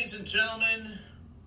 [0.00, 0.98] Ladies and gentlemen,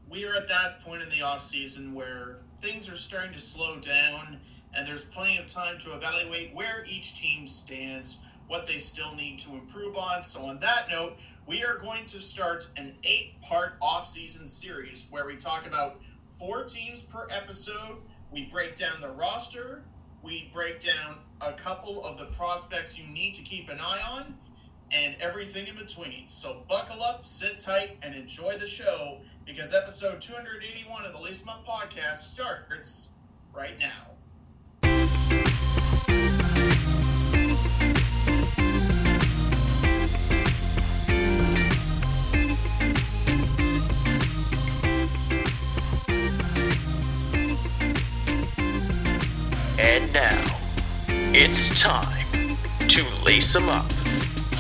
[0.08, 3.80] we are at that point in the off season where things are starting to slow
[3.80, 4.40] down
[4.76, 9.40] and there's plenty of time to evaluate where each team stands, what they still need
[9.40, 10.22] to improve on.
[10.22, 15.36] So on that note, we are going to start an eight-part off-season series where we
[15.36, 16.00] talk about
[16.38, 17.98] four teams per episode.
[18.32, 19.82] We break down the roster,
[20.22, 24.38] we break down a couple of the prospects you need to keep an eye on,
[24.94, 26.26] and everything in between.
[26.28, 31.50] So buckle up, sit tight, and enjoy the show because episode 281 of the 'em
[31.50, 33.10] Up podcast starts
[33.52, 34.12] right now.
[49.80, 50.60] And now,
[51.34, 54.03] it's time to lace 'em up.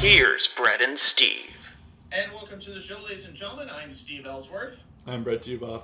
[0.03, 1.55] Here's Brett and Steve.
[2.11, 3.69] And welcome to the show, ladies and gentlemen.
[3.71, 4.83] I'm Steve Ellsworth.
[5.07, 5.83] I'm Brett Duboff.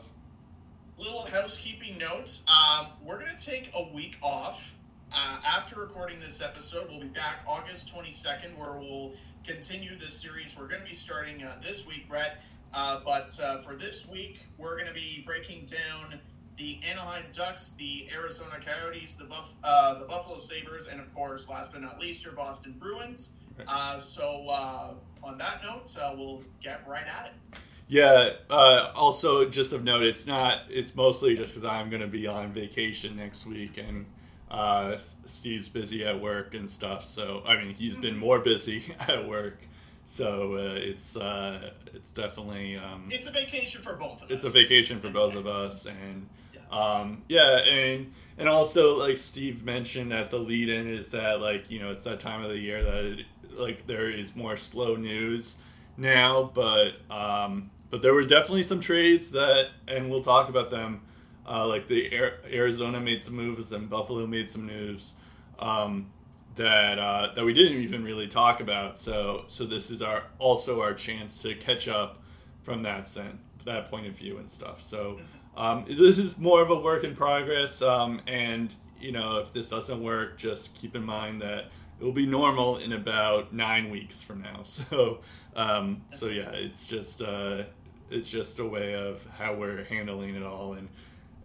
[0.97, 2.43] Little housekeeping notes.
[2.49, 4.75] Um, we're going to take a week off.
[5.13, 9.13] Uh, after recording this episode, we'll be back August 22nd, where we'll
[9.47, 10.53] continue this series.
[10.59, 12.43] We're going to be starting uh, this week, Brett.
[12.73, 16.19] Uh, but uh, for this week, we're going to be breaking down
[16.57, 21.47] the Anaheim Ducks, the Arizona Coyotes, the Buff, uh, the Buffalo Sabres, and of course,
[21.47, 23.35] last but not least, your Boston Bruins.
[23.67, 24.93] Uh, so, uh,
[25.23, 27.59] on that note, uh, we'll get right at it.
[27.87, 28.31] Yeah.
[28.49, 30.59] Uh, also, just of note, it's not.
[30.69, 34.05] It's mostly just because I'm going to be on vacation next week, and
[34.51, 37.07] uh, Steve's busy at work and stuff.
[37.07, 39.59] So, I mean, he's been more busy at work.
[40.05, 44.43] So uh, it's uh, it's definitely um, It's a vacation for both of us.
[44.43, 46.27] it's a vacation for both of us, and
[46.71, 51.69] um, yeah, and and also like Steve mentioned at the lead in is that like
[51.69, 53.25] you know it's that time of the year that it,
[53.59, 55.57] like there is more slow news
[55.97, 61.01] now, but um, but there were definitely some trades that, and we'll talk about them.
[61.47, 62.13] Uh, like the
[62.51, 65.15] Arizona made some moves and Buffalo made some moves
[65.57, 66.11] um,
[66.55, 68.97] that uh, that we didn't even really talk about.
[68.97, 72.21] So so this is our also our chance to catch up
[72.61, 74.83] from that sense, that point of view and stuff.
[74.83, 75.19] So
[75.57, 79.69] um, this is more of a work in progress, um, and you know if this
[79.69, 81.65] doesn't work, just keep in mind that
[81.99, 84.63] it will be normal in about nine weeks from now.
[84.65, 85.19] So
[85.55, 87.63] um, so yeah, it's just uh,
[88.09, 90.89] it's just a way of how we're handling it all and.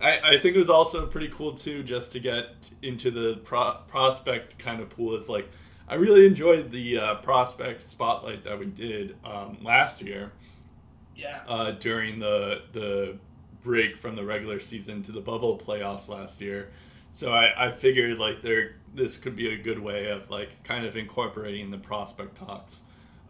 [0.01, 2.49] I, I think it was also pretty cool too, just to get
[2.83, 5.15] into the pro- prospect kind of pool.
[5.15, 5.49] Is like,
[5.89, 10.33] I really enjoyed the uh, prospect spotlight that we did um, last year
[11.15, 11.43] Yeah.
[11.47, 13.19] uh, during the the
[13.63, 16.71] break from the regular season to the bubble playoffs last year.
[17.15, 20.85] So I, I figured like there this could be a good way of like kind
[20.85, 22.81] of incorporating the prospect talks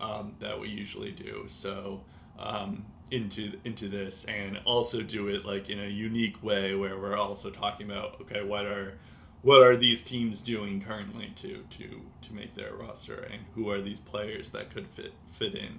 [0.01, 1.45] um, that we usually do.
[1.49, 2.01] So
[2.39, 7.19] um, into into this and also do it like in a unique way where we're
[7.19, 8.95] also talking about okay what are
[9.43, 13.83] what are these teams doing currently to to to make their roster and who are
[13.83, 15.79] these players that could fit fit in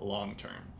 [0.00, 0.72] long term.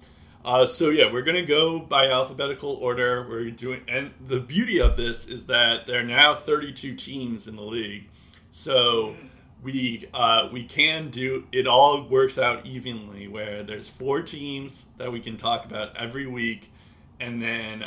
[0.44, 3.26] Uh, so yeah, we're gonna go by alphabetical order.
[3.26, 7.56] We're doing, and the beauty of this is that there are now 32 teams in
[7.56, 8.10] the league,
[8.50, 9.16] so
[9.62, 11.66] we uh, we can do it.
[11.66, 16.70] All works out evenly, where there's four teams that we can talk about every week,
[17.18, 17.78] and then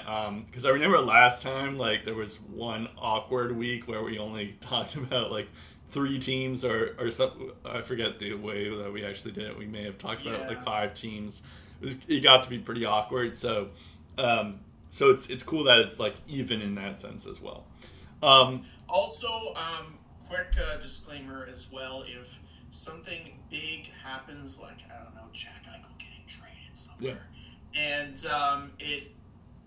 [0.49, 4.95] because I remember last time, like there was one awkward week where we only talked
[4.95, 5.47] about like
[5.89, 7.51] three teams or or something.
[7.63, 9.55] I forget the way that we actually did it.
[9.55, 11.43] We may have talked about like five teams.
[11.81, 13.37] It, was, it got to be pretty awkward.
[13.37, 13.69] So,
[14.17, 17.65] um, so it's it's cool that it's like even in that sense as well.
[18.23, 22.39] Um, Also, um, quick uh, disclaimer as well: if
[22.71, 27.27] something big happens, like I don't know, Jack Eichel getting traded somewhere,
[27.75, 29.11] and um, it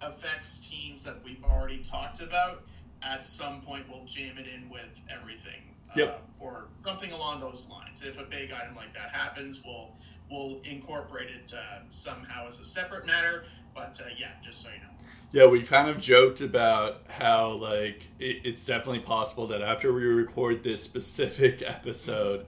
[0.02, 2.62] affects teams that we've already talked about,
[3.02, 5.60] at some point we'll jam it in with everything,
[5.94, 6.08] Yep.
[6.40, 8.02] uh, or something along those lines.
[8.02, 9.90] If a big item like that happens, we'll
[10.30, 13.44] we'll incorporate it uh, somehow as a separate matter.
[13.74, 14.86] But uh, yeah, just so you know.
[15.32, 20.02] Yeah, we kind of joked about how like it, it's definitely possible that after we
[20.04, 22.46] record this specific episode,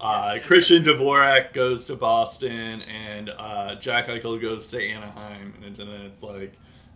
[0.00, 5.88] uh, Christian Dvorak goes to Boston and uh, Jack Eichel goes to Anaheim, and then
[5.88, 6.54] it's like,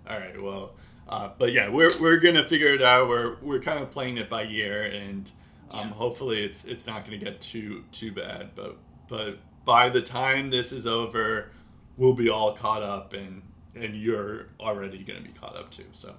[0.08, 0.72] all right, well,
[1.08, 3.06] uh, but yeah, we're we're gonna figure it out.
[3.08, 5.30] We're we're kind of playing it by ear, and
[5.70, 5.94] um, Yeah.
[5.94, 8.50] hopefully it's it's not gonna get too too bad.
[8.56, 8.78] But
[9.08, 11.50] but by the time this is over,
[11.98, 13.42] we'll be all caught up and
[13.74, 16.14] and you're already going to be caught up too so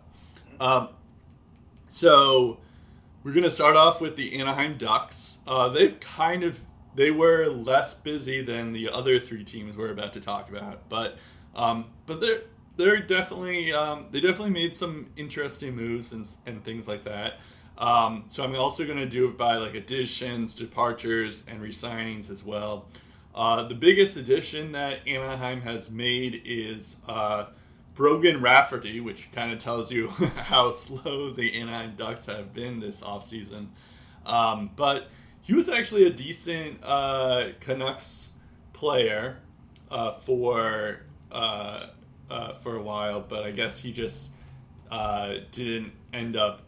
[0.59, 0.89] um,
[1.88, 2.59] so
[3.23, 6.59] we're going to start off with the anaheim ducks uh, they've kind of
[6.95, 11.17] they were less busy than the other three teams we're about to talk about but
[11.57, 12.41] Um, but they're
[12.77, 17.39] they're definitely um, they definitely made some interesting moves and, and things like that.
[17.77, 22.44] Um, so I'm also going to do it by like additions, departures, and resignings as
[22.44, 22.85] well.
[23.38, 27.45] Uh, the biggest addition that Anaheim has made is uh,
[27.94, 30.07] Brogan Rafferty, which kind of tells you
[30.38, 33.68] how slow the Anaheim Ducks have been this offseason.
[34.25, 38.31] Um, but he was actually a decent uh, Canucks
[38.74, 39.38] player
[39.92, 41.01] uh, for
[41.31, 41.86] uh,
[42.31, 44.31] uh, for a while, but I guess he just
[45.51, 46.63] didn't end up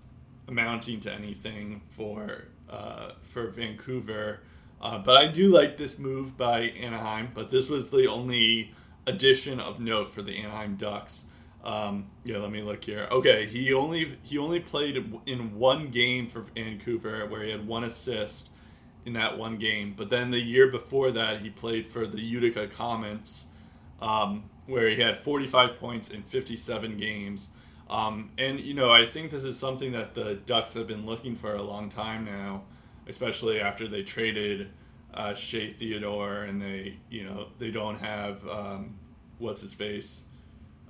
[0.47, 2.45] amounting to anything for
[3.23, 4.41] for Vancouver.
[4.81, 7.29] Uh, but I do like this move by Anaheim.
[7.33, 8.73] But this was the only
[9.05, 11.23] addition of note for the Anaheim Ducks.
[11.63, 13.07] Um, yeah, let me look here.
[13.11, 17.83] Okay, he only he only played in one game for Vancouver where he had one
[17.83, 18.49] assist
[19.05, 19.93] in that one game.
[19.95, 23.45] But then the year before that, he played for the Utica Comets,
[24.01, 27.49] um, where he had 45 points in 57 games.
[27.89, 31.35] Um, and you know, I think this is something that the Ducks have been looking
[31.35, 32.63] for a long time now
[33.09, 34.69] especially after they traded
[35.13, 38.99] uh, Shea Theodore and they, you know, they don't have um,
[39.39, 40.23] what's his face,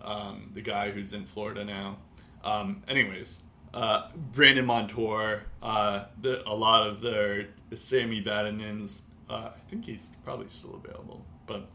[0.01, 1.98] um, the guy who's in Florida now.
[2.44, 3.39] Um, anyways,
[3.74, 10.10] uh, Brandon Montour, uh, the, a lot of their Sami Vatanens, uh, I think he's
[10.25, 11.24] probably still available.
[11.48, 11.69] But,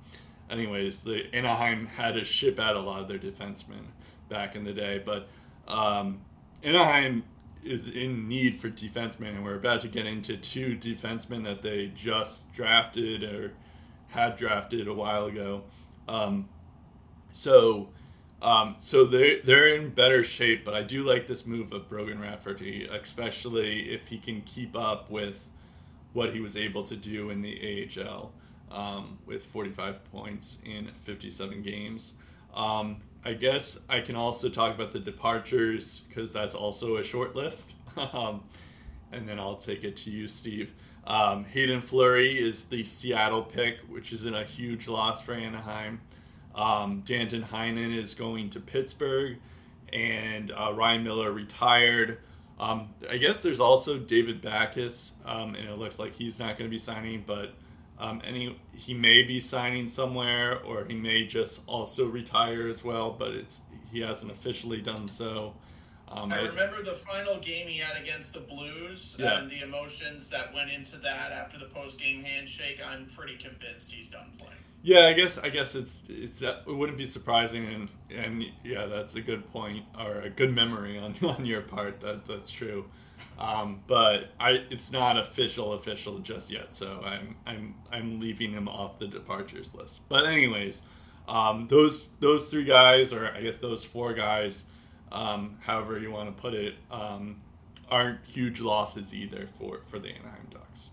[0.51, 3.85] anyways, the Anaheim had to ship out a lot of their defensemen
[4.29, 5.03] back in the day.
[5.05, 5.29] But
[5.67, 6.21] um,
[6.63, 7.25] Anaheim
[7.65, 11.93] is in need for defensemen, and we're about to get into two defensemen that they
[11.95, 13.53] just drafted or
[14.09, 15.63] had drafted a while ago.
[16.09, 16.49] Um,
[17.33, 17.89] so,
[18.43, 22.21] um, so they're they're in better shape, but I do like this move of Brogan
[22.21, 25.49] Rafferty, especially if he can keep up with
[26.13, 28.33] what he was able to do in the AHL
[28.71, 32.15] um, with 45 points in 57 games.
[32.55, 37.35] Um, I guess I can also talk about the departures because that's also a short
[37.35, 37.75] list.
[38.13, 38.45] um,
[39.13, 40.75] and then I'll take it to you, Steve.
[41.07, 46.01] Um, Haydn Fleury is the Seattle pick, which isn't a huge loss for Anaheim.
[46.55, 49.39] Um, Danton Heinen is going to Pittsburgh,
[49.93, 52.19] and uh, Ryan Miller retired.
[52.59, 56.71] Um, I guess there's also David Backes, um, and it looks like he's not going
[56.71, 57.55] to be signing, but
[57.99, 62.83] um, and he, he may be signing somewhere, or he may just also retire as
[62.83, 63.13] well.
[63.13, 63.61] But it's
[63.93, 65.55] he hasn't officially done so.
[66.09, 69.39] Um, I remember the final game he had against the Blues yeah.
[69.39, 72.81] and the emotions that went into that after the post game handshake.
[72.87, 74.53] I'm pretty convinced he's done playing.
[74.83, 78.85] Yeah, I guess I guess it's it's uh, it wouldn't be surprising, and and yeah,
[78.85, 82.01] that's a good point or a good memory on on your part.
[82.01, 82.85] That that's true.
[83.39, 88.69] Um, but I, it's not official official just yet, so I'm I'm I'm leaving him
[88.69, 90.03] off the departures list.
[90.09, 90.83] But anyways,
[91.27, 94.67] um, those those three guys, or I guess those four guys,
[95.11, 97.41] um, however you want to put it, um,
[97.91, 100.91] aren't huge losses either for for the Anaheim Ducks.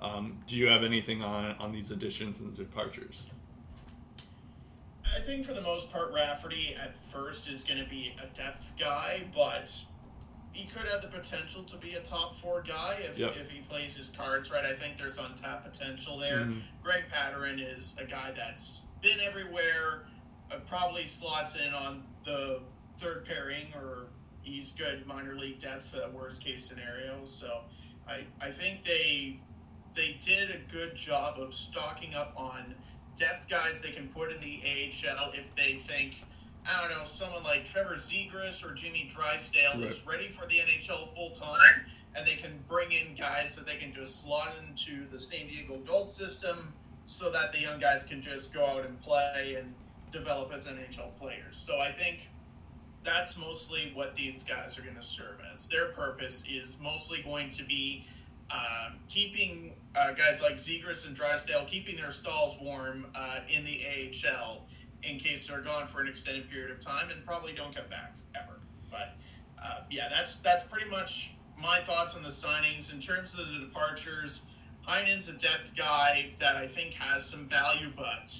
[0.00, 3.26] Um, do you have anything on on these additions and departures?
[5.16, 8.72] I think for the most part, Rafferty at first is going to be a depth
[8.78, 9.70] guy, but
[10.54, 13.34] he could have the potential to be a top four guy if, yep.
[13.36, 14.64] if he plays his cards right.
[14.64, 16.42] I think there's untapped potential there.
[16.42, 16.60] Mm-hmm.
[16.82, 20.04] Greg Pateryn is a guy that's been everywhere,
[20.52, 22.60] uh, probably slots in on the
[22.98, 24.06] third pairing, or
[24.42, 27.24] he's good minor league depth, uh, worst case scenario.
[27.24, 27.62] So
[28.08, 29.40] I, I think they
[29.96, 32.74] they did a good job of stocking up on
[33.16, 36.22] depth guys they can put in the AHL if they think–
[36.66, 39.84] I don't know, someone like Trevor Zegras or Jimmy Drysdale right.
[39.84, 41.84] is ready for the NHL full time,
[42.16, 45.76] and they can bring in guys that they can just slot into the San Diego
[45.78, 46.72] Gulls system
[47.04, 49.74] so that the young guys can just go out and play and
[50.10, 51.56] develop as NHL players.
[51.56, 52.28] So I think
[53.02, 55.68] that's mostly what these guys are going to serve as.
[55.68, 58.06] Their purpose is mostly going to be
[58.50, 63.82] um, keeping uh, guys like Zegras and Drysdale, keeping their stalls warm uh, in the
[63.86, 64.66] AHL
[65.06, 68.14] in case they're gone for an extended period of time and probably don't come back
[68.34, 68.60] ever.
[68.90, 69.16] But
[69.62, 72.92] uh, yeah, that's that's pretty much my thoughts on the signings.
[72.92, 74.46] In terms of the departures,
[74.82, 78.34] Heinen's a depth guy that I think has some value, but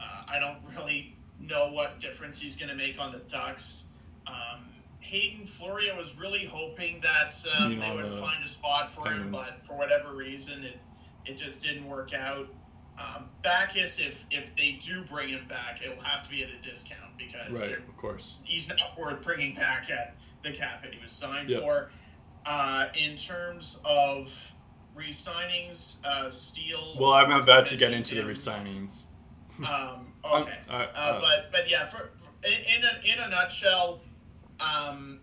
[0.00, 3.84] uh, I don't really know what difference he's going to make on the Ducks.
[4.26, 4.64] Um,
[5.00, 9.30] Haydn Fleury, I was really hoping that um, they would find a spot for him,
[9.30, 10.78] but for whatever reason, it
[11.26, 12.48] it just didn't work out.
[12.98, 16.66] Um, Backes, if if they do bring him back, it'll have to be at a
[16.66, 21.00] discount because right, of course, he's not worth bringing back at the cap that he
[21.00, 21.60] was signed yep.
[21.60, 21.90] for.
[22.46, 24.52] Uh, in terms of
[24.94, 26.96] re-signings, uh, Steele.
[26.98, 28.22] Well, I'm about to get into him.
[28.22, 29.02] the re-signings.
[29.58, 34.02] Um, okay, uh, uh, uh, but but yeah, for, for in a in a nutshell,
[34.60, 35.18] um,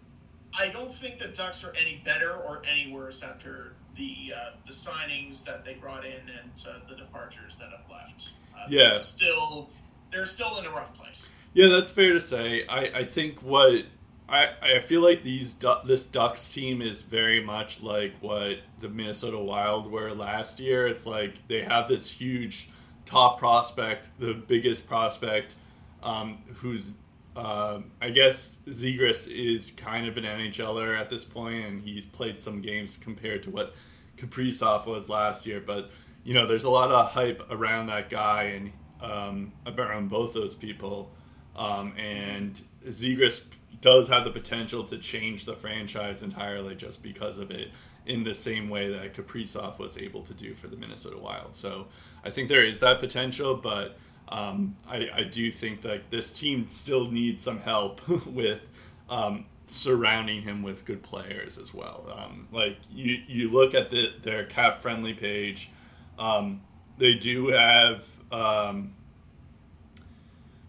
[0.57, 4.71] I don't think the Ducks are any better or any worse after the uh, the
[4.73, 8.33] signings that they brought in and uh, the departures that have left.
[8.55, 8.89] Uh, Yeah.
[8.89, 9.69] they're still
[10.11, 11.31] they're still in a rough place.
[11.53, 12.65] Yeah, that's fair to say.
[12.67, 13.85] I, I think what
[14.27, 19.37] I, I feel like these this Ducks team is very much like what the Minnesota
[19.37, 20.87] Wild were last year.
[20.87, 22.69] It's like they have this huge
[23.05, 25.55] top prospect, the biggest prospect,
[26.01, 26.93] um, who's
[27.35, 32.39] um I guess Zegras is kind of an NHLer at this point, and he's played
[32.39, 33.73] some games compared to what
[34.17, 35.59] Kaprizov was last year.
[35.59, 35.91] But
[36.23, 38.71] you know, there's a lot of hype around that guy and
[39.01, 41.11] um, around both those people.
[41.55, 43.47] Um, and Zegras
[43.81, 47.69] does have the potential to change the franchise entirely just because of it,
[48.05, 51.55] in the same way that Kaprizov was able to do for the Minnesota Wild.
[51.55, 51.87] So
[52.23, 53.97] I think there is that potential, but
[54.29, 58.61] um, I, I do think that this team still needs some help with
[59.09, 62.05] um, surrounding him with good players as well.
[62.15, 65.69] Um, like you, you look at the, their cap friendly page,
[66.17, 66.61] um,
[66.97, 68.93] they do have um,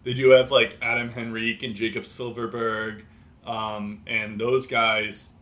[0.05, 3.03] they do have like Adam Henrique and Jakob Silfverberg,
[3.47, 5.33] um, and those guys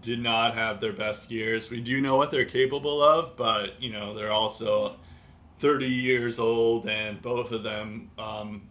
[0.00, 1.70] did not have their best years.
[1.70, 4.96] We do know what they're capable of, but you know they're also
[5.62, 8.62] 30 years old, and both of them um,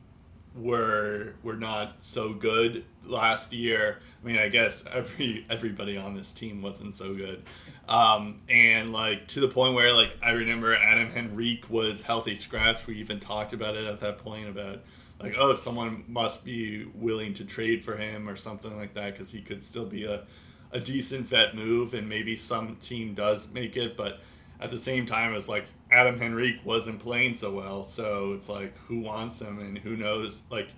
[0.54, 4.00] were were not so good last year.
[4.22, 7.44] I mean, I guess every everybody on this team wasn't so good,
[7.88, 12.86] um, and like to the point where like I remember Adam Henrique was healthy scratch.
[12.86, 14.82] We even talked about it at that point about
[15.22, 19.32] like oh someone must be willing to trade for him or something like that because
[19.32, 20.26] he could still be a
[20.74, 24.20] a decent vet move and maybe some team does make it, but
[24.62, 28.78] at the same time it's like Adam Henrique wasn't playing so well, so it's like
[28.88, 30.70] who wants him and who knows like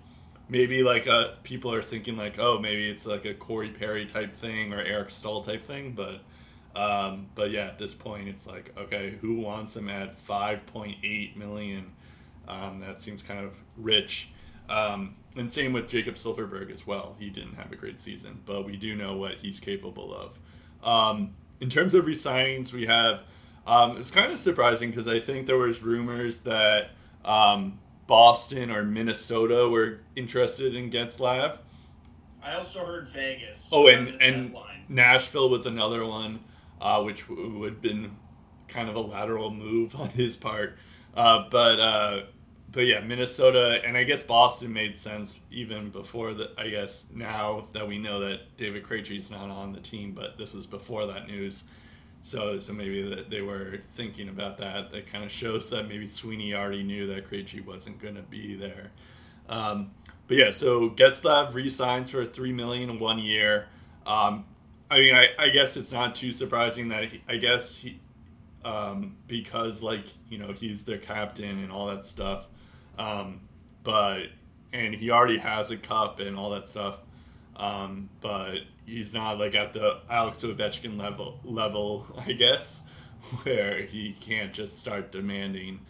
[0.48, 4.34] maybe like uh people are thinking like oh maybe it's like a Corey Perry type
[4.34, 6.20] thing or Eric Staal type thing, but
[6.76, 10.98] um, but yeah, at this point it's like okay, who wants him at five point
[11.04, 11.92] eight million?
[12.48, 14.30] Um, that seems kind of rich.
[14.68, 17.16] Um, and same with Jakob Silfverberg as well.
[17.18, 20.38] He didn't have a great season, but we do know what he's capable of.
[20.82, 23.22] Um, in terms of resignings, we have.
[23.66, 26.90] Um, it's kind of surprising because I think there was rumors that
[27.24, 31.58] um, Boston or Minnesota were interested in Getzlaf.
[32.42, 33.70] I also heard Vegas.
[33.72, 34.54] Oh, and and.
[34.88, 36.40] Nashville was another one,
[36.80, 38.16] uh, which w- would have been
[38.68, 40.76] kind of a lateral move on his part.
[41.16, 42.22] Uh, but uh,
[42.70, 46.50] but yeah, Minnesota and I guess Boston made sense even before the.
[46.58, 50.52] I guess now that we know that David Krejci's not on the team, but this
[50.52, 51.64] was before that news.
[52.24, 54.90] So, so maybe that they were thinking about that.
[54.92, 58.54] That kind of shows that maybe Sweeney already knew that Krejci wasn't going to be
[58.54, 58.92] there.
[59.46, 59.90] Um,
[60.26, 63.66] but yeah, so Getzlaf re-signs for three million one year.
[64.06, 64.46] Um,
[64.90, 68.00] I mean, I, I guess it's not too surprising that he, I guess he,
[68.64, 72.46] um, because like you know he's their captain and all that stuff.
[72.98, 73.42] Um,
[73.82, 74.28] but
[74.72, 77.00] and he already has a cup and all that stuff.
[77.56, 82.80] Um, but he's not like at the Alex Ovechkin level level, I guess,
[83.42, 85.80] where he can't just start demanding,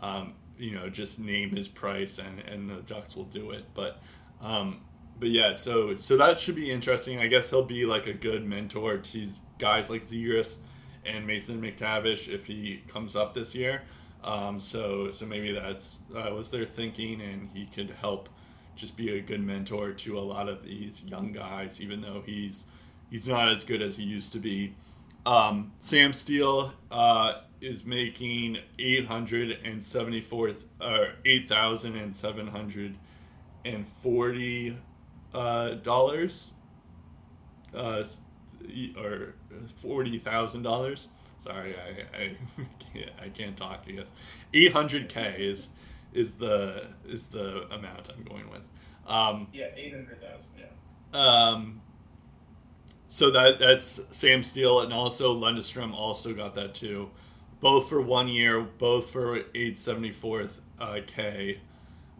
[0.00, 3.64] um, you know, just name his price and, and the Ducks will do it.
[3.74, 4.00] But
[4.40, 4.80] um,
[5.18, 7.18] but yeah, so so that should be interesting.
[7.18, 9.26] I guess he'll be like a good mentor to
[9.58, 10.56] guys like Zegras
[11.04, 13.82] and Mason McTavish if he comes up this year.
[14.24, 18.28] Um, so so maybe that's that was their thinking, and he could help
[18.76, 22.64] just be a good mentor to a lot of these young guys, even though he's
[23.10, 24.74] he's not as good as he used to be.
[25.24, 32.14] Um, Sam Steele uh, is making eight hundred and seventy fourth or eight thousand and
[32.14, 32.96] seven hundred
[33.64, 34.76] and forty
[35.32, 36.48] uh, dollars,
[37.74, 38.04] uh,
[38.98, 39.34] or
[39.76, 41.08] forty thousand dollars.
[41.38, 42.36] Sorry, I I
[42.92, 43.84] can't, I can't talk.
[43.86, 44.08] I guess
[44.52, 45.68] eight hundred k is
[46.12, 48.62] is the is the amount I'm going with.
[49.06, 50.52] Um, yeah, eight hundred thousand.
[50.58, 51.18] Yeah.
[51.18, 51.80] um,
[53.06, 57.10] so that that's Sam Steele and also Lundestrom also got that too,
[57.60, 61.60] both for one year, both for eight seventy fourth uh, k.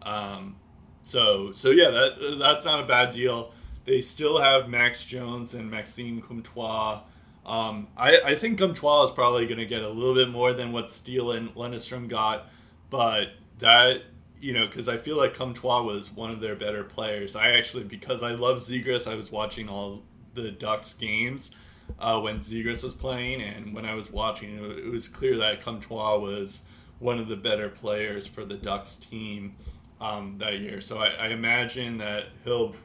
[0.01, 0.57] Um,
[1.01, 3.51] so so yeah, that that's not a bad deal.
[3.85, 7.01] They still have Max Jones and Maxime Comtois.
[7.45, 10.71] Um, I, I think Comtois is probably going to get a little bit more than
[10.71, 12.47] what Steele and Lundestrom got,
[12.89, 13.33] but
[13.63, 14.01] that
[14.41, 17.33] you know because I feel like Comtois was one of their better players.
[17.35, 20.03] I actually because I love Zegras, I was watching all
[20.33, 21.51] the Ducks games
[21.97, 26.17] uh, when Zegras was playing, and when I was watching, it was clear that Comtois
[26.17, 26.61] was
[26.99, 29.55] one of the better players for the Ducks team
[30.01, 30.81] um, that year.
[30.81, 32.75] So I, I imagine that he'll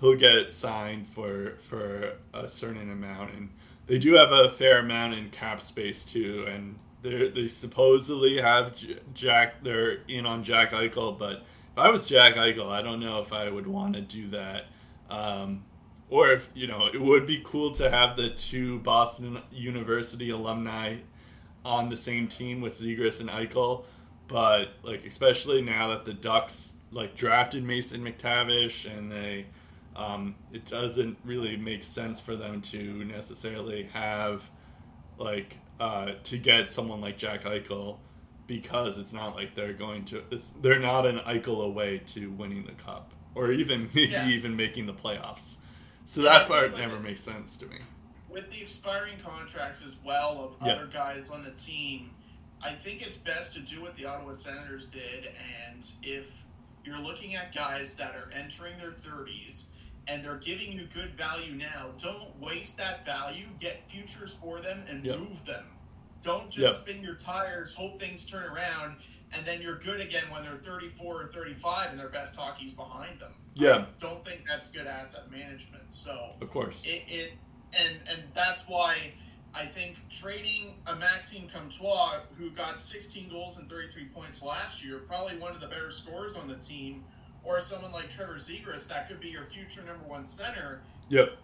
[0.00, 3.50] he'll get signed for for a certain amount, and
[3.86, 8.74] they do have a fair amount in cap space too, and they they supposedly have
[9.12, 9.62] Jack.
[9.62, 13.32] They're in on Jack Eichel, but if I was Jack Eichel, I don't know if
[13.32, 14.64] I would want to do that.
[15.10, 15.64] Um,
[16.08, 20.96] or if you know, it would be cool to have the two Boston University alumni
[21.64, 23.84] on the same team with Zegras and Eichel,
[24.26, 29.46] but like especially now that the Ducks like drafted Mason McTavish and they
[29.94, 34.50] um, it doesn't really make sense for them to necessarily have
[35.18, 37.98] like uh, to get someone like Jack Eichel
[38.46, 40.22] because it's not like they're going to
[40.60, 44.28] they're not an Eichel away to winning the cup or even maybe yeah.
[44.28, 45.56] even making the playoffs.
[46.04, 47.78] So yeah, that part never makes sense to me.
[48.28, 50.74] With the expiring contracts as well of yeah.
[50.74, 52.10] other guys on the team,
[52.62, 55.30] I think it's best to do what the Ottawa Senators did
[55.72, 56.42] and if
[56.84, 59.68] you're looking at guys that are entering their 30s
[60.08, 61.90] and they're giving you good value now.
[61.98, 63.46] Don't waste that value.
[63.58, 65.18] Get futures for them and yep.
[65.18, 65.64] move them.
[66.20, 66.96] Don't just yep.
[66.96, 68.96] spin your tires, hope things turn around,
[69.36, 73.20] and then you're good again when they're 34 or 35 and their best hockey's behind
[73.20, 73.32] them.
[73.54, 73.76] Yeah.
[73.76, 75.90] I don't think that's good asset management.
[75.92, 77.32] So of course it, it
[77.78, 79.12] and and that's why
[79.54, 84.98] I think trading a Maxime Comtois who got 16 goals and 33 points last year,
[85.06, 87.04] probably one of the better scorers on the team
[87.44, 90.80] or someone like Trevor Zegras that could be your future number one center.
[91.08, 91.36] Yep.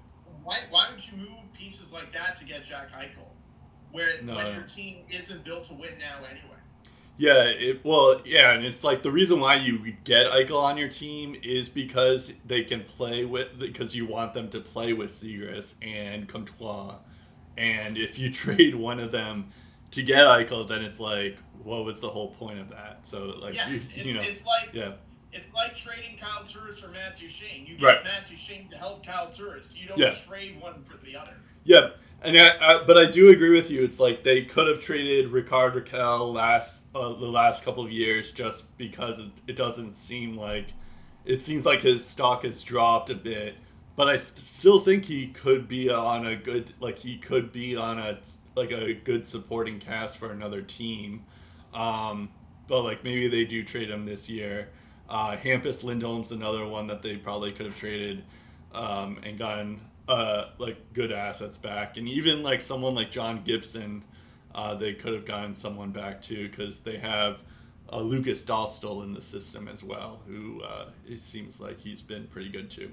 [0.43, 3.29] Why, why would you move pieces like that to get Jack Eichel,
[3.93, 4.35] where no.
[4.37, 6.47] when your team isn't built to win now anyway?
[7.19, 10.89] Yeah, it, well, yeah, and it's like the reason why you get Eichel on your
[10.89, 15.75] team is because they can play with because you want them to play with Zegras
[15.83, 16.97] and Comtois,
[17.59, 19.51] and if you trade one of them
[19.91, 23.07] to get Eichel, then it's like, what was the whole point of that?
[23.07, 24.93] So like, yeah, you, it's, you know, it's like yeah
[25.33, 27.67] it's like trading Kyle Turris for Matt Duchene.
[27.67, 28.05] You get right.
[28.05, 29.81] Matt Duchene to help Kyle Turris.
[29.81, 30.11] You don't yeah.
[30.11, 31.35] trade one for the other.
[31.65, 31.91] Yeah,
[32.23, 33.83] and I, I, but I do agree with you.
[33.83, 38.31] It's like they could have traded Rickard Rakell last uh, the last couple of years
[38.31, 40.75] just because it, it, doesn't seem like
[41.25, 43.55] it seems like his stock has dropped a bit.
[43.97, 47.99] But I still think he could be on a good like he could be on
[47.99, 48.19] a
[48.57, 51.25] like a good supporting cast for another team.
[51.73, 52.31] Um,
[52.67, 54.69] but like maybe they do trade him this year.
[55.11, 58.23] Uh, Hampus Lindholm's another one that they probably could have traded
[58.73, 64.05] um, and gotten uh, like good assets back, and even like someone like John Gibson,
[64.55, 67.43] uh, they could have gotten someone back too because they have
[67.93, 72.29] uh, Lukas Dostal in the system as well, who uh, it seems like he's been
[72.29, 72.93] pretty good too.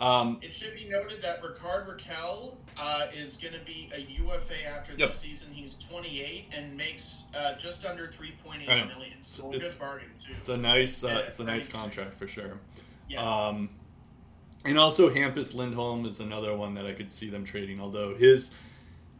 [0.00, 4.66] Um, it should be noted that Rickard Rakell uh, is going to be a UFA
[4.66, 5.08] after yep.
[5.08, 5.52] this season.
[5.52, 9.12] He's 28 and makes uh, just under 3.8 million.
[9.20, 10.32] So it's, good bargain too.
[10.38, 12.58] It's a nice, uh, it's a nice contract for sure.
[13.08, 13.20] Yeah.
[13.22, 13.68] Um,
[14.64, 17.78] and also Hampus Lindholm is another one that I could see them trading.
[17.78, 18.50] Although his,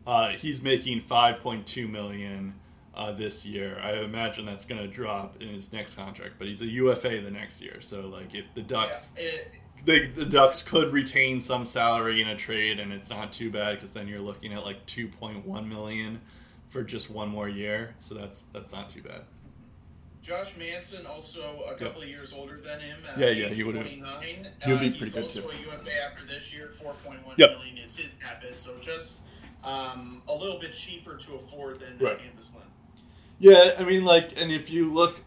[0.07, 2.55] uh, he's making 5.2 million.
[2.93, 3.81] Uh, this year.
[3.81, 7.31] I imagine that's going to drop in his next contract, but he's a UFA the
[7.31, 7.81] next year.
[7.81, 9.53] So, like, if the Ducks, yeah, it,
[9.85, 13.77] the, the Ducks could retain some salary in a trade, and it's not too bad
[13.77, 16.21] because then you're looking at like 2.1 million
[16.69, 17.95] for just one more year.
[17.99, 19.23] So that's that's not too bad.
[20.23, 21.97] Josh Manson, also a couple yep.
[21.97, 22.99] of years older than him.
[23.17, 23.75] yeah, yeah, he would.
[23.75, 24.49] Twenty nine.
[24.65, 25.41] He would be uh, pretty good too.
[25.41, 26.69] He's also a UFA after this year.
[26.69, 27.51] Four point one yep.
[27.51, 29.23] million is his cap so just
[29.65, 32.19] um, a little bit cheaper to afford than right.
[32.19, 32.65] Hampus Lynn.
[33.39, 35.21] Yeah, I mean, like, and if you look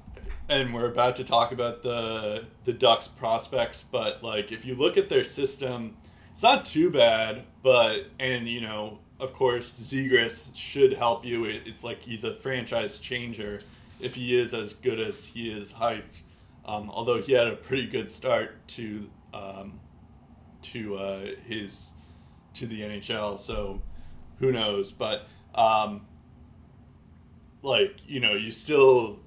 [0.49, 4.97] and we're about to talk about the the Ducks prospects, but like if you look
[4.97, 5.97] at their system,
[6.33, 7.43] it's not too bad.
[7.61, 11.45] But and you know, of course, Zegras should help you.
[11.45, 13.61] It's like he's a franchise changer
[13.99, 16.21] if he is as good as he is hyped.
[16.65, 19.79] Um, although he had a pretty good start to um,
[20.63, 21.89] to uh, his
[22.55, 23.81] to the NHL, so
[24.39, 24.91] who knows?
[24.91, 26.05] But um,
[27.61, 29.19] like you know, you still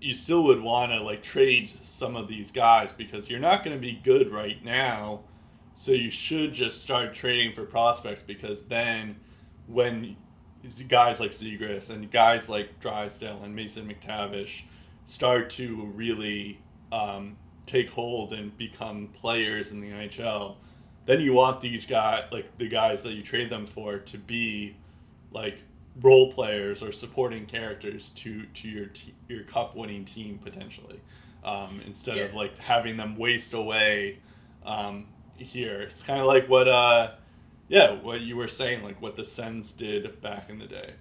[0.00, 3.76] you still would want to like trade some of these guys because you're not going
[3.76, 5.20] to be good right now.
[5.74, 9.16] So you should just start trading for prospects because then
[9.66, 10.16] when
[10.88, 14.62] guys like Zegras and guys like Drysdale and Mason McTavish
[15.06, 16.60] start to really
[16.92, 17.36] um,
[17.66, 20.56] take hold and become players in the NHL,
[21.06, 24.76] then you want these guys like the guys that you trade them for to be
[25.30, 25.58] like
[26.00, 31.00] role players or supporting characters to to your te- your cup winning team potentially
[31.44, 32.24] um, instead yeah.
[32.24, 34.18] of like having them waste away
[34.64, 37.12] um, here it's kind of like what uh
[37.68, 40.92] yeah what you were saying like what the Sens did back in the day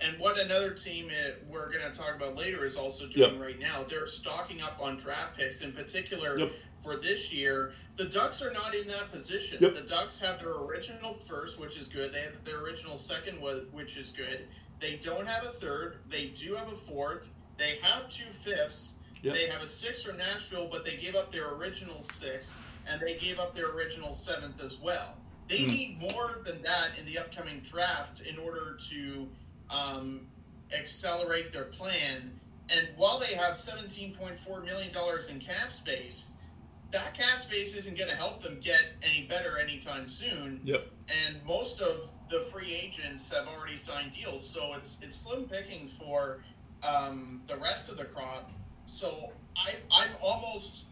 [0.00, 1.10] And what another team
[1.48, 3.40] we're going to talk about later is also doing yep.
[3.40, 5.62] right now, they're stocking up on draft picks.
[5.62, 6.52] In particular, yep.
[6.80, 9.58] For this year, the Ducks are not in that position.
[9.62, 9.74] Yep.
[9.74, 12.12] The Ducks have their original first, which is good.
[12.12, 13.40] They have their original second,
[13.72, 14.46] which is good.
[14.80, 15.98] They don't have a third.
[16.10, 17.30] They do have a fourth.
[17.56, 18.98] They have two fifths.
[19.22, 23.16] They have a sixth for Nashville, but they gave up their original sixth, and they
[23.16, 25.16] gave up their original seventh as well.
[25.48, 25.68] They mm.
[25.68, 29.28] need more than that in the upcoming draft in order to
[29.70, 30.26] um,
[30.76, 32.38] accelerate their plan.
[32.68, 34.90] And while they have $17.4 million
[35.30, 36.32] in cap space,
[36.94, 40.60] that cap space isn't going to help them get any better anytime soon.
[40.64, 40.88] Yep.
[41.26, 45.92] And most of the free agents have already signed deals, so it's it's slim pickings
[45.92, 46.42] for
[46.82, 48.50] um, the rest of the crop.
[48.84, 50.86] So I I'm almost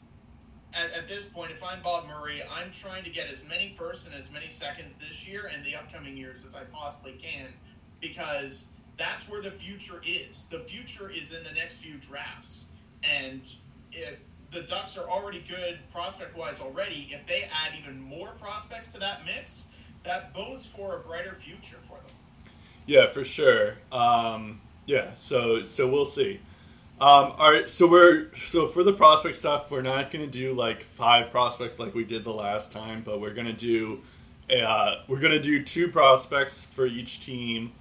[0.75, 4.07] at, at this point, if I'm Bob Murray, I'm trying to get as many firsts
[4.07, 7.53] and as many seconds this year and the upcoming years as I possibly can
[8.01, 10.47] because that's where the future is.
[10.47, 12.69] The future is in the next few drafts.
[13.03, 13.51] And
[13.93, 14.19] it,
[14.53, 17.09] the Ducks are already good prospect wise already.
[17.11, 19.71] If they add even more prospects to that mix,
[20.05, 22.53] that bodes for a brighter future for them.
[22.87, 23.75] Yeah, for sure.
[23.91, 26.41] Um, yeah, so so we'll see.
[27.01, 30.83] Um, all right, so we're so for the prospect stuff, we're not to do like
[30.83, 34.03] five prospects like we did the last time, but we're to do
[34.55, 37.73] uh, we're to do two prospects for each team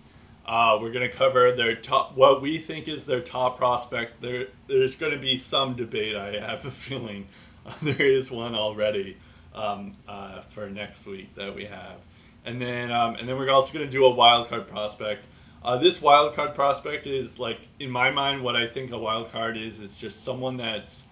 [0.45, 4.21] uh, we're going to cover their top, what we think is their top prospect.
[4.21, 6.15] There, there's going to be some debate.
[6.15, 7.27] I have a feeling
[7.81, 9.17] there is one already
[9.53, 11.97] um, uh, for next week that we have,
[12.45, 15.27] and then um, and then we're also going to do a wild card prospect.
[15.63, 19.31] Uh, this wild card prospect is like in my mind what I think a wild
[19.31, 19.79] card is.
[19.79, 21.05] It's just someone that's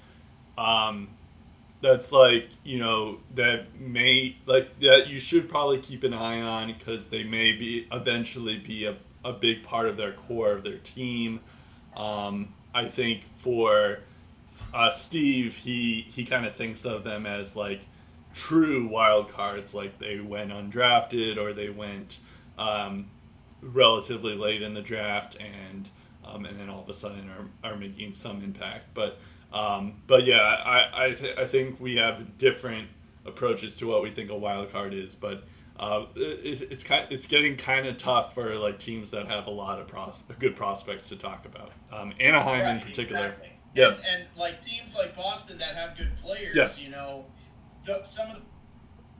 [0.57, 1.09] um,
[1.81, 6.73] that's like you know that may like that you should probably keep an eye on
[6.73, 10.77] because they may be eventually be a a big part of their core of their
[10.77, 11.39] team.
[11.95, 13.99] Um, I think for
[14.73, 17.81] uh, Steve, he he kind of thinks of them as like
[18.33, 22.19] true wild cards, like they went undrafted or they went
[22.57, 23.09] um,
[23.61, 25.89] relatively late in the draft, and
[26.25, 28.93] um, and then all of a sudden are, are making some impact.
[28.93, 29.19] But
[29.51, 32.89] um, but yeah, I I, th- I think we have different
[33.25, 35.43] approaches to what we think a wild card is, but
[35.79, 39.51] uh, it, it's kind it's getting kind of tough for like teams that have a
[39.51, 41.71] lot of pros- good prospects to talk about.
[41.91, 43.27] Um, Anaheim right, in particular.
[43.27, 43.49] Exactly.
[43.75, 46.85] Yeah, and, and, like teams like Boston that have good players, yeah.
[46.85, 47.25] you know,
[47.85, 48.41] the, some of the,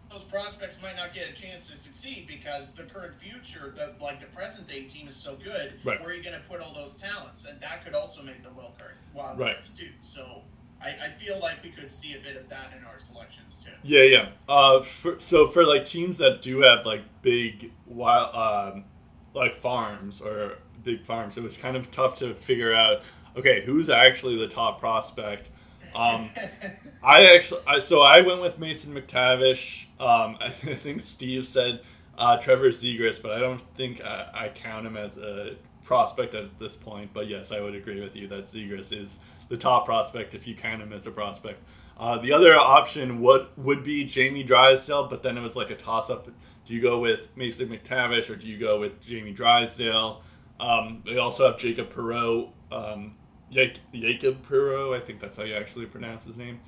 [0.10, 4.20] those prospects might not get a chance to succeed because the current future, the like
[4.20, 5.74] the present day team is so good.
[5.86, 6.00] Right.
[6.00, 8.56] Where are you going to put all those talents, and that could also make them
[8.58, 9.62] well card wild right.
[9.62, 9.92] too.
[10.00, 10.42] So
[10.82, 13.72] I, I, feel like we could see a bit of that in our selections too.
[13.84, 14.30] Yeah, yeah.
[14.48, 18.86] Uh, for, so for like teams that do have like big wild, um,
[19.34, 23.02] like farms or big farms, it was kind of tough to figure out.
[23.36, 25.50] Okay, who's actually the top prospect?
[25.96, 26.30] Um,
[27.04, 29.86] I actually, I, so I went with Mason McTavish.
[30.00, 31.82] Um, I think Steve said
[32.18, 36.58] uh, Trevor Zegras, but I don't think I, I count him as a prospect at
[36.60, 37.12] this point.
[37.14, 40.56] But yes, I would agree with you that Zegras is the top prospect if you
[40.56, 41.62] count him as a prospect.
[41.98, 45.76] Uh, the other option would would be Jamie Drysdale, but then it was like a
[45.76, 46.28] toss up.
[46.66, 50.22] Do you go with Mason McTavish or do you go with Jamie Drysdale?
[50.60, 53.16] Um, they also have Jacob Perreault, um,
[53.52, 56.60] Jacob Perreault, I think that's how you actually pronounce his name.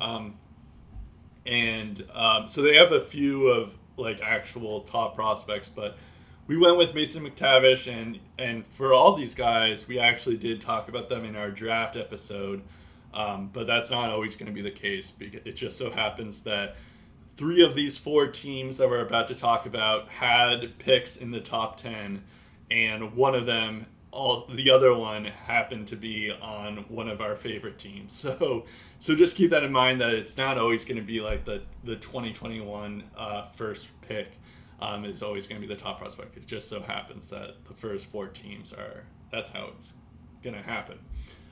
[0.00, 0.38] Um,
[1.46, 5.96] and um, so they have a few of like actual top prospects, but
[6.48, 10.88] we went with Mason McTavish, and and for all these guys, we actually did talk
[10.88, 12.62] about them in our draft episode.
[13.14, 16.40] Um, but that's not always going to be the case because it just so happens
[16.40, 16.76] that
[17.36, 21.40] three of these four teams that we're about to talk about had picks in the
[21.40, 22.22] top 10
[22.70, 27.34] and one of them all the other one happened to be on one of our
[27.34, 28.66] favorite teams so
[28.98, 31.62] so just keep that in mind that it's not always going to be like the
[31.84, 34.32] the 2021 uh, first pick
[34.80, 36.36] um, is always going to be the top prospect.
[36.36, 39.04] It just so happens that the first four teams are.
[39.30, 39.92] That's how it's
[40.42, 40.98] going to happen.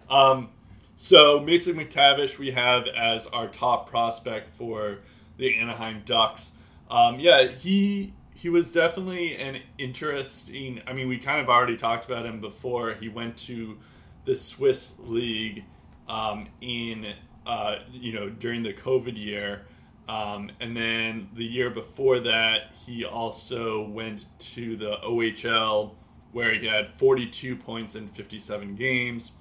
[0.09, 0.51] Um,
[0.97, 4.99] so Mason McTavish we have as our top prospect for
[5.37, 6.53] the Anaheim Ducks.
[6.91, 10.81] Um, yeah, he he was definitely an interesting.
[10.87, 12.93] I mean, we kind of already talked about him before.
[12.93, 13.79] He went to
[14.25, 15.65] the Swiss league
[16.09, 17.15] um, in
[17.47, 19.67] uh, you know during the COVID year.
[20.09, 25.93] Um, and then the year before that, he also went to the OHL
[26.33, 29.33] where he had 42 points in 57 games.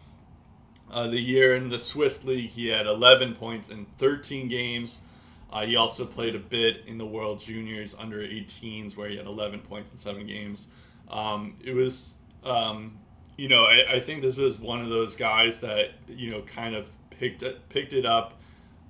[0.89, 5.01] Uh, the year in the Swiss League, he had 11 points in 13 games.
[5.51, 9.25] Uh, he also played a bit in the World Juniors under 18s where he had
[9.25, 10.67] 11 points in seven games.
[11.09, 12.99] Um, it was Um,
[13.37, 16.75] you know, I, I think this was one of those guys that you know kind
[16.75, 18.39] of picked it picked it up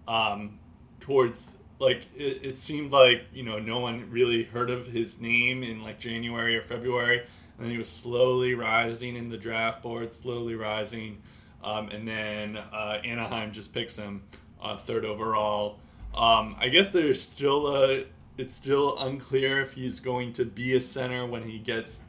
[0.08, 0.60] um,
[1.00, 5.64] towards like it, it seemed like you know no one really heard of his name
[5.64, 10.14] in like January or February, and then he was slowly rising in the draft board,
[10.14, 11.22] slowly rising,
[11.64, 14.24] um, and then uh, Anaheim just picks him
[14.62, 15.80] uh, third overall.
[16.14, 18.06] Um, I guess there's still a
[18.38, 22.02] it's still unclear if he's going to be a center when he gets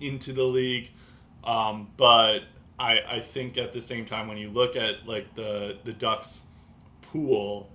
[0.00, 0.90] into the league.
[1.44, 2.40] Um, but
[2.78, 6.42] I, I think at the same time, when you look at like the the Ducks
[7.02, 7.70] pool,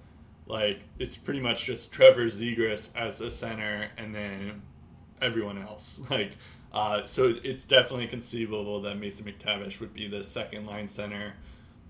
[0.49, 4.61] like it's pretty much just Trevor Zegras as a center, and then
[5.21, 6.01] everyone else.
[6.09, 6.31] Like,
[6.73, 11.33] uh, so it's definitely conceivable that Mason McTavish would be the second line center,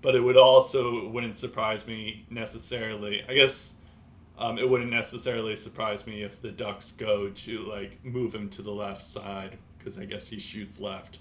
[0.02, 3.22] but it would also wouldn't surprise me necessarily.
[3.28, 3.74] I guess
[4.38, 8.62] um, it wouldn't necessarily surprise me if the Ducks go to like move him to
[8.62, 11.18] the left side because I guess he shoots left.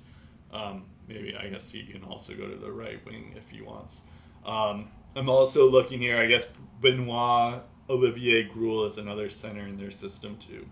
[0.51, 4.03] Um, maybe I guess he can also go to the right wing if he wants.
[4.45, 6.17] Um, I'm also looking here.
[6.17, 6.45] I guess
[6.81, 10.67] Benoit Olivier Groulx is another center in their system too.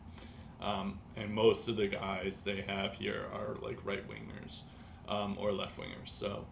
[0.62, 4.62] Um, and most of the guys they have here are like right wingers
[5.08, 6.10] um, or left wingers.
[6.10, 6.48] So,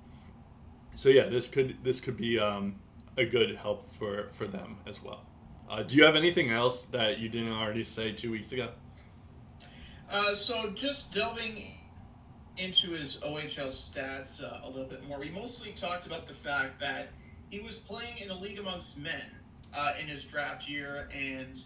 [0.96, 2.76] so yeah, this could this could be um,
[3.18, 5.26] a good help for for them as well.
[5.70, 8.70] Uh, do you have anything else that you didn't already say two weeks ago?
[10.10, 11.72] Uh, so just delving
[12.58, 16.80] into his OHL stats uh, a little bit more, we mostly talked about the fact
[16.80, 17.08] that
[17.50, 19.24] he was playing in a league amongst men
[19.76, 21.64] uh, in his draft year, and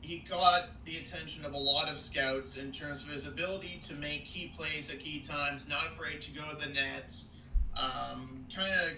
[0.00, 3.94] he got the attention of a lot of scouts in terms of his ability to
[3.94, 7.26] make key plays at key times, not afraid to go to the nets.
[7.76, 8.90] Um, kind of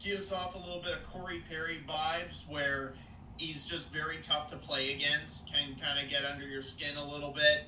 [0.00, 2.94] gives off a little bit of Corey Perry vibes, where
[3.36, 7.12] he's just very tough to play against, can kind of get under your skin a
[7.12, 7.64] little bit.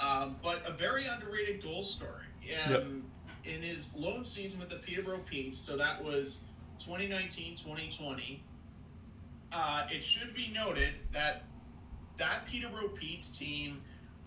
[0.00, 2.22] Um, but a very underrated goal scorer.
[2.66, 2.86] Um, yep.
[3.44, 6.44] In his lone season with the Peterborough Petes, so that was
[6.78, 8.42] 2019 2020,
[9.52, 11.44] uh, it should be noted that
[12.16, 13.80] that Peterborough Petes team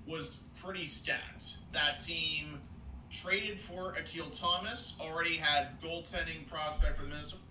[0.07, 1.57] was pretty stacked.
[1.73, 2.59] That team
[3.09, 7.41] traded for Akil Thomas, already had goaltending prospect for the Minnesota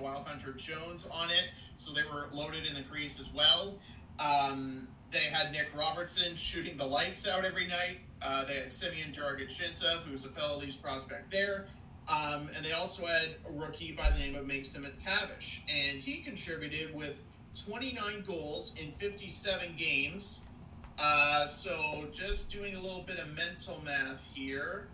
[0.00, 1.46] Wild Hunter Jones on it
[1.78, 3.78] so they were loaded in the crease as well.
[4.18, 8.00] Um, they had Nick Robertson shooting the lights out every night.
[8.20, 11.68] Uh, they had Simeon who was a fellow Leafs prospect there.
[12.08, 15.60] Um, and they also had a rookie by the name of Mason McTavish.
[15.68, 17.22] And he contributed with
[17.66, 20.42] 29 goals in 57 games.
[20.98, 24.88] Uh, so just doing a little bit of mental math here.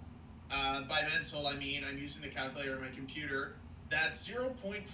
[0.50, 3.54] Uh, by mental, I mean I'm using the calculator on my computer.
[3.90, 4.86] That's 0.51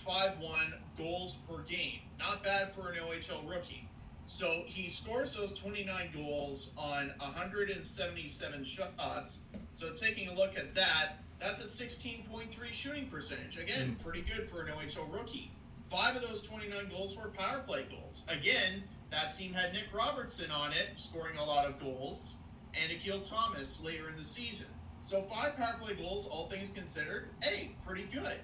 [0.97, 2.01] goals per game.
[2.19, 3.89] Not bad for an OHL rookie.
[4.27, 9.41] So he scores those 29 goals on 177 shots.
[9.73, 13.59] So taking a look at that, that's a 16.3 shooting percentage.
[13.59, 14.05] Again, mm.
[14.05, 15.51] pretty good for an OHL rookie.
[15.91, 18.25] Five of those 29 goals were power play goals.
[18.29, 22.37] Again, that team had Nick Robertson on it, scoring a lot of goals,
[22.81, 24.69] and Akil Thomas later in the season.
[25.01, 28.37] So five power play goals, all things considered, hey, pretty good.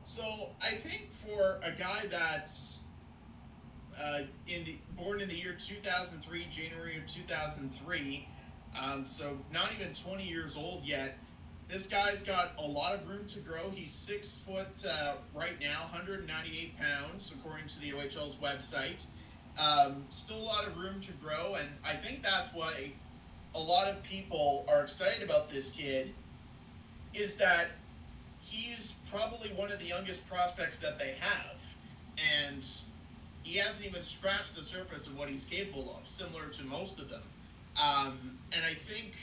[0.00, 2.80] So I think for a guy that's
[4.00, 8.28] uh, in the, born in the year 2003, January of 2003,
[8.80, 11.18] um, so not even 20 years old yet.
[11.68, 13.70] This guy's got a lot of room to grow.
[13.74, 19.04] He's six foot uh, right now, 198 pounds, according to the OHL's website.
[19.58, 22.92] Um, still a lot of room to grow, and I think that's why
[23.54, 26.12] a lot of people are excited about this kid.
[27.14, 27.68] Is that
[28.38, 31.74] he's probably one of the youngest prospects that they have,
[32.44, 32.68] and
[33.42, 37.08] he hasn't even scratched the surface of what he's capable of, similar to most of
[37.08, 37.22] them.
[37.82, 39.14] Um, and I think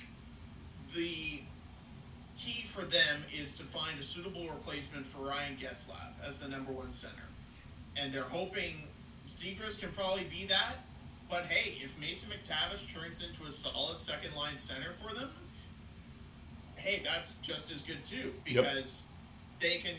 [0.96, 1.42] the
[2.38, 6.72] key for them is to find a suitable replacement for Ryan Getzlaf as the number
[6.72, 7.24] one center.
[7.96, 8.88] And they're hoping
[9.28, 10.78] Zegras can probably be that.
[11.30, 15.30] But hey, if Mason McTavish turns into a solid second line center for them,
[16.76, 18.34] hey, that's just as good too.
[18.44, 19.06] Because
[19.60, 19.96] they can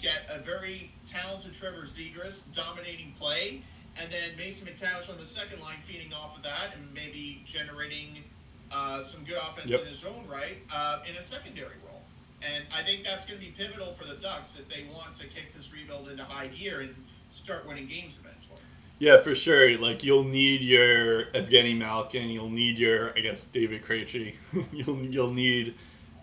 [0.00, 3.62] get a very talented Trevor Zegras dominating play,
[4.00, 8.24] and then Mason McTavish on the second line feeding off of that and maybe generating
[8.72, 9.82] uh, some good offense yep.
[9.82, 12.02] in his own right uh, in a secondary role.
[12.42, 15.26] And I think that's going to be pivotal for the Ducks if they want to
[15.26, 16.94] kick this rebuild into high gear and
[17.28, 18.60] start winning games eventually.
[18.98, 19.78] Yeah, for sure.
[19.78, 24.34] Like you'll need your Evgeny Malkin, you'll need your, I guess, David Krejci.
[24.72, 25.74] you'll you'll need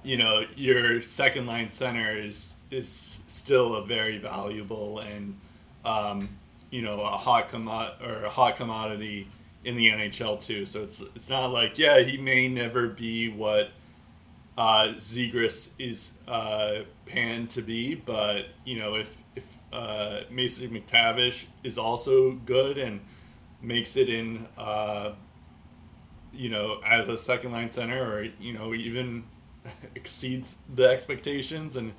[0.03, 5.37] you know your second line center is is still a very valuable and
[5.83, 6.29] um,
[6.69, 9.27] you know a hot commod or a hot commodity
[9.63, 10.65] in the NHL too.
[10.65, 13.71] So it's it's not like yeah he may never be what
[14.57, 21.77] uh, is uh, panned to be, but you know if if uh, Mason McTavish is
[21.77, 23.01] also good and
[23.61, 25.11] makes it in, uh,
[26.33, 29.25] you know, as a second line center, or you know even
[29.95, 31.93] exceeds the expectations and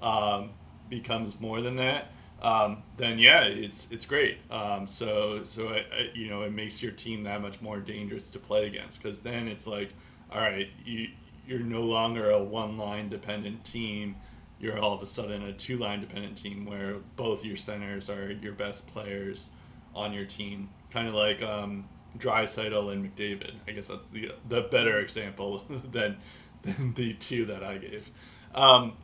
[0.00, 0.50] um,
[0.88, 2.10] becomes more than that.
[2.42, 4.38] Um, then yeah, it's it's great.
[4.50, 8.28] Um, so so I, I, you know it makes your team that much more dangerous
[8.30, 9.94] to play against because then it's like,
[10.30, 11.08] all right, you
[11.46, 14.16] you're no longer a one line dependent team.
[14.58, 18.32] You're all of a sudden a two line dependent team where both your centers are
[18.32, 19.50] your best players
[19.94, 20.68] on your team.
[20.90, 23.52] Kind of like um, Draisaitl and McDavid.
[23.68, 26.18] I guess that's the the better example than,
[26.62, 28.10] than the two that I gave.
[28.54, 28.94] Um,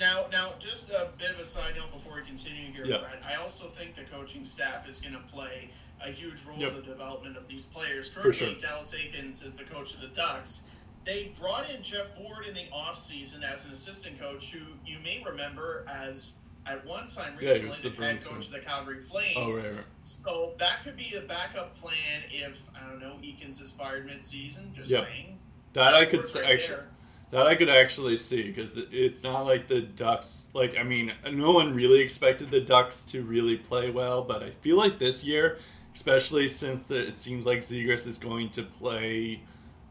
[0.00, 3.00] now, now, just a bit of a side note before we continue here, Yep.
[3.02, 3.22] Brett.
[3.26, 6.70] I also think the coaching staff is going to play a huge role Yep.
[6.70, 8.08] in the development of these players.
[8.08, 8.54] Currently, sure.
[8.54, 10.62] Dallas Eakins is the coach of the Ducks.
[11.04, 15.22] They brought in Geoff Ward in the offseason as an assistant coach, who you may
[15.24, 16.34] remember as
[16.66, 19.34] at one time Yeah, recently was the the head coach of the Calgary Flames.
[19.62, 19.84] oh right, right.
[20.00, 24.72] So that could be a backup plan if I don't know Eakins is fired mid-season.
[24.74, 25.04] Just Yep.
[25.06, 25.38] saying.
[25.72, 26.84] That I could works s- right actually.
[27.30, 30.48] That I could actually see because it's not like the Ducks.
[30.54, 34.50] Like I mean, no one really expected the Ducks to really play well, but I
[34.50, 35.58] feel like this year,
[35.94, 39.42] especially since the, it seems like Zegras is going to play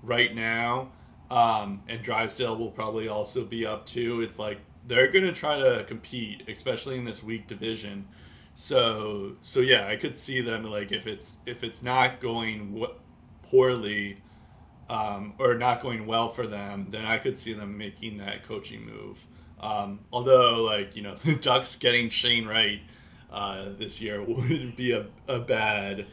[0.02, 0.90] right now,
[1.30, 4.22] um, and Drysdale will probably also be up too.
[4.22, 8.08] It's like they're going to try to compete, especially in this weak division.
[8.56, 12.96] So so yeah, I could see them like if it's if it's not going w-
[13.44, 14.18] poorly
[14.90, 18.86] um, or not going well for them, then I could see them making that coaching
[18.86, 19.26] move.
[19.60, 22.82] Um, although, like you know, the Ducks getting Shane Wright
[23.32, 26.06] uh, this year would be a, a bad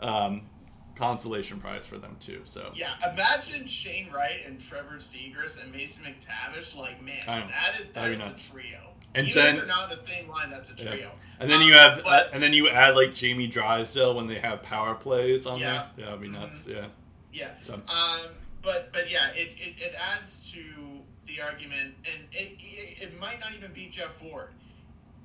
[0.00, 0.42] um,
[0.94, 2.42] consolation prize for them too.
[2.44, 6.76] So Yeah, imagine Shane Wright and Trevor Zegras and Mason McTavish.
[6.76, 8.78] Like, man, that is, that is a trio.
[9.14, 10.90] And Even then- if they're not the same line, that's a Yeah.
[10.92, 11.10] trio.
[11.40, 14.38] and then Um, you have but- and then you add like Jamie Drysdale when they
[14.38, 15.72] have power plays on Yeah.
[15.72, 15.86] there.
[15.96, 16.68] Yeah, that'd be nuts.
[16.68, 16.86] Yeah.
[17.32, 17.50] Yeah.
[17.60, 18.20] So Um,
[18.62, 20.62] but but yeah, it, it, it adds to
[21.26, 24.48] the argument, and it, it it might not even be Geoff Ward.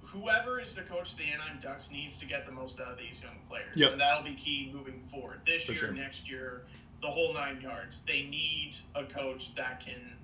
[0.01, 2.97] Whoever is the coach of the Anaheim Ducks needs to get the most out of
[2.97, 3.93] these young players, Yep.
[3.93, 5.41] and that'll be key moving forward.
[5.45, 5.91] This For year, sure.
[5.91, 6.61] next year,
[7.01, 8.03] the whole nine yards.
[8.03, 10.15] They need a coach that can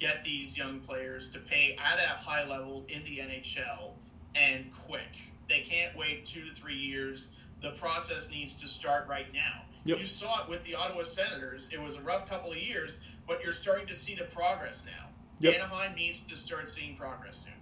[0.00, 3.90] get these young players to pay at a high level in the NHL
[4.34, 5.30] and quick.
[5.48, 7.32] They can't wait two to three years.
[7.62, 9.62] The process needs to start right now.
[9.86, 9.98] Yep.
[9.98, 11.70] You saw it with the Ottawa Senators.
[11.72, 15.08] It was a rough couple of years, but you're starting to see the progress now.
[15.40, 15.54] Yep.
[15.54, 17.52] Anaheim needs to start seeing progress soon.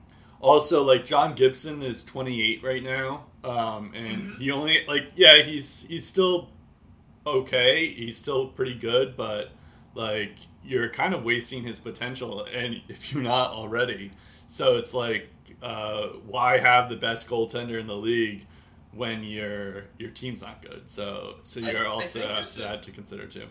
[0.41, 4.39] Also, like John Gibson is 28 right now, um, and Mhm.
[4.39, 6.51] he only like yeah he's he's still
[7.27, 7.93] okay.
[7.93, 9.53] He's still pretty good, but
[9.95, 14.13] like you're kind of wasting his potential, and if you're not already,
[14.49, 15.29] so it's like
[15.63, 18.47] uh, why have the best goaltender in the league
[18.97, 20.83] when your your team's not good?
[20.87, 23.47] So so you're I also have that to consider too.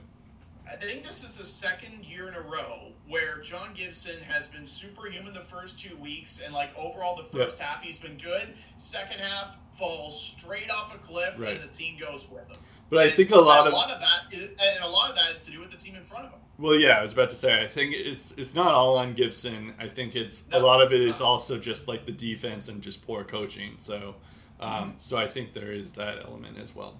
[0.71, 4.65] I think this is the second year in a row where John Gibson has been
[4.65, 8.47] superhuman the first two weeks, and like overall the first half he's been good.
[8.77, 11.51] Second half falls straight off a cliff, Right.
[11.51, 12.57] and the team goes with him.
[12.89, 15.15] But I think a lot of a lot of that, is, and a lot of
[15.15, 16.39] that is to do with the team in front of him.
[16.59, 17.61] Well, yeah, I was about to say.
[17.61, 19.73] I think it's it's not all on Gibson.
[19.79, 21.25] I think it's a lot of it's not.
[21.25, 23.73] also just like the defense and just poor coaching.
[23.79, 24.15] So,
[24.63, 26.95] um, so I think there is that element as well.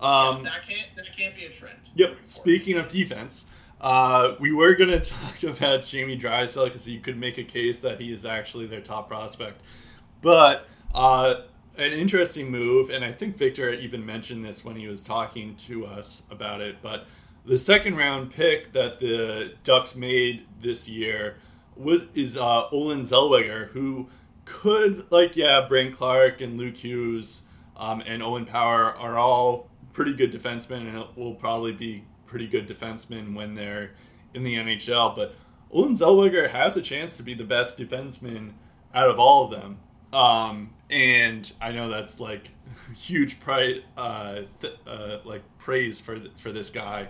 [0.00, 1.78] Um, that can't that can't be a trend.
[1.96, 2.18] Yep.
[2.22, 3.44] Speaking of defense,
[3.80, 8.00] uh, we were gonna talk about Jamie Drysdale because you could make a case that
[8.00, 9.60] he is actually their top prospect,
[10.22, 11.42] but uh,
[11.76, 15.86] an interesting move, and I think Victor even mentioned this when he was talking to
[15.86, 16.76] us about it.
[16.82, 17.06] But
[17.44, 21.36] the second round pick that the Ducks made this year
[21.76, 24.08] was is uh, Olen Zellweger, who
[24.48, 27.42] could like yeah, Brandt Clarke and Luke Hughes
[27.76, 32.66] um, and Owen Power are all pretty good defensemen and will probably be pretty good
[32.66, 33.92] defensemen when they're
[34.32, 35.14] in the NHL.
[35.14, 35.34] But
[35.70, 38.52] Olen Zellweger has a chance to be the best defenseman
[38.94, 39.78] out of all of them.
[40.12, 42.50] Um, and I know that's like
[42.96, 47.08] huge price, uh, th- uh, like praise for th- for this guy,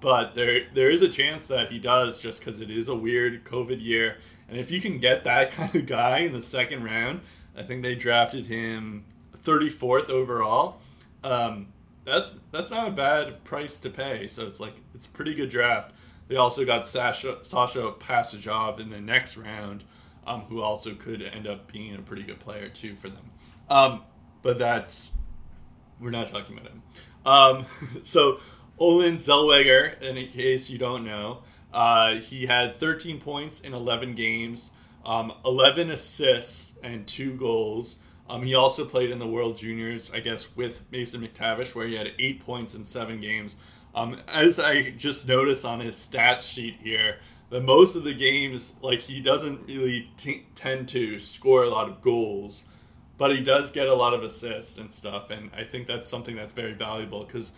[0.00, 3.44] but there there is a chance that he does just because it is a weird
[3.44, 4.18] COVID year.
[4.54, 7.22] And if you can get that kind of guy in the second round,
[7.56, 9.04] I think they drafted him
[9.44, 10.80] 34th overall.
[11.24, 11.72] Um,
[12.04, 14.28] that's that's not a bad price to pay.
[14.28, 15.92] So it's like it's a pretty good draft.
[16.28, 19.82] They also got Sasha Sasha Pastujov in the next round,
[20.24, 23.32] um, who also could end up being a pretty good player too for them.
[23.68, 24.02] Um,
[24.42, 25.10] but that's
[25.98, 26.82] we're not talking about him.
[27.26, 27.66] Um,
[28.04, 28.38] so
[28.78, 31.42] Olen Zellweger, in case you don't know,
[31.74, 34.70] Uh, he had 13 points in 11 games,
[35.04, 37.96] um, 11 assists, and two goals.
[38.30, 41.96] Um, he also played in the World Juniors, I guess, with Mason McTavish, where he
[41.96, 43.56] had eight points in seven games.
[43.92, 47.18] Um, as I just noticed on his stats sheet here,
[47.50, 51.88] that most of the games, like he doesn't really t- tend to score a lot
[51.88, 52.64] of goals,
[53.18, 56.34] but he does get a lot of assists and stuff, and I think that's something
[56.36, 57.52] that's very valuable because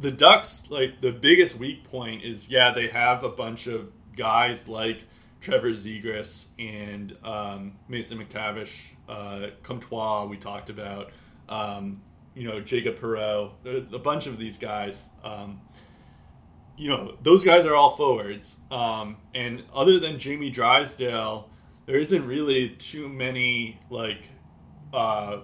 [0.00, 4.68] the Ducks, like the biggest weak point is, yeah, they have a bunch of guys
[4.68, 5.04] like
[5.40, 11.10] Trevor Zegras and um, Mason McTavish, uh, Comtois, we talked about,
[11.48, 12.02] um,
[12.34, 13.52] you know, Jacob Perreault,
[13.92, 15.08] a bunch of these guys.
[15.24, 15.60] Um,
[16.76, 18.56] you know, those guys are all forwards.
[18.70, 21.50] Um, and other than Jamie Drysdale,
[21.86, 24.28] there isn't really too many, like,
[24.92, 25.38] uh,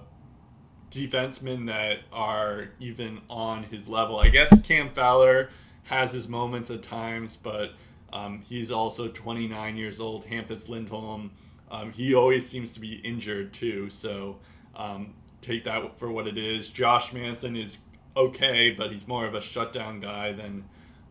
[0.94, 4.18] defensemen that are even on his level.
[4.18, 5.50] I guess Cam Fowler
[5.84, 7.72] has his moments at times, but
[8.12, 10.26] um, he's also 29 years old.
[10.26, 11.32] Hampus Lindholm,
[11.70, 13.90] um, he always seems to be injured too.
[13.90, 14.38] So
[14.76, 16.68] um, take that for what it is.
[16.70, 17.78] Josh Manson is
[18.16, 20.64] okay, but he's more of a shutdown guy than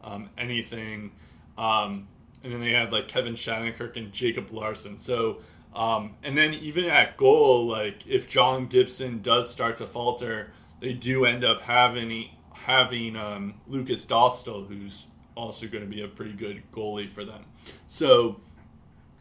[0.03, 1.11] um, anything.
[1.57, 2.07] Um,
[2.43, 4.97] and then they have like Kevin Shattenkirk and Jacob Larsson.
[4.97, 5.41] So
[5.75, 10.93] um, and then even at goal, like if John Gibson does start to falter, they
[10.93, 16.33] do end up having having um, Lukas Dostal, who's also going to be a pretty
[16.33, 17.45] good goalie for them.
[17.87, 18.39] So,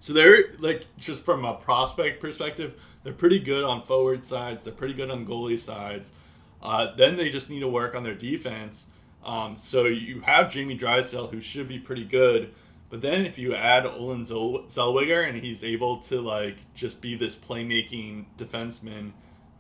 [0.01, 4.65] so they're like just from a prospect perspective, they're pretty good on forward sides.
[4.65, 6.13] They're pretty good on goalie sides.
[6.63, 8.87] Uh, then they just need to work on their defense.
[9.25, 12.53] Um, so you have Jamie Drysdale, who should be pretty good.
[12.93, 17.35] But then if you add Olen Zellweger and he's able to like just be this
[17.35, 19.13] playmaking defenseman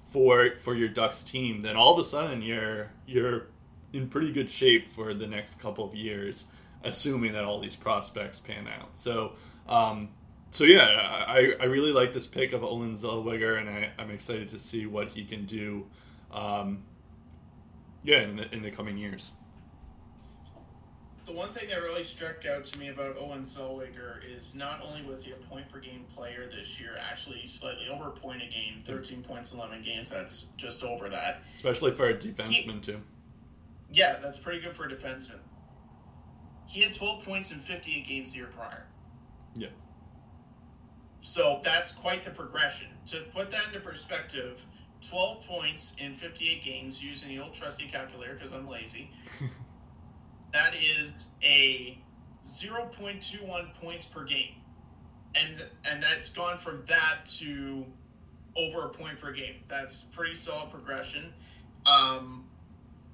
[0.05, 3.47] for for your Ducks team, then all of a sudden you're you're
[3.95, 6.45] in pretty good shape for the next couple of years,
[6.85, 8.99] assuming that all these prospects pan out.
[8.99, 9.33] So
[9.67, 10.11] um,
[10.51, 14.51] so yeah, I, I really like this pick of Olen Zellweger, and I, I'm excited
[14.51, 15.87] to see what he can do.
[16.31, 16.83] Um,
[18.05, 19.31] yeah, in the, in the coming years
[21.33, 25.03] the one thing that really struck out to me about Owen Zellweger is not only
[25.09, 28.47] was he a point per game player this year, actually slightly over a point a
[28.47, 28.87] game, mm.
[28.87, 30.11] 13 points, 11 games.
[30.11, 31.43] That's just over that.
[31.55, 33.01] Especially for a defenseman, he, too.
[33.91, 35.39] Yeah, that's pretty good for a defenseman.
[36.67, 38.87] He had 12 points in 58 games the year prior.
[39.55, 39.69] Yeah.
[41.21, 42.89] So that's quite the progression.
[43.07, 44.65] To put that into perspective,
[45.03, 49.11] 12 points in 58 games using the old trusty calculator because I'm lazy.
[50.53, 51.99] that is a
[52.45, 54.55] 0.21 points per game.
[55.35, 57.87] And and that's gone from that to
[58.55, 59.57] over a point per game.
[59.69, 61.33] That's pretty solid progression.
[61.87, 62.45] Um,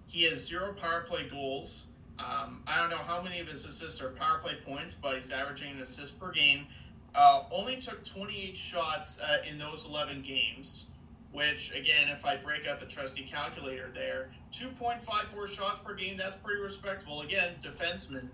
[0.07, 1.87] he has zero power play goals.
[2.19, 5.31] Um, I don't know how many of his assists are power play points, but he's
[5.31, 6.67] averaging an assist per game.
[7.15, 10.87] Uh, only took 28 shots uh, in those 11 games
[11.33, 16.37] which again, if I break out the trusty calculator there, 2.54 shots per game, that's
[16.37, 17.23] pretty respectable.
[17.23, 18.29] Again, defenseman.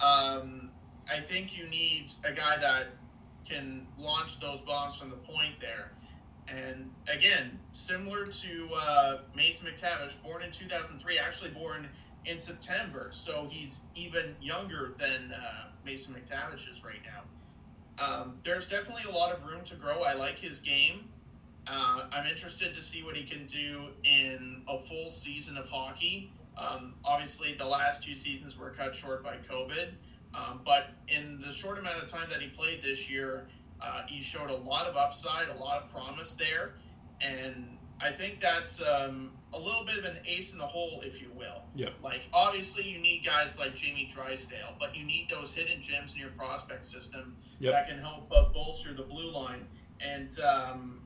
[0.00, 0.70] Um,
[1.10, 2.86] I think you need a guy that
[3.44, 5.92] can launch those bombs from the point there.
[6.48, 11.88] And again, similar to uh, Mason McTavish, born in 2003, actually born
[12.24, 17.22] in September, so he's even younger than uh, Mason McTavish is right now.
[18.04, 20.02] Um, there's definitely a lot of room to grow.
[20.02, 21.08] I like his game.
[21.70, 26.30] Uh, I'm interested to see what he can do in a full season of hockey.
[26.56, 29.90] Um, obviously, the last two seasons were cut short by COVID,
[30.34, 33.46] um, but in the short amount of time that he played this year,
[33.80, 36.72] uh, he showed a lot of upside, a lot of promise there,
[37.20, 41.20] and I think that's um, a little bit of an ace in the hole, if
[41.20, 41.62] you will.
[41.74, 41.90] Yeah.
[42.02, 46.20] Like obviously, you need guys like Jamie Drysdale, but you need those hidden gems in
[46.20, 47.72] your prospect system yep.
[47.72, 49.66] that can help uh, bolster the blue line.
[50.00, 51.00] And um,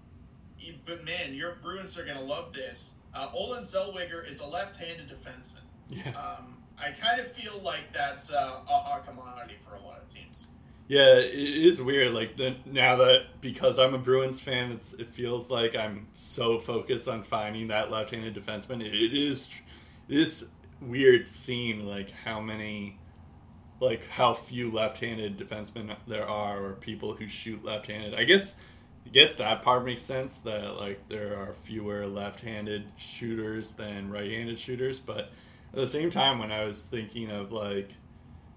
[0.84, 2.92] but man, your Bruins are going to love this.
[3.14, 5.60] Uh, Olen Zellweger is a left-handed defenseman.
[5.90, 6.08] Yeah.
[6.10, 10.08] Um, I kind of feel like that's uh, a hot commodity for a lot of
[10.08, 10.48] teams.
[10.88, 12.12] Yeah, it is weird.
[12.12, 17.08] Like the, now that because I'm a Bruins fan, it feels like I'm so focused
[17.08, 18.80] on finding that left-handed defenseman.
[18.80, 19.48] It, it is,
[20.08, 20.46] it is
[20.80, 22.98] weird seeing like how many,
[23.80, 28.14] like how few left-handed defensemen there are, or people who shoot left-handed.
[28.14, 28.54] I guess
[29.06, 34.58] I guess that part makes sense that like there are fewer left-handed shooters than right-handed
[34.58, 35.30] shooters, but
[35.72, 37.94] at the same time, when I was thinking of like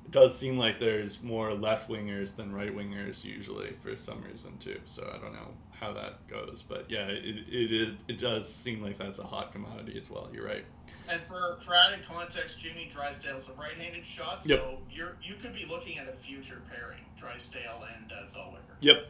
[0.06, 4.58] it does seem like there's more left wingers than right wingers usually for some reason
[4.58, 4.80] too.
[4.86, 8.84] So I don't know how that goes, but yeah, it, it is it does seem
[8.84, 10.30] like that's a hot commodity as well.
[10.32, 10.66] You're right.
[11.10, 14.80] And for, for added context, Jamie Drysdale's a right-handed shot, so yep.
[14.92, 18.76] you're you could be looking at a future pairing, Drysdale and uh, Zellweger.
[18.82, 19.08] Yep,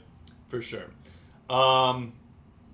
[0.48, 0.86] for sure.
[1.50, 2.14] Um,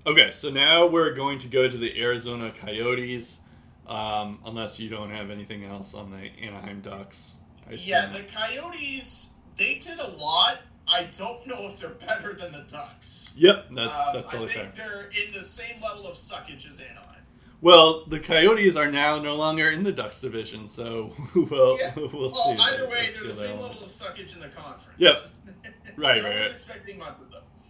[0.06, 3.40] okay, so now we're going to go to the Arizona Coyotes.
[3.88, 7.36] Um, unless you don't have anything else on the Anaheim Ducks.
[7.70, 10.62] Yeah, the Coyotes they did a lot.
[10.88, 13.34] I don't know if they're better than the Ducks.
[13.38, 14.88] Yep, that's um, that's totally I think fair.
[14.88, 17.22] They're in the same level of suckage as Anaheim.
[17.62, 21.94] Well, the Coyotes are now no longer in the Ducks division, so we'll yeah.
[21.96, 22.58] we'll, well see.
[22.60, 24.98] Either way, they're the same level of suckage in the conference.
[24.98, 25.16] Yep.
[25.96, 26.40] right, no right.
[26.40, 27.16] One's expecting much.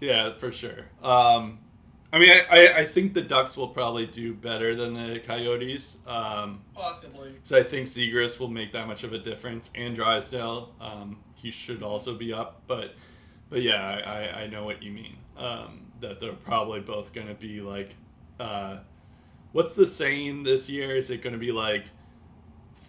[0.02, 0.88] Yeah, for sure.
[1.02, 1.60] Um,
[2.12, 5.98] I mean, I, I think the Ducks will probably do better than the Coyotes.
[6.06, 7.36] Um, Possibly.
[7.44, 11.52] So I think Zegras will make that much of a difference, and Drysdale, um, he
[11.52, 12.64] should also be up.
[12.68, 12.96] But,
[13.50, 15.18] but yeah, I, I know what you mean.
[15.38, 17.96] Um, that they're probably both going to be like,
[18.40, 18.78] uh,
[19.54, 20.98] what's the saying this year?
[20.98, 21.86] Is it going to be like,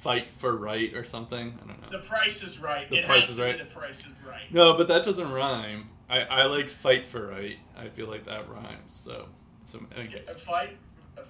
[0.01, 1.59] fight for right or something?
[1.63, 1.99] I don't know.
[1.99, 2.89] The price is right.
[2.91, 3.57] The it price is right.
[3.57, 4.53] the price is right.
[4.53, 5.91] No, but that doesn't rhyme.
[6.13, 7.57] I, I like fight for right.
[7.75, 9.03] I feel like that rhymes.
[9.03, 9.29] So,
[9.65, 9.81] so
[10.37, 10.77] fight,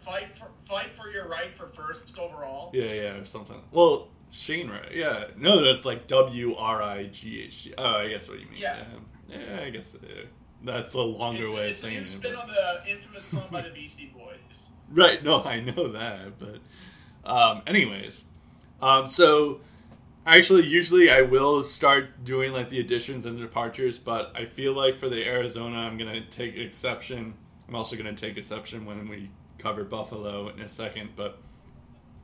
[0.00, 2.72] fight for fight for your right for first overall.
[2.74, 3.62] Yeah, yeah, or something.
[3.70, 4.92] Well, Shane, right?
[4.92, 7.74] Yeah, no, that's like W R I G H T.
[7.78, 8.56] Oh, I guess what you mean.
[8.56, 8.82] Yeah,
[9.28, 9.98] yeah, yeah I guess uh,
[10.64, 12.00] that's a longer it's, way it's of saying it.
[12.00, 14.70] It's spin on the infamous song by the Beastie Boys.
[14.94, 15.24] Right.
[15.24, 16.58] No, I know that, but
[17.24, 18.24] um, anyways,
[18.82, 19.60] um, so
[20.24, 24.96] Actually, usually I will start doing like the additions and departures, but I feel like
[24.96, 27.34] for the Arizona, I'm gonna take exception.
[27.66, 31.38] I'm also gonna take exception when we cover Buffalo in a second, but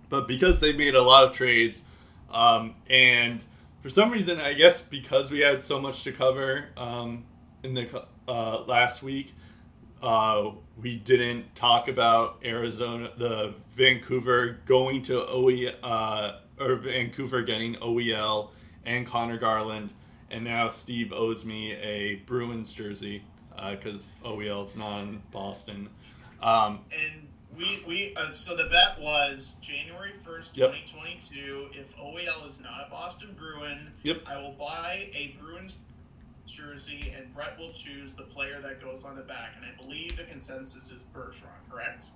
[0.09, 1.83] but because they made a lot of trades,
[2.31, 3.45] um, and
[3.83, 7.25] for some reason, I guess because we had so much to cover um,
[7.65, 9.35] in the uh, last week,
[10.03, 15.67] uh, we didn't talk about Arizona, the Vancouver going to OE.
[15.83, 18.51] Uh, or Vancouver getting OEL
[18.85, 19.93] and Conor Garland,
[20.31, 23.23] and now Steve owes me a Bruins jersey
[23.71, 25.89] because uh, OEL is not in Boston.
[26.43, 31.69] Um, and we we uh, so the bet was January first, twenty twenty two.
[31.73, 34.23] If OEL is not a Boston Bruin, yep.
[34.27, 35.79] I will buy a Bruins
[36.47, 39.55] jersey, and Brett will choose the player that goes on the back.
[39.57, 42.11] And I believe the consensus is Bergeron, correct?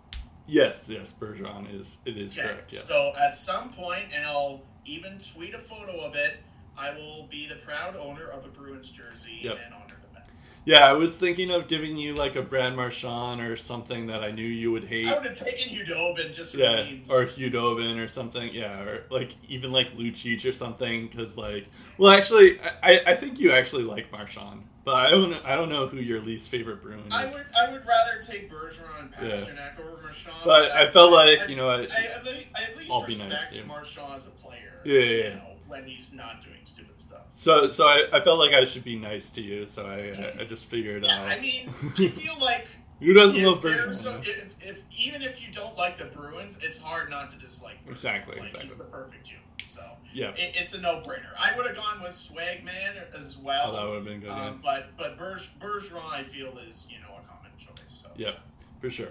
[0.47, 2.49] Yes, yes, Bergeron is it is okay.
[2.49, 2.73] correct.
[2.73, 2.89] Yes.
[2.89, 6.39] So at some point, and I'll even tweet a photo of it.
[6.77, 9.59] I will be the proud owner of a Bruins jersey yep.
[9.65, 10.29] and honor the bet.
[10.65, 14.31] Yeah, I was thinking of giving you like a Brad Marchand or something that I
[14.31, 15.07] knew you would hate.
[15.07, 16.83] I would have taken Khudobin just for yeah,
[17.13, 18.53] or Khudobin or something.
[18.55, 21.09] Yeah, or like even like Lucic or something.
[21.09, 21.67] Because like,
[21.99, 24.65] well, actually, I I think you actually like Marchand.
[24.85, 27.13] But I don't I don't know who your least favorite Bruin is.
[27.13, 29.85] I would I would rather take Bergeron and Pastrnak yeah.
[29.85, 30.37] over Marchand.
[30.45, 33.31] But, but I, I, felt like I, you know I, I, I at least respect
[33.31, 34.81] nice, Marchand as a player.
[34.85, 35.25] Yeah, yeah, yeah.
[35.25, 37.23] You know, when he's not doing stupid stuff.
[37.35, 39.67] So so I, I felt like I should be nice to you.
[39.67, 41.29] So I I, just figured yeah, out.
[41.29, 42.67] I mean, I feel like.
[43.03, 43.95] Who doesn't love Bergeron?
[43.95, 47.85] So, if, if, even if you don't like the Bruins, it's hard not to dislike.
[47.85, 47.91] Bergeron.
[47.91, 48.63] Exactly, like, exactly.
[48.63, 49.43] He's the perfect human.
[49.63, 49.83] So
[50.13, 51.31] yeah, it, it's a no-brainer.
[51.39, 53.71] I would have gone with Swagman as well.
[53.71, 54.31] Oh, that would have been good.
[54.31, 54.61] Um.
[54.63, 57.77] But but Berge, Bergeron, I feel is you know a common choice.
[57.87, 58.33] So yeah,
[58.81, 59.11] for sure.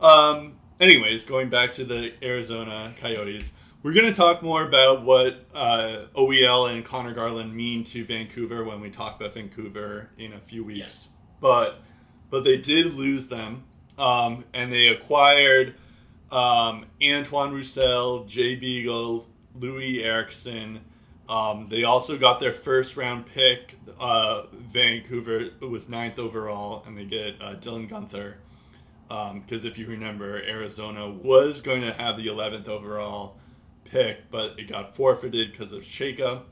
[0.00, 3.52] Um, anyways, going back to the Arizona Coyotes,
[3.84, 8.64] we're going to talk more about what uh, OEL and Conor Garland mean to Vancouver
[8.64, 10.78] when we talk about Vancouver in a few weeks.
[10.80, 11.08] Yes.
[11.40, 11.83] But
[12.34, 13.62] but they did lose them,
[13.96, 15.72] um, and they acquired
[16.32, 20.80] um, Antoine Roussel, Jay Beagle, Loui Eriksson.
[21.28, 23.78] Um, they also got their first round pick.
[24.00, 28.34] Uh, Vancouver was ninth overall, and they get uh, Dylan Guenther.
[29.06, 33.36] Because um, if you remember, Arizona was going to have the 11th overall
[33.84, 36.42] pick, but it got forfeited because of Chayka.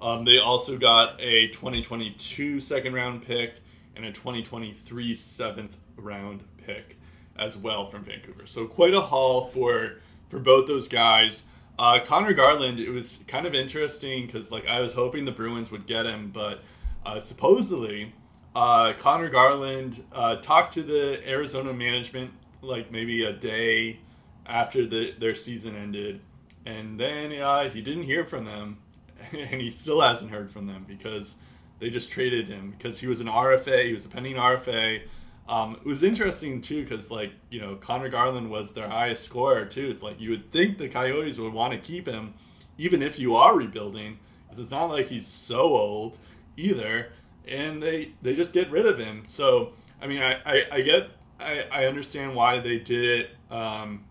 [0.00, 3.60] Um, they also got a 2022 second round pick
[3.96, 6.98] and a 2023 seventh round pick
[7.36, 8.46] as well from Vancouver.
[8.46, 9.96] So quite a haul for
[10.28, 11.42] for both those guys.
[11.78, 15.70] Uh, Conor Garland, it was kind of interesting because like I was hoping the Bruins
[15.70, 16.62] would get him, but
[17.06, 18.12] uh, supposedly
[18.54, 22.32] uh, Conor Garland uh, talked to the Arizona management
[22.62, 24.00] like maybe a day
[24.44, 26.20] after the, their season ended,
[26.66, 28.78] and then uh, he didn't hear from them,
[29.32, 31.36] and he still hasn't heard from them because
[31.80, 35.02] they just traded him because he was an RFA, he was a pending RFA.
[35.48, 39.64] Um, it was interesting too because like you know Conor Garland was their highest scorer
[39.64, 39.88] too.
[39.90, 42.34] It's like you would think the Coyotes would want to keep him,
[42.78, 46.18] even if you are rebuilding, because It's not like he's so old
[46.56, 47.12] either,
[47.48, 49.24] and they they just get rid of him.
[49.24, 51.10] So I mean, I I, I get
[51.40, 54.04] I, I understand why they did it um,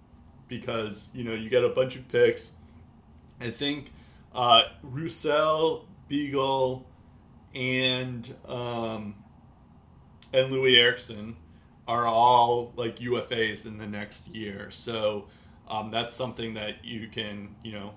[0.47, 2.51] because you know you get a bunch of picks.
[3.39, 3.93] I think
[4.33, 6.85] uh, Roussel, Beagle,
[7.55, 9.15] and um,
[10.33, 11.35] and Loui Eriksson
[11.87, 14.69] are all like UFAs in the next year.
[14.71, 15.27] So
[15.67, 17.93] um, that's something that you can you know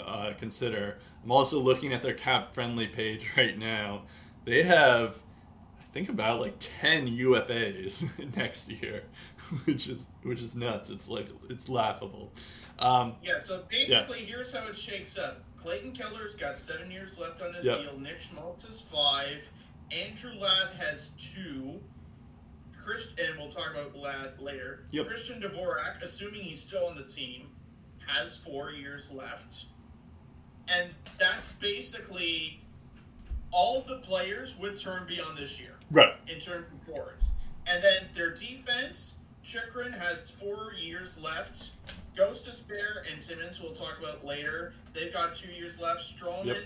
[0.00, 0.98] uh, consider.
[1.22, 4.02] I'm also looking at their cap friendly page right now.
[4.44, 5.16] They have
[5.80, 9.04] I think about like 10 UFAs next year,
[9.64, 10.90] which is which is nuts.
[10.90, 12.32] It's like it's laughable.
[12.78, 13.38] Um, yeah.
[13.38, 14.26] So basically, yeah.
[14.26, 15.42] here's how it shakes up.
[15.60, 17.80] Clayton Keller's got seven years left on his yep.
[17.80, 17.98] deal.
[17.98, 19.48] Nick Schmaltz is five.
[19.90, 21.80] Andrew Ladd has two.
[22.78, 24.84] Chris, and we'll talk about Ladd later.
[24.92, 25.06] Yep.
[25.06, 27.48] Christian Dvorak, assuming he's still on the team,
[28.06, 29.66] has four years left.
[30.68, 32.60] And that's basically
[33.50, 35.74] all of the players would turn beyond this year.
[35.90, 36.14] Right.
[36.28, 37.32] In terms of forwards.
[37.66, 41.72] And then their defense, Chychrun has four years left.
[42.18, 44.74] Gostisbehere and Timmins, we'll talk about later.
[44.92, 46.00] They've got two years left.
[46.00, 46.56] Stralman yep.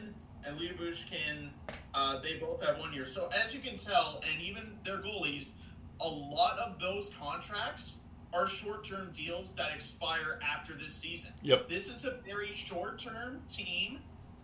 [0.47, 1.51] and Lyubushkin,
[1.95, 3.05] uh, they both have one year.
[3.05, 5.57] So as you can tell, and even their goalies,
[6.01, 8.01] a lot of those contracts
[8.33, 11.33] are short-term deals that expire after this season.
[11.43, 11.69] Yep.
[11.69, 13.99] This is a very short-term team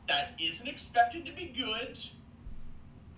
[0.08, 1.98] that isn't expected to be good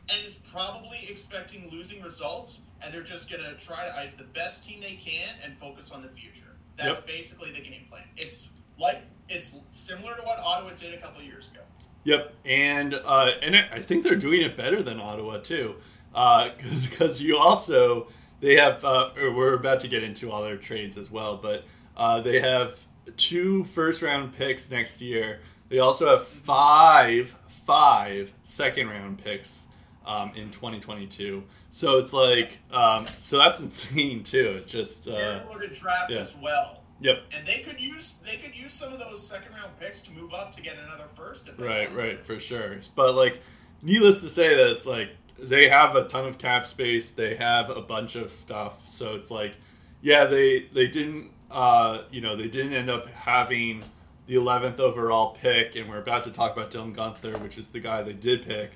[0.09, 4.25] and is probably expecting losing results, and they're just going to try to ice the
[4.25, 6.57] best team they can and focus on the future.
[6.77, 7.07] That's yep.
[7.07, 8.05] basically the game plan.
[8.17, 11.61] It's like it's similar to what Ottawa did a couple years ago.
[12.05, 15.77] Yep, and uh, and it, I think they're doing it better than Ottawa too,
[16.11, 18.09] because uh, because you also
[18.41, 21.65] they have uh, we're about to get into all their trades as well, but
[21.97, 22.81] uh, they have
[23.17, 25.41] two first round picks next year.
[25.69, 29.67] They also have five five second round picks
[30.07, 31.43] um, in 2022.
[31.71, 34.61] So it's like, um, so that's insane too.
[34.63, 36.19] It's just uh, they're to draft yeah.
[36.19, 36.83] as well.
[37.01, 37.23] Yep.
[37.33, 40.35] And they could use they could use some of those second round picks to move
[40.35, 41.51] up to get another first.
[41.59, 42.25] right, right, to.
[42.25, 42.77] for sure.
[42.95, 43.41] But like,
[43.83, 47.11] needless to say, that it's like they have a ton of cap space.
[47.11, 48.89] They have a bunch of stuff.
[48.89, 49.57] So it's like,
[50.03, 53.85] yeah, they they didn't, uh, you know, they didn't end up having
[54.27, 57.81] the 11th overall pick, and we're about to talk about Dylan Guenther, which is the
[57.81, 58.73] guy they did pick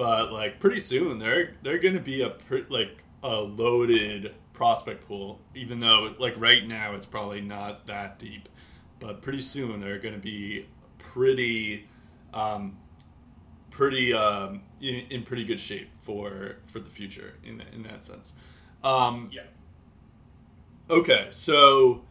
[0.00, 2.34] but like pretty soon they're they're going to be a
[2.70, 8.48] like a loaded prospect pool even though like right now it's probably not that deep.
[8.98, 11.86] But pretty soon they're going to be pretty
[12.32, 12.78] um,
[13.70, 18.32] pretty um, in, in, pretty good shape for for the future in in that sense.
[18.82, 19.42] Um, yeah.
[20.88, 22.06] okay so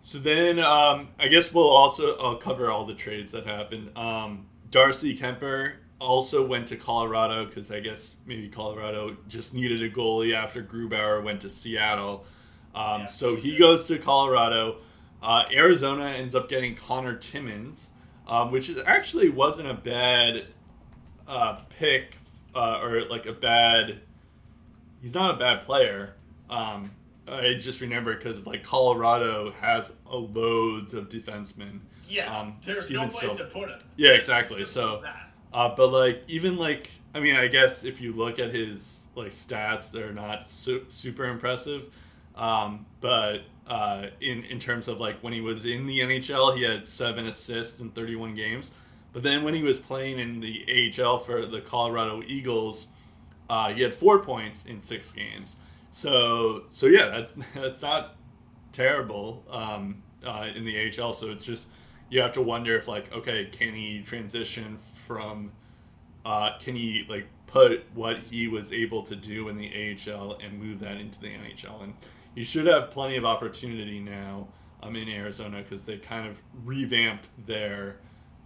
[0.00, 3.94] so then um, i guess we'll also i'll cover all the trades that happened.
[3.98, 9.90] Um, darcy kuemper also went to Colorado because I guess maybe Colorado just needed a
[9.90, 12.26] goalie after Grubauer went to Seattle.
[12.74, 13.06] Um, yeah.
[13.06, 14.78] So he goes to Colorado.
[15.22, 17.90] Uh, Arizona ends up getting Connor Timmins,
[18.26, 20.46] um, which actually wasn't a bad
[21.28, 22.18] uh, pick
[22.54, 24.00] uh, or like a bad.
[25.00, 26.14] He's not a bad player.
[26.50, 26.90] Um,
[27.28, 31.80] I just remember because like Colorado has loads of defensemen.
[32.08, 33.46] Yeah, um, there's no place still.
[33.46, 33.80] to put him.
[33.96, 34.64] Yeah, exactly.
[34.64, 35.02] So
[35.52, 39.30] uh, but like even like I mean I guess if you look at his like
[39.30, 41.88] stats, they're not su- super impressive.
[42.34, 46.62] Um, but uh, in in terms of like when he was in the NHL, he
[46.62, 48.70] had seven assists in 31 games.
[49.12, 50.64] But then when he was playing in the
[50.98, 52.86] AHL for the Colorado Eagles,
[53.50, 55.56] uh, he had four points in six games.
[55.90, 58.16] So so yeah, that's that's not
[58.72, 61.12] terrible um, uh, in the AHL.
[61.12, 61.68] So it's just
[62.08, 64.78] you have to wonder if like okay, can he transition
[65.12, 65.52] from
[66.24, 70.58] uh, can he like put what he was able to do in the AHL and
[70.58, 71.82] move that into the NHL?
[71.82, 71.94] And
[72.34, 74.48] he should have plenty of opportunity now
[74.82, 77.96] um, in Arizona because they kind of revamped their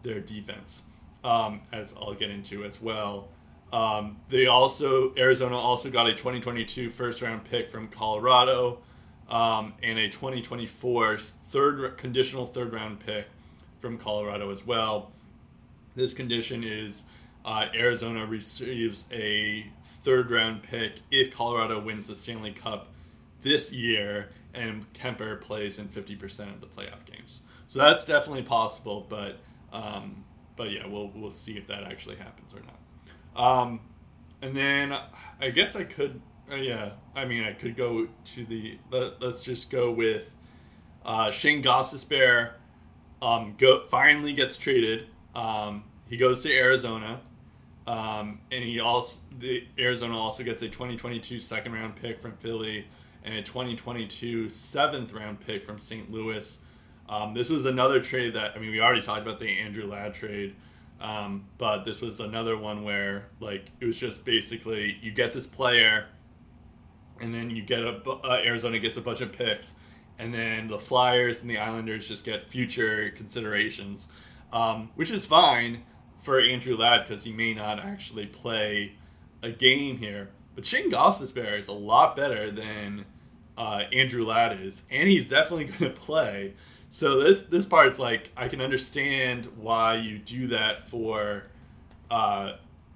[0.03, 0.83] their defense,
[1.25, 3.29] um, as I'll get into as well.
[3.73, 8.79] Um, they also Arizona also got a 2022 first round pick from Colorado
[9.29, 13.27] um, and a 2024 third conditional third round pick
[13.79, 15.13] from Colorado as well.
[15.97, 17.05] This condition is
[17.43, 22.89] uh, Arizona receives a third round pick if Colorado wins the Stanley Cup
[23.41, 27.41] this year and Kuemper plays in 50% of the playoff games.
[27.67, 29.39] So that's definitely possible, but
[29.73, 30.25] um,
[30.55, 33.43] but yeah, we'll we'll see if that actually happens or not.
[33.43, 33.81] Um,
[34.43, 34.97] and then
[35.41, 36.21] I guess I could,
[36.51, 40.35] uh, yeah, I mean I could go to the let, us just go with
[41.07, 42.53] uh, Shane Gostisbehere.
[43.23, 47.21] Um, go finally gets traded um, he goes to Arizona,
[47.87, 52.87] um, and he also the Arizona also gets a 2022 second round pick from Philly
[53.23, 56.11] and a 2022 seventh round pick from St.
[56.11, 56.59] Louis.
[57.09, 60.15] Um, this was another trade that I mean we already talked about the Andrew Ladd
[60.15, 60.57] trade,
[61.03, 65.47] um, but this was another one where like it was just basically you get this
[65.47, 66.07] player,
[67.21, 69.75] and then you get a uh, Arizona gets a bunch of picks,
[70.19, 74.09] and then the Flyers and the Islanders just get future considerations,
[74.53, 75.83] um, which is fine
[76.19, 78.95] for Andrew Ladd because he may not actually play
[79.43, 80.31] a game here.
[80.55, 83.05] But Shane Gostisbehere is a lot better than
[83.57, 86.55] uh, Andrew Ladd is, and he's definitely going to play.
[86.89, 91.45] So this this part's like I can understand why you do that for
[92.11, 92.53] uh,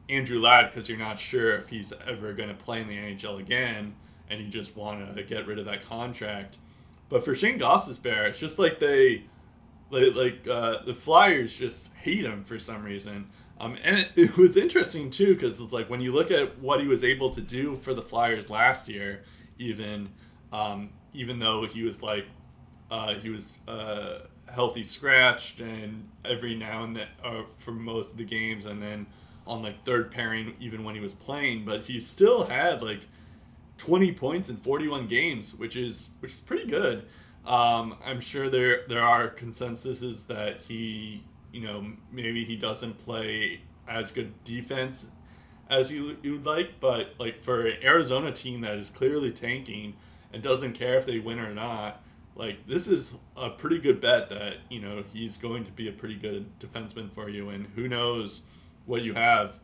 [0.09, 3.39] Andrew Ladd because you're not sure if he's ever going to play in the NHL
[3.39, 3.95] again,
[4.29, 6.59] and you just want to get rid of that contract.
[7.09, 9.25] But for Shane Gostisbehere, it's just like they
[9.91, 13.29] like, like uh, the Flyers just hate him for some reason.
[13.59, 16.81] Um, and it, it was interesting too because it's like when you look at what
[16.81, 19.23] he was able to do for the Flyers last year,
[19.59, 20.11] even
[20.53, 22.27] um, even though he was like
[22.91, 24.21] uh, he was uh,
[24.53, 29.07] healthy scratched and every now and then uh, for most of the games and then
[29.47, 33.01] on like third pairing even when he was playing but he still had like
[33.79, 37.07] 20 points in 41 games which is which is pretty good
[37.47, 43.61] um, i'm sure there there are consensuses that he you know maybe he doesn't play
[43.89, 45.07] as good defense
[45.69, 49.95] as you you would like but like for an arizona team that is clearly tanking
[50.33, 52.03] and doesn't care if they win or not
[52.41, 55.93] like this is a pretty good bet that you know he's going to be a
[55.93, 58.41] pretty good defenseman for you, and who knows
[58.87, 59.59] what you have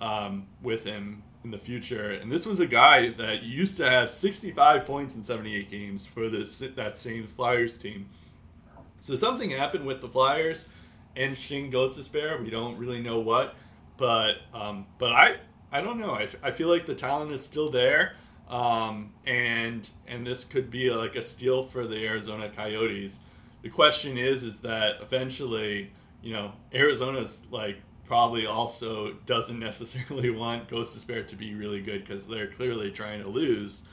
[0.00, 2.10] um, with him in the future.
[2.10, 6.28] And this was a guy that used to have 65 points in 78 games for
[6.28, 8.08] this that same Flyers team.
[9.00, 10.66] So something happened with the Flyers
[11.16, 12.42] and Shane Gostisbehere.
[12.42, 13.56] We don't really know what,
[13.96, 15.36] but um, but I
[15.72, 16.14] I don't know.
[16.14, 18.14] I, I feel like the talent is still there.
[18.48, 23.20] Um, and and this could be like a steal for the Arizona Coyotes.
[23.62, 27.80] The question is, is that eventually, you know, Arizona's like
[28.10, 33.28] probably also doesn't necessarily want Gostisbehere to be really good because they're clearly trying to
[33.28, 33.84] lose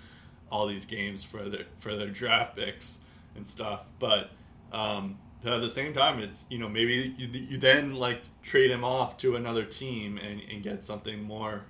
[0.52, 2.98] all these games for their for their draft picks
[3.36, 3.92] and stuff.
[4.00, 4.32] But
[4.72, 8.84] um, at the same time, it's you know maybe you, you then like trade him
[8.84, 11.66] off to another team and, and get something more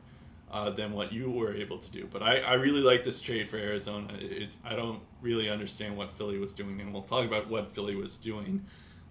[0.50, 2.08] uh, than what you were able to do.
[2.10, 4.14] But I, I really like this trade for Arizona.
[4.22, 7.98] It, I don't really understand what Philly was doing, and we'll talk about what Philly
[7.98, 8.66] was doing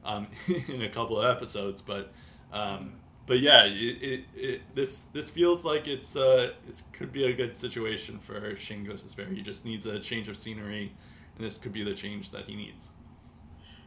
[0.07, 0.29] um,
[0.69, 1.83] in a couple of episodes.
[1.83, 2.15] But
[2.51, 2.95] um,
[3.27, 3.71] but yeah, it,
[4.03, 8.57] it, it, this this feels like it's uh, it could be a good situation for
[8.57, 9.35] Shane Gostisbehere.
[9.35, 10.93] He just needs a change of scenery,
[11.37, 12.89] and this could be the change that he needs.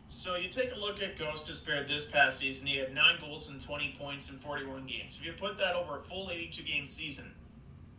[0.10, 2.66] So you take a look at Gostisbehere this past season.
[2.66, 5.20] He had nine goals and 20 points in 41 games.
[5.20, 7.32] If you put that over a full 82 game season,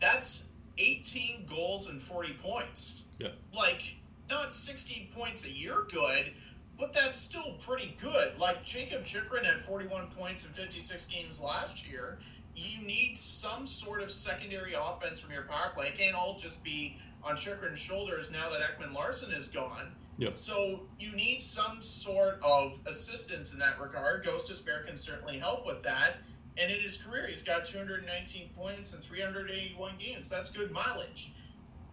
[0.00, 3.04] that's 18 goals and 40 points.
[3.20, 3.28] Yeah.
[3.54, 3.94] Like,
[4.28, 6.32] not 60 points a year good,
[6.80, 8.36] but that's still pretty good.
[8.38, 12.18] Like, Jakob Chychrun had 41 points in 56 games last year.
[12.56, 15.88] You need some sort of secondary offense from your power play.
[15.88, 19.92] It can't all just be on Chychrun's shoulders now that Ekman-Larsson is gone.
[20.18, 20.36] Yep.
[20.36, 24.24] So you need some sort of assistance in that regard.
[24.24, 26.16] Gostisbehere can certainly help with that.
[26.58, 30.28] And in his career, he's got 219 points and 381 games.
[30.28, 31.32] That's good mileage.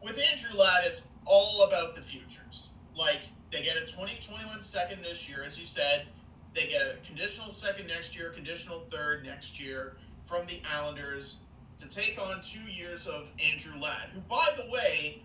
[0.02, 2.70] With Andrew Ladd, it's all about the futures.
[2.96, 3.22] Like,
[3.52, 6.08] they get a 2021 second this year, as you said.
[6.54, 11.38] They get a conditional second next year, conditional third next year from the Islanders
[11.78, 15.22] to take on two years of Andrew Ladd, who, by the way,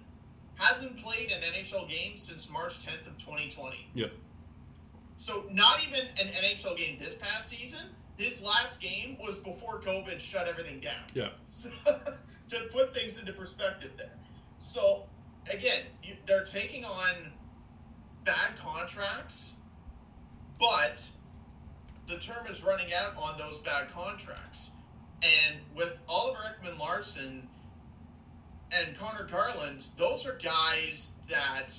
[0.57, 3.89] hasn't played an NHL game since March 10th of 2020.
[3.95, 4.13] Yep.
[5.17, 10.21] So not even an NHL game this past season his last game was before COVID
[10.21, 11.03] shut everything down.
[11.15, 11.31] Yeah.
[11.49, 11.71] So,
[12.59, 14.13] to put things into perspective there.
[14.59, 15.05] So,
[15.51, 17.33] again, you, they're taking on
[18.25, 19.55] bad contracts,
[20.59, 21.09] but
[22.07, 24.73] the term is running out on those bad contracts.
[25.23, 27.49] And with Oliver Ekman-Larsson
[28.73, 31.73] and Conor Garland, those are guys that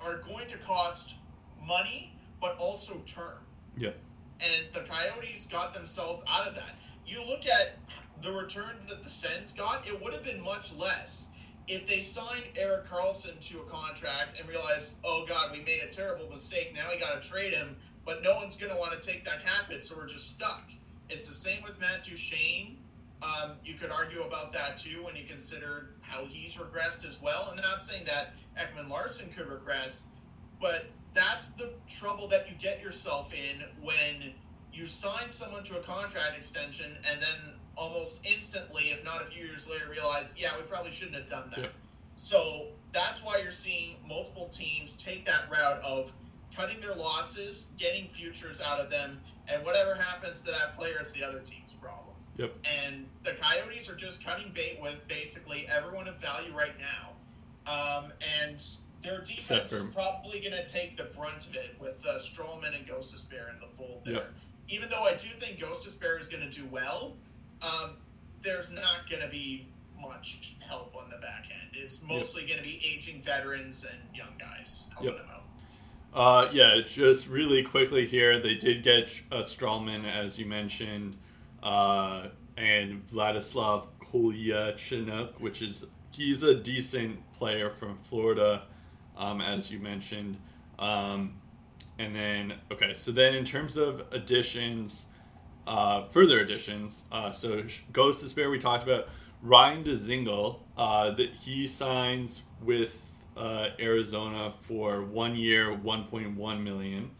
[0.00, 1.16] are going to cost
[1.66, 3.44] money, but also term.
[3.76, 3.90] Yeah
[4.40, 6.76] and the Coyotes got themselves out of that.
[7.06, 7.76] You look at
[8.22, 11.30] the return that the Sens got, it would have been much less
[11.70, 15.86] if they signed Erik Karlsson to a contract and realized, oh God, we made a
[15.86, 16.72] terrible mistake.
[16.74, 19.44] Now we got to trade him, but no one's going to want to take that
[19.44, 20.64] cap hit, so we're just stuck.
[21.08, 22.76] It's the same with Matt Duchene.
[23.22, 27.48] Um, you could argue about that too when you consider how he's regressed as well.
[27.52, 30.08] And I'm not saying that Ekman-Larsson could regress,
[30.60, 34.34] but that's the trouble that you get yourself in when
[34.72, 39.42] you sign someone to a contract extension and then almost instantly, if not a few
[39.44, 41.70] years later, realize, yeah, we probably shouldn't have done that.
[42.14, 46.12] So that's why you're seeing multiple teams take that route of
[46.54, 49.18] cutting their losses, getting futures out of them,
[49.48, 52.14] and whatever happens to that player is the other team's problem.
[52.36, 52.54] Yep.
[52.64, 57.12] And the Coyotes are just cutting bait with basically everyone of value right now.
[57.66, 58.12] Um,
[58.42, 58.62] and
[59.02, 62.86] their defense is probably going to take the brunt of it with uh, Stralman and
[62.86, 64.14] Despair in the fold there.
[64.14, 64.30] Yep.
[64.68, 67.14] Even though I do think Gostisbehere is going to do well,
[67.62, 67.96] um,
[68.42, 69.68] there's not going to be
[70.00, 71.70] much help on the back end.
[71.74, 72.50] It's mostly yep.
[72.50, 75.18] going to be aging veterans and young guys helping yep.
[75.18, 75.40] them out.
[76.12, 81.16] Uh, yeah, just really quickly here, they did get uh, Stralman, as you mentioned,
[81.62, 88.62] uh, and Vladislav Kolyachonok, which is he's a decent player from Florida,
[89.16, 90.38] um, as you mentioned.
[90.78, 91.34] Um,
[91.98, 95.06] and then, okay, so then in terms of additions,
[95.70, 97.62] uh, further additions, uh, so
[97.92, 99.08] Gostisbehere we talked about.
[99.40, 107.10] Ryan Dzingel, uh, that he signs with uh, Arizona for one year, 1.1 million.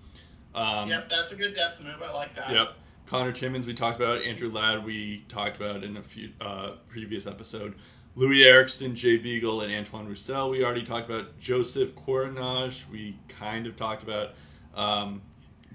[0.53, 2.03] Um, yep, that's a good depth move.
[2.03, 2.51] I like that.
[2.51, 2.73] Yep.
[3.07, 4.23] Connor Timmins, we talked about.
[4.23, 7.77] Andrew Ladd, we talked about in a few uh, previous episode.
[8.17, 11.39] Loui Eriksson, Jay Beagle, and Antoine Roussel, we already talked about.
[11.39, 14.35] Josef Korenar, we kind of talked about.
[14.75, 15.23] Um,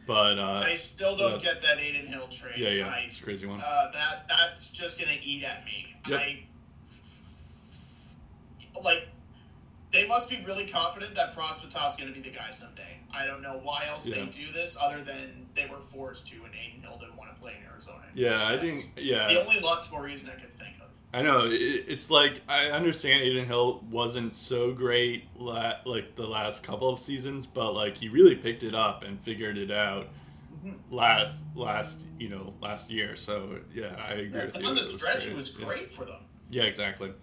[0.06, 2.56] but uh, I still don't get that Adin Hill trade.
[2.58, 3.62] Yeah, yeah, I, it's crazy one.
[3.62, 5.96] Uh, that that's just gonna eat at me.
[6.08, 6.20] Yep.
[6.20, 6.44] I
[8.84, 9.08] like
[9.96, 13.00] they must be really confident that Prosvetov's going to be the guy someday.
[13.14, 14.16] I don't know why else yeah.
[14.16, 17.42] they do this other than they were forced to, and Adin Hill didn't want to
[17.42, 18.04] play in Arizona.
[18.14, 19.28] Yeah, I think yeah.
[19.28, 20.52] The only logical reason I could.
[21.16, 26.62] I know it's like I understand Adin Hill wasn't so great la- like the last
[26.62, 30.08] couple of seasons, but like he really picked it up and figured it out
[30.54, 30.94] mm-hmm.
[30.94, 33.16] last last you know last year.
[33.16, 34.68] So yeah, I agree yeah, with you.
[34.68, 35.98] On the stretch, it was great yeah.
[35.98, 36.20] for them.
[36.50, 37.14] Yeah, exactly.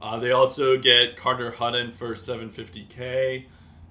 [0.00, 3.46] Uh, they also get Carter Hutton for 750k.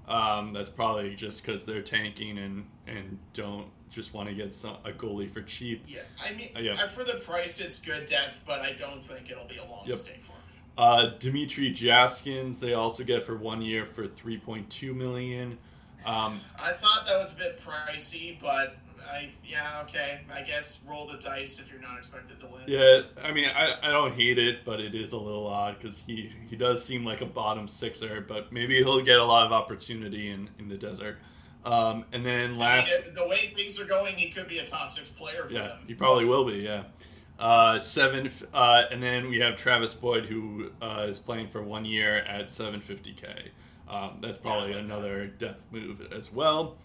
[0.08, 4.78] Um, that's probably just because they're tanking and and don't just want to get some,
[4.86, 5.84] a goalie for cheap.
[5.88, 6.88] Yeah, I mean, uh, yeah.
[6.88, 9.96] for the price, it's good depth, but I don't think it'll be a long yep.
[9.96, 10.40] stay for him.
[10.78, 15.58] Uh, Dmitrij Jaskin, they also get for one year for 3.2 million.
[16.06, 18.78] Um, I thought that was a bit pricey, but
[19.12, 20.22] I yeah okay.
[20.34, 22.62] I guess roll the dice if you're not expected to win.
[22.68, 26.02] Yeah, I mean I, I don't hate it, but it is a little odd because
[26.06, 29.52] he he does seem like a bottom sixer, but maybe he'll get a lot of
[29.52, 31.18] opportunity in in the desert.
[31.66, 34.66] Um, and then last, I mean, the way things are going, he could be a
[34.66, 35.46] top six player.
[35.50, 35.80] yeah, them.
[35.88, 36.60] he probably will be.
[36.60, 36.84] Yeah.
[37.38, 41.86] Uh, seven, uh, and then we have Travis Boyd, who uh, is playing for one
[41.86, 43.50] year at 750k.
[43.88, 46.78] Um, that's probably yeah, another depth move as well.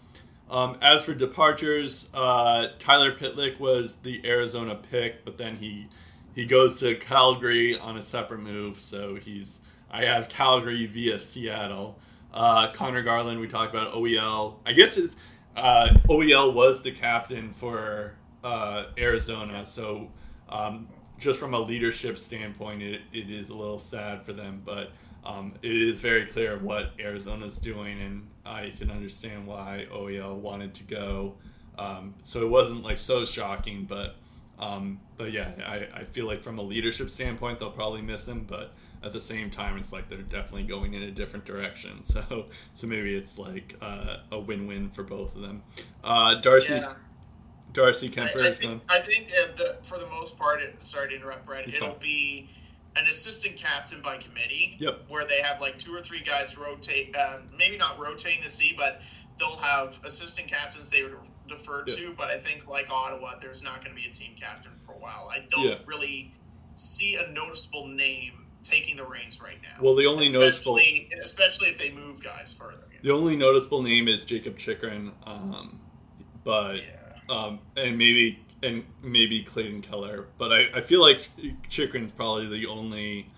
[0.49, 5.87] Um, as for departures, uh, Tyler Pitlick was the Arizona pick, but then he
[6.33, 8.79] he goes to Calgary on a separate move.
[8.79, 9.59] So he's
[9.89, 11.99] I have Calgary via Seattle.
[12.35, 14.55] Uh, Connor Garland, we talked about OEL.
[14.65, 15.15] I guess it's
[15.55, 20.11] uh, OEL was the captain for uh, Arizona, so
[20.49, 24.91] um, just from a leadership standpoint, it, it is a little sad for them, but
[25.23, 30.73] um, it is very clear what Arizona's doing, and I can understand why OEL wanted
[30.75, 31.35] to go.
[31.77, 34.15] Um, so it wasn't like so shocking, but
[34.59, 38.45] um, but yeah, I, I feel like from a leadership standpoint, they'll probably miss him,
[38.47, 38.73] but
[39.05, 42.01] at the same time, it's like they're definitely going in a different direction.
[42.15, 45.63] So so maybe it's like uh, a win-win for both of them.
[46.03, 46.75] Uh, Darcy.
[46.75, 46.93] Yeah.
[47.73, 48.41] Darcy Kuemper.
[48.41, 51.67] I, I think, I think the, for the most part, it, sorry to interrupt, Brett.
[51.67, 51.99] It'll fine.
[51.99, 52.49] be
[52.95, 54.77] an assistant captain by committee.
[54.79, 55.05] Yep.
[55.09, 58.73] Where they have like two or three guys rotate, uh, maybe not rotating the sea,
[58.77, 59.01] but
[59.37, 61.15] they'll have assistant captains they would
[61.49, 61.97] defer yep.
[61.97, 62.13] to.
[62.15, 64.97] But I think like Ottawa, there's not going to be a team captain for a
[64.97, 65.29] while.
[65.29, 65.75] I don't yeah.
[65.85, 66.33] really
[66.73, 69.81] see a noticeable name taking the reins right now.
[69.81, 72.85] Well, the only especially, noticeable, especially if they move guys further.
[73.01, 75.79] The only noticeable name is Jacob Chychrun, um,
[76.43, 76.81] but yeah.
[77.29, 81.29] um, and maybe and maybe Clayton Keller, but I, I feel like
[81.69, 83.29] Chychrun's probably the only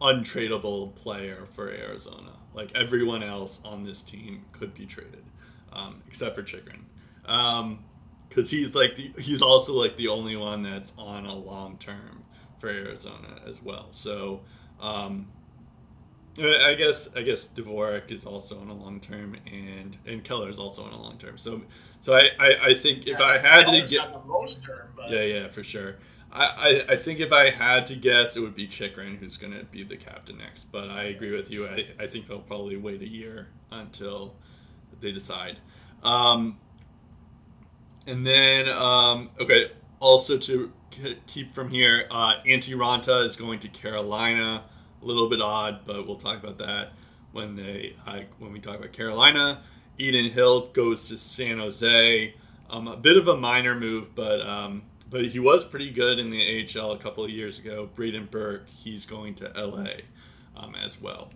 [0.00, 2.32] untradeable player for Arizona.
[2.54, 5.24] Like everyone else on this team could be traded,
[5.72, 6.86] um, except for Chychrun,
[7.22, 7.84] because um,
[8.30, 12.24] he's like the, he's also like the only one that's on a long term
[12.58, 13.88] for Arizona as well.
[13.92, 14.42] So
[14.80, 15.28] um,
[16.38, 20.58] I guess I guess Dvorak is also on a long term, and and Keller is
[20.58, 21.38] also on a long term.
[21.38, 21.62] So
[22.00, 24.12] so I, I, I think if I had to get
[24.62, 25.96] term, yeah yeah for sure.
[26.30, 29.52] I, I, I think if I had to guess, it would be Chychrun who's going
[29.52, 30.70] to be the captain next.
[30.70, 31.66] But I agree with you.
[31.66, 34.34] I, I think they'll probably wait a year until
[35.00, 35.56] they decide.
[36.02, 36.58] Um,
[38.06, 39.70] and then um, okay,
[40.00, 40.72] also to
[41.26, 44.64] keep from here, uh, Antti Raanta is going to Carolina.
[45.02, 46.92] A little bit odd, but we'll talk about that
[47.32, 49.62] when they uh, when we talk about Carolina.
[49.98, 52.34] Adin Hill goes to San Jose.
[52.68, 56.30] Um, a bit of a minor move, but um, but he was pretty good in
[56.30, 57.88] the AHL a couple of years ago.
[57.96, 60.00] Brayden Burke, he's going to LA
[60.56, 61.30] um, as well.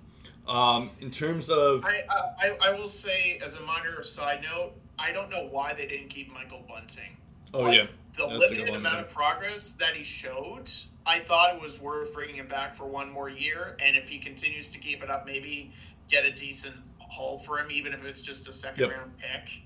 [0.49, 2.05] Um, in terms of, I,
[2.41, 6.09] I I will say as a minor side note, I don't know why they didn't
[6.09, 7.17] keep Michael Bunting.
[7.55, 7.87] oh But yeah,
[8.17, 10.71] the That's limited amount of progress that he showed,
[11.07, 13.77] I thought it was worth bringing him back for one more year.
[13.81, 15.73] And if he continues to keep it up, maybe
[16.09, 18.91] get a decent haul for him, even if it's just a second Yep.
[18.91, 19.63] round pick.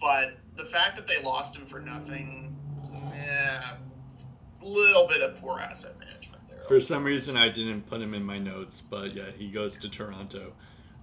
[0.00, 2.56] But the fact that they lost him for nothing,
[3.14, 3.76] yeah,
[4.60, 6.64] a little bit of poor asset management there.
[6.64, 9.88] For some reason, I didn't put him in my notes, but yeah, he goes to
[9.88, 10.52] Toronto.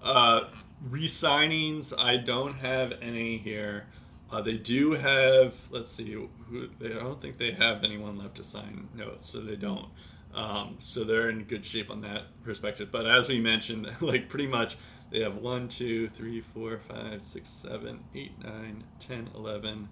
[0.01, 0.41] Uh,
[0.81, 3.87] re-signings, I don't have any here.
[4.33, 5.53] Uh, they do have.
[5.69, 6.11] Let's see.
[6.13, 8.89] Who, they, I don't think they have anyone left to sign.
[8.95, 9.89] No, so they don't.
[10.33, 12.89] Um, so they're in good shape on that perspective.
[12.91, 14.75] But as we mentioned, like pretty much,
[15.11, 19.89] they have one, two, three, four, five, six, seven, eight, nine, ten, eleven,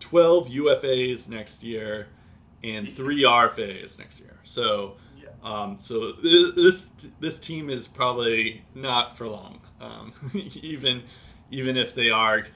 [0.00, 2.08] twelve UFAs next year,
[2.62, 4.38] and three RFAs next year.
[4.44, 4.96] So.
[5.18, 5.28] Yeah.
[5.44, 11.04] Um, so this this team is probably not for long, um, even
[11.52, 12.46] even if they are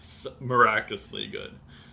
[0.41, 1.53] miraculously good.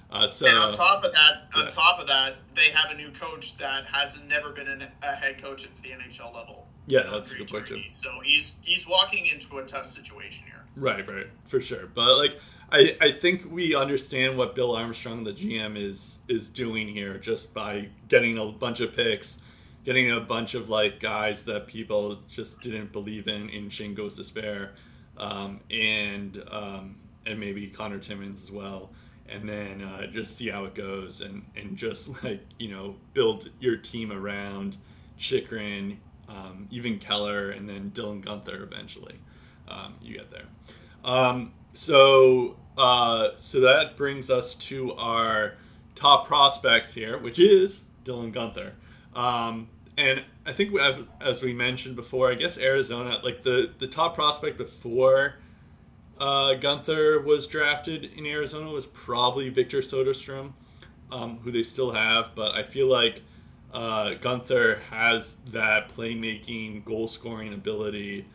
[0.09, 1.69] Uh, so and on top of that, on yeah.
[1.69, 5.41] top of that, they have a new coach that has never been an, a head
[5.41, 6.67] coach at the NHL level.
[6.85, 7.81] yeah, that's a good point too.
[7.91, 10.63] So he's he's walking into a tough situation here.
[10.75, 11.87] Right, right, for sure.
[11.87, 12.39] But like,
[12.71, 17.51] I I think we understand what Bill Armstrong, the GM, is is doing here just
[17.51, 19.39] by getting a bunch of picks,
[19.83, 24.69] getting a bunch of like guys that people just didn't believe in in Shane Gostisbehere,
[25.17, 26.95] um, and um,
[27.25, 28.91] and maybe Connor Timmins as well.
[29.27, 33.49] And then uh, just see how it goes, and, and just like you know, build
[33.59, 34.77] your team around
[35.17, 39.19] Chychrun, um, even Keller, and then Dylan Guenther eventually.
[39.67, 40.45] Um, you get there.
[41.05, 45.55] Um, so uh, so that brings us to our
[45.95, 48.73] top prospects here, which is Dylan Guenther.
[49.17, 53.87] Um, and I think as, as we mentioned before, I guess Arizona, like the the
[53.87, 55.35] top prospect before
[56.19, 60.53] uh, Guenther was drafted in Arizona was probably Victor Soderstrom,
[61.11, 63.21] um, who they still have, but I feel like
[63.73, 68.27] uh, Guenther has that playmaking, goal scoring ability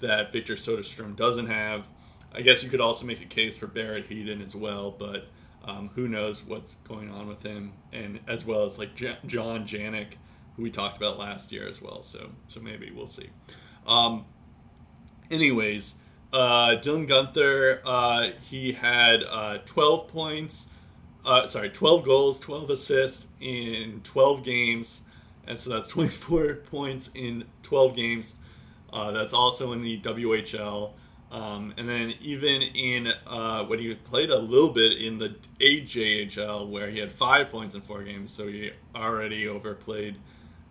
[0.00, 1.88] that Victor Soderstrom doesn't have.
[2.34, 5.28] I guess you could also make a case for Barrett Hayton as well, but
[5.64, 9.66] um, who knows what's going on with him, and as well as like J- John
[9.66, 10.14] Janik,
[10.56, 12.02] who we talked about last year as well.
[12.02, 13.30] So so maybe we'll see.
[13.86, 14.24] Um,
[15.30, 15.94] anyways,
[16.32, 20.68] uh, Dylan Guenther, uh, he had uh, 12 points,
[21.24, 25.00] uh, sorry, 12 goals, 12 assists in 12 games,
[25.46, 28.34] and so that's 24 points in 12 games.
[28.92, 30.92] Uh, that's also in the WHL.
[31.30, 36.68] Um, and then even in uh, when he played a little bit in the AJHL,
[36.68, 40.18] where he had five points in four games, so he already overplayed.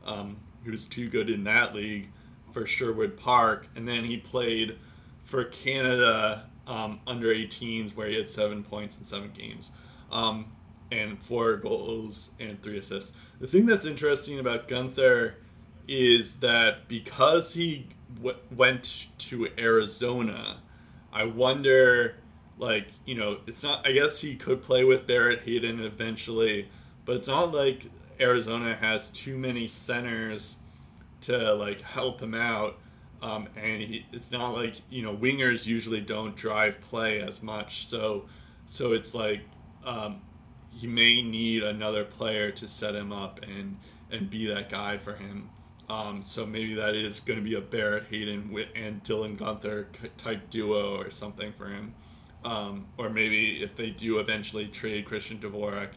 [0.05, 2.09] Um, he was too good in that league
[2.51, 4.77] for Sherwood Park, and then he played
[5.23, 9.71] for Canada um, under 18s, where he had seven points in seven games,
[10.11, 10.51] um,
[10.91, 13.11] and four goals and three assists.
[13.39, 15.33] The thing that's interesting about Guenther
[15.87, 20.59] is that because he w- went to Arizona,
[21.11, 22.15] I wonder,
[22.57, 26.69] like, you know, it's not, I guess he could play with Barrett Hayton eventually,
[27.05, 27.87] but it's not like
[28.21, 30.57] Arizona has too many centers
[31.21, 32.77] to, like, help him out.
[33.21, 37.87] Um, and he, it's not like, you know, wingers usually don't drive play as much.
[37.87, 38.25] So,
[38.67, 39.41] so it's like,
[39.85, 40.21] um,
[40.71, 43.77] he may need another player to set him up and,
[44.11, 45.49] and be that guy for him.
[45.89, 50.49] Um, so maybe that is going to be a Barrett Hayton and Dylan Guenther type
[50.49, 51.93] duo or something for him.
[52.45, 55.89] Um, or maybe if they do eventually trade Christian Dvorak,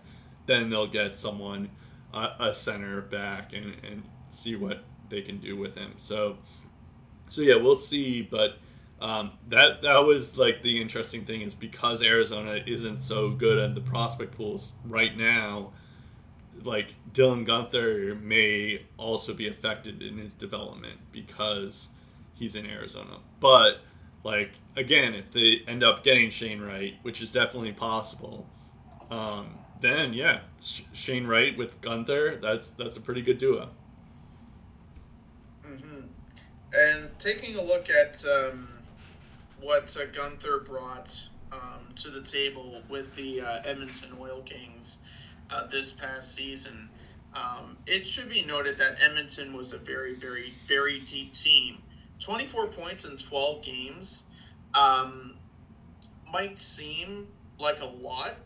[0.46, 1.70] then they'll get someone,
[2.14, 5.94] uh, a center back, and, and see what they can do with him.
[5.98, 6.38] So,
[7.28, 8.22] so yeah, we'll see.
[8.22, 8.58] But
[9.00, 13.74] um, that that was like the interesting thing is because Arizona isn't so good at
[13.74, 15.72] the prospect pools right now
[16.62, 21.88] like Dylan Guenther may also be affected in his development because
[22.34, 23.18] he's in Arizona.
[23.40, 23.80] But
[24.22, 28.48] like again, if they end up getting Shane Wright, which is definitely possible,
[29.10, 33.70] um, then yeah, Sh- Shane Wright with Guenther, that's that's a pretty good duo.
[35.64, 36.00] hmm
[36.72, 38.68] And taking a look at um,
[39.60, 41.22] what uh, Guenther brought,
[41.52, 44.98] um, to the table with the uh, Edmonton Oil Kings
[45.50, 46.88] uh, this past season.
[47.34, 51.78] Um, it should be noted that Edmonton was a very, very, very deep team.
[52.20, 54.26] 24 points in 12 games
[54.74, 55.34] um,
[56.32, 58.36] might seem like a lot.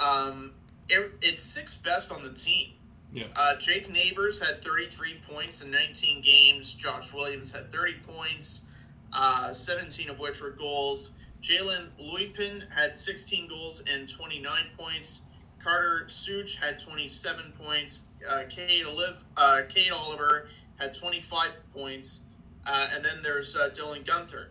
[0.00, 0.52] Um,
[0.88, 2.72] it, it's sixth best on the team.
[3.12, 3.26] Yeah.
[3.36, 6.74] Uh, Jake Neighbours had 33 points in 19 games.
[6.74, 8.64] Josh Williams had 30 points,
[9.12, 11.12] uh, 17 of which were goals.
[11.40, 15.22] Jalen Luypen had 16 goals and 29 points.
[15.62, 18.08] Carter Souch had 27 points.
[18.28, 22.24] Uh, Kate, Olive, uh, Kate Oliver had 25 points.
[22.66, 24.46] Uh, and then there's uh, Dylan Guenther.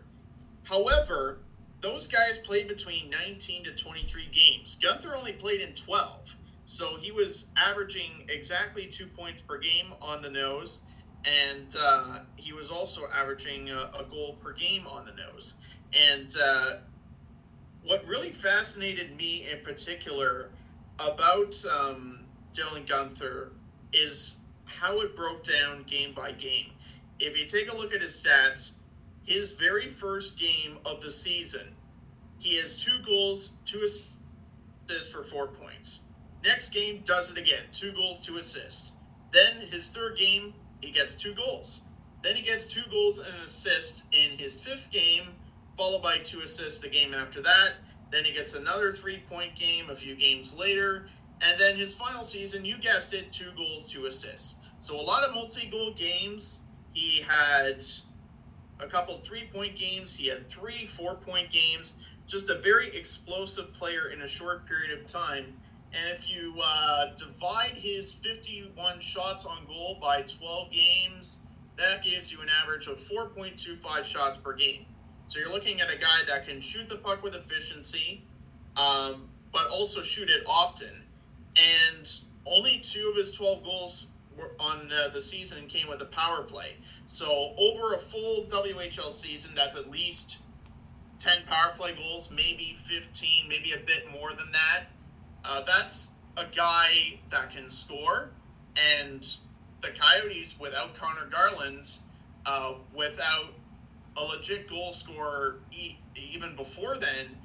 [0.62, 1.38] However,
[1.84, 4.78] those guys played between 19 to 23 games.
[4.82, 6.34] Guenther only played in 12.
[6.64, 10.80] So he was averaging exactly two points per game on the nose.
[11.26, 15.54] And uh, he was also averaging a, a, goal per game on the nose.
[15.92, 16.76] And uh,
[17.82, 20.48] what really fascinated me in particular
[20.98, 22.20] about um,
[22.54, 23.50] Dylan Guenther
[23.92, 26.70] is how it broke down game by game.
[27.20, 28.72] If you take a look at his stats,
[29.24, 31.73] his very first game of the season,
[32.44, 36.02] he has two goals, two assists for four points.
[36.44, 38.92] Next game, does it again, two goals, two assists.
[39.32, 41.80] Then his third game, he gets two goals.
[42.22, 45.24] Then he gets two goals and an assist in his fifth game,
[45.76, 47.72] followed by two assists the game after that.
[48.12, 51.06] Then he gets another three point game a few games later.
[51.40, 54.58] And then his final season, you guessed it, two goals, two assists.
[54.80, 56.60] So a lot of multi goal games.
[56.92, 57.82] He had
[58.80, 60.14] a couple three point games.
[60.14, 62.03] He had three four point games.
[62.26, 65.54] Just a very explosive player in a short period of time.
[65.92, 71.40] And if you uh, divide his 51 shots on goal by 12 games,
[71.76, 74.86] that gives you an average of 4.25 shots per game.
[75.26, 78.24] So you're looking at a guy that can shoot the puck with efficiency,
[78.76, 81.02] um, but also shoot it often.
[81.56, 86.06] And only two of his 12 goals were on uh, the season came with a
[86.06, 86.76] power play.
[87.06, 90.38] So over a full WHL season, that's at least
[91.18, 94.84] 10 power play goals, maybe 15, maybe a bit more than that.
[95.44, 98.30] Uh, that's a guy that can score.
[98.76, 99.22] And
[99.80, 101.98] the Coyotes, without Conor Garland,
[102.46, 103.52] uh, without
[104.16, 107.36] a legit goal scorer e- even before then,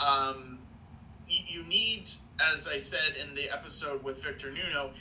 [0.00, 0.58] um,
[1.28, 2.10] you, you need,
[2.52, 4.92] as I said in the episode with Victor Nuno,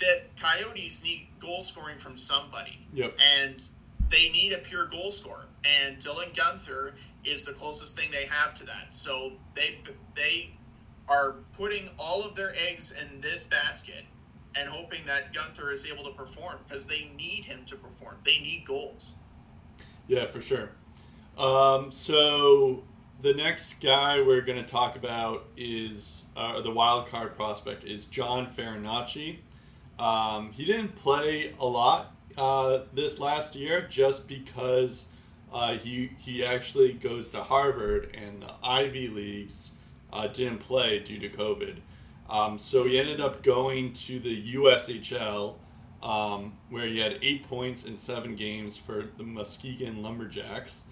[0.00, 2.78] that Coyotes need goal scoring from somebody.
[2.94, 3.16] Yep.
[3.38, 3.62] And
[4.08, 5.44] they need a pure goal scorer.
[5.64, 6.92] And Dylan Guenther
[7.24, 8.92] is the closest thing they have to that.
[8.92, 9.78] So they
[10.14, 10.50] they
[11.08, 14.04] are putting all of their eggs in this basket
[14.54, 18.16] and hoping that Guenther is able to perform because they need him to perform.
[18.24, 19.16] They need goals.
[20.08, 20.70] Yeah, for sure.
[21.38, 22.84] Um, so
[23.20, 28.04] the next guy we're going to talk about is uh, the wild card prospect is
[28.06, 29.38] John Farinacci.
[29.98, 35.06] Um, he didn't play a lot uh, this last year just because
[35.52, 39.70] uh, he he actually goes to Harvard and the Ivy Leagues
[40.12, 41.76] uh, didn't play due to COVID.
[42.28, 45.56] Um, so he ended up going to the USHL
[46.02, 50.82] um, where he had eight points in seven games for the Muskegon Lumberjacks,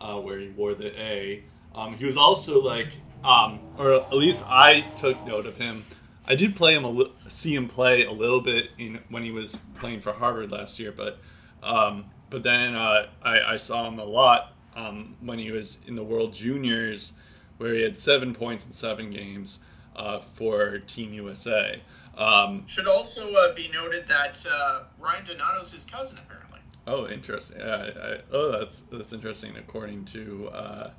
[0.00, 1.42] uh, where he wore the A.
[1.74, 5.84] Um, he was also like, um, or at least I took note of him.
[6.26, 9.30] I did play him a li- see him play a little bit in when he
[9.30, 11.18] was playing for Harvard last year, but
[11.62, 15.94] um, but then uh, I, I, saw him a lot um, when he was in
[15.94, 17.12] the World Juniors,
[17.58, 19.60] where he had seven points in seven games
[19.94, 21.80] uh, for Team USA.
[22.18, 26.58] Um, Should also uh, be noted that uh, Ryan Donato's his cousin, apparently.
[26.88, 27.60] Oh, interesting.
[27.60, 29.56] Yeah, I, I, oh, that's that's interesting.
[29.56, 30.90] According to uh,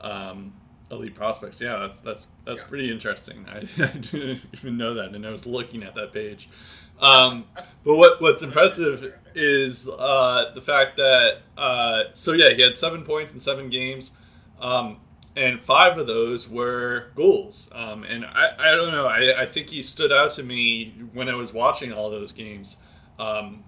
[0.00, 0.52] um,
[0.92, 2.68] Elite Prospects, yeah, that's that's that's yeah.
[2.68, 3.46] pretty interesting.
[3.48, 6.48] I, I, didn't even know that, and I was looking at that page.
[7.02, 7.44] Um,
[7.84, 13.02] but what what's impressive is uh, the fact that uh, so yeah, he had seven
[13.04, 14.12] points in seven games.
[14.60, 14.98] Um,
[15.34, 17.68] and five of those were goals.
[17.72, 21.28] Um, and I, I don't know, I, I think he stood out to me when
[21.28, 22.76] I was watching all those games
[23.18, 23.64] um,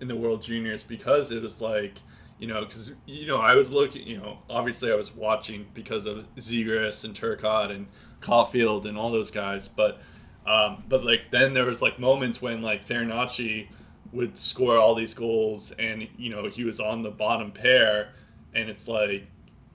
[0.00, 2.00] in the World Juniors because it was like,
[2.38, 6.06] you know, because, you know, I was looking, you know, obviously I was watching because
[6.06, 7.88] of Zegras and Turcotte and
[8.20, 10.00] Caufield and all those guys, but,
[10.46, 13.68] um, but like then there was like moments when like Farinacci
[14.12, 18.12] would score all these goals and, you know, he was on the bottom pair
[18.54, 19.26] and it's like,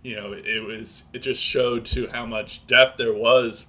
[0.03, 3.65] you know, it was it just showed to how much depth there was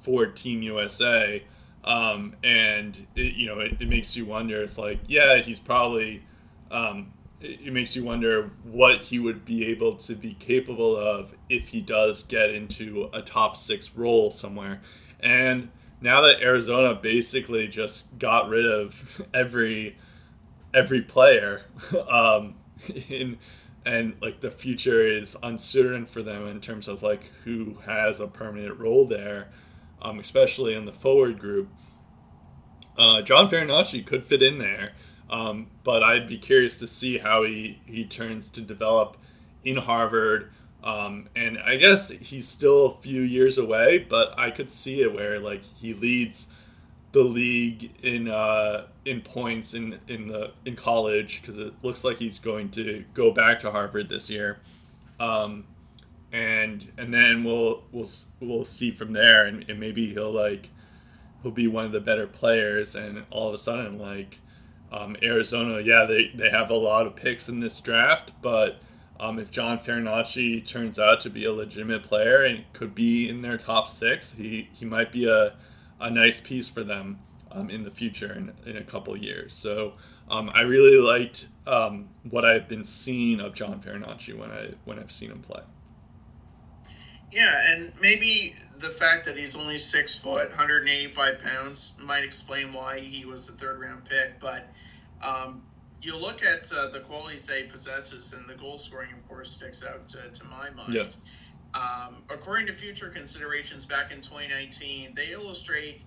[0.00, 1.42] for Team USA,
[1.84, 4.62] um, and it, you know, it, it, makes you wonder.
[4.62, 6.22] It's like, yeah, he's probably
[6.70, 11.68] um, it makes you wonder what he would be able to be capable of if
[11.68, 14.80] he does get into a top six role somewhere.
[15.18, 15.70] And
[16.02, 19.96] now that Arizona basically just got rid of every
[20.74, 21.62] every player,
[22.08, 22.54] um,
[23.08, 23.38] in
[23.84, 28.26] and like the future is uncertain for them in terms of like who has a
[28.26, 29.48] permanent role there,
[30.00, 31.68] um, especially in the forward group.
[32.96, 34.92] Uh, John Farinacci could fit in there,
[35.30, 39.16] um, but I'd be curious to see how he, he turns to develop
[39.64, 40.52] in Harvard.
[40.84, 45.14] Um, and I guess he's still a few years away, but I could see it
[45.14, 46.48] where like he leads
[47.12, 52.18] the league in uh, in points in in the in college because it looks like
[52.18, 54.58] he's going to go back to Harvard this year,
[55.20, 55.64] um,
[56.32, 58.08] and and then we'll we'll
[58.40, 60.68] we'll see from there, and, and maybe he'll like
[61.42, 64.38] he'll be one of the better players, and all of a sudden like
[64.90, 68.80] um, Arizona, yeah, they they have a lot of picks in this draft, but
[69.22, 73.40] um, if John Farinacci turns out to be a legitimate player and could be in
[73.40, 75.54] their top six, he he might be a
[76.00, 77.20] a nice piece for them
[77.52, 79.54] um, in the future in, in a couple years.
[79.54, 79.92] So
[80.28, 84.98] um, I really liked um, what I've been seeing of John Farinacci when I when
[84.98, 85.62] I've seen him play.
[87.30, 92.98] Yeah, and maybe the fact that he's only six foot, 185 pounds, might explain why
[92.98, 94.40] he was a third round pick.
[94.40, 94.66] But
[95.22, 95.62] um,
[96.02, 99.52] you look at uh, the qualities they he possesses, and the goal scoring, of course,
[99.52, 100.94] sticks out to, to my mind.
[100.94, 101.08] Yeah.
[101.74, 106.02] Um, according to future considerations back in 2019, they illustrate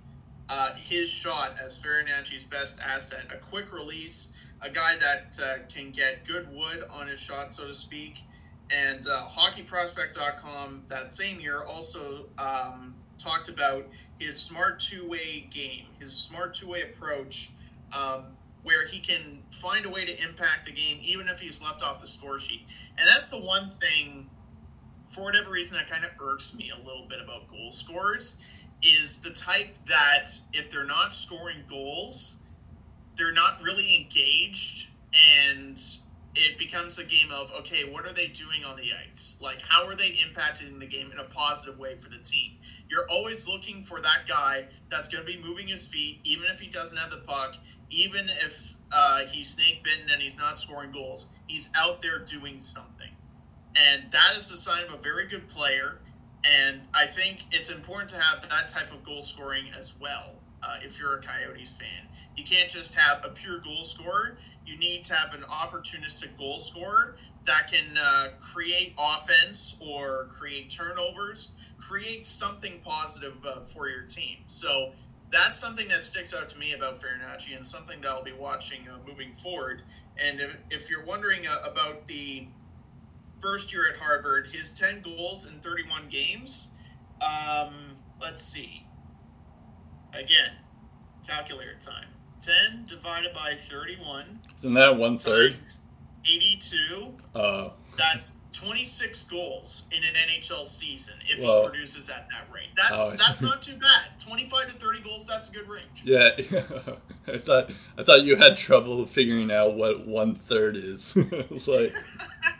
[0.49, 3.25] uh, his shot as Farinacci's best asset.
[3.33, 7.65] A quick release, a guy that uh, can get good wood on his shot, so
[7.67, 8.19] to speak.
[8.69, 13.87] And uh, hockeyprospect.com that same year also um, talked about
[14.19, 17.51] his smart two way game, his smart two way approach,
[17.93, 18.25] um,
[18.65, 22.01] where he can find a way to impact the game even if he's left off
[22.01, 22.63] the score sheet.
[22.97, 24.27] And that's the one thing
[25.09, 28.37] for whatever reason that kind of irks me a little bit about goal scorers
[28.81, 32.37] is the type that if they're not scoring goals,
[33.15, 34.89] they're not really engaged
[35.37, 35.79] and
[36.33, 39.37] it becomes a game of okay, what are they doing on the ice?
[39.39, 42.53] Like how are they impacting the game in a positive way for the team?
[42.89, 46.59] You're always looking for that guy that's going to be moving his feet, even if
[46.59, 47.55] he doesn't have the puck,
[47.89, 51.29] even if uh, he's snake bitten and he's not scoring goals.
[51.47, 53.09] He's out there doing something
[53.75, 55.99] and that is a sign of a very good player.
[56.43, 60.31] And I think it's important to have that type of goal scoring as well.
[60.63, 62.07] Uh, if you're a Coyotes fan,
[62.37, 64.37] you can't just have a pure goal scorer.
[64.65, 70.69] You need to have an opportunistic goal scorer that can uh, create offense or create
[70.69, 74.37] turnovers, create something positive uh, for your team.
[74.47, 74.93] So
[75.35, 78.87] that's something that sticks out to me about Farinacci and something that I'll be watching
[78.87, 79.81] uh, moving forward.
[80.17, 82.47] And if, if you're wondering uh, about the
[83.41, 86.71] first year at Harvard, his 10 goals in 31 games.
[87.21, 87.73] Um,
[88.21, 88.85] let's see.
[90.13, 90.53] Again,
[91.27, 92.07] calculator time.
[92.39, 94.39] 10 divided by 31.
[94.57, 95.57] Isn't that one third?
[96.25, 97.13] 82.
[97.33, 102.69] Uh, That's 26 goals in an NHL season if Well- he produces at that rate.
[102.75, 104.19] That's Oh, that's not too bad.
[104.19, 106.03] 25 to 30 goals, that's a good range.
[106.03, 106.29] yeah,
[107.33, 111.13] I thought I thought you had trouble figuring out what one third is.
[111.17, 111.93] it's like,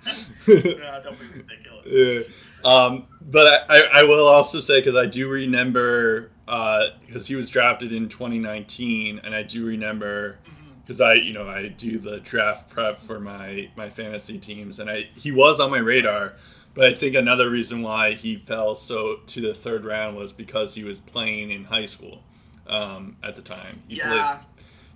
[0.48, 1.86] no, don't be ridiculous.
[1.88, 2.22] yeah.
[2.70, 7.50] Um, but I, I, I will also say because I do remember because he was
[7.50, 10.38] drafted in 2019, and I do remember
[10.86, 14.90] because I you know I do the draft prep for my my fantasy teams, and
[14.90, 16.34] I he was on my radar.
[16.74, 20.76] But I think another reason why he fell so to the third round was because
[20.76, 22.22] he was playing in high school
[22.68, 23.82] um, at the time.
[23.88, 24.42] He played- Yeah.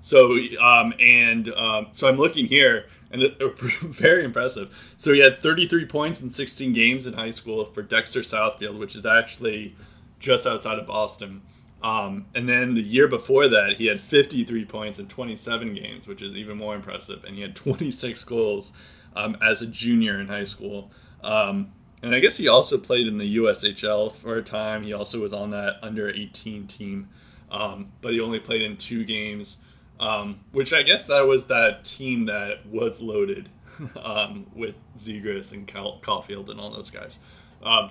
[0.02, 3.40] so, um, and um, so I'm looking here, and it,
[3.82, 4.76] very impressive.
[4.98, 8.94] So he had 33 points in 16 games in high school for Dexter Southfield, which
[8.96, 9.76] is actually
[10.20, 11.44] just outside of Boston.
[11.82, 16.22] Um, and then the year before that, he had 53 points in 27 games, which
[16.22, 17.24] is even more impressive.
[17.24, 18.72] And he had 26 goals
[19.16, 20.92] um, as a junior in high school.
[21.24, 24.84] Um, and I guess he also played in the USHL for a time.
[24.84, 27.10] He also was on that under 18 team,
[27.52, 29.58] um, but he only played in two games,
[30.00, 33.50] um, which I guess that was that team that was loaded
[34.02, 37.20] um, with Zegras and Caufield and all those guys.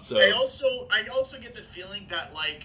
[0.01, 2.65] So I also I also get the feeling that like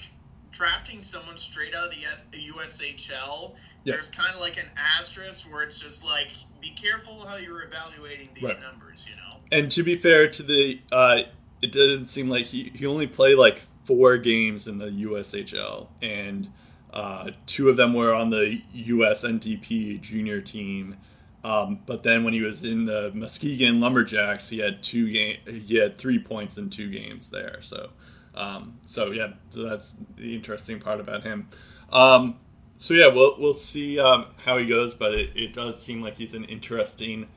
[0.54, 3.56] drafting someone straight out of the USHL,
[3.86, 6.28] there's kind of like an asterisk where it's just like
[6.62, 8.62] be careful how you're evaluating these Right.
[8.62, 9.06] numbers.
[9.10, 9.40] You know.
[9.52, 11.24] And to be fair to the, uh,
[11.62, 16.50] it didn't seem like he, he only played like four games in the USHL, and
[16.94, 20.96] uh, two of them were on the USNTP junior team,
[21.44, 25.76] Um, but then when he was in the Muskegon Lumberjacks, he had two game, he
[25.76, 27.58] had three points in two games there.
[27.62, 27.90] So,
[28.36, 31.50] um, so yeah, so that's the interesting part about him.
[31.92, 32.38] Um,
[32.78, 36.18] so yeah, we'll we'll see um, how he goes, but it, it does seem like
[36.18, 37.28] he's an interesting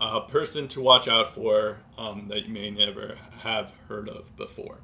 [0.00, 4.80] uh, person to watch out for um, that you may never have heard of before.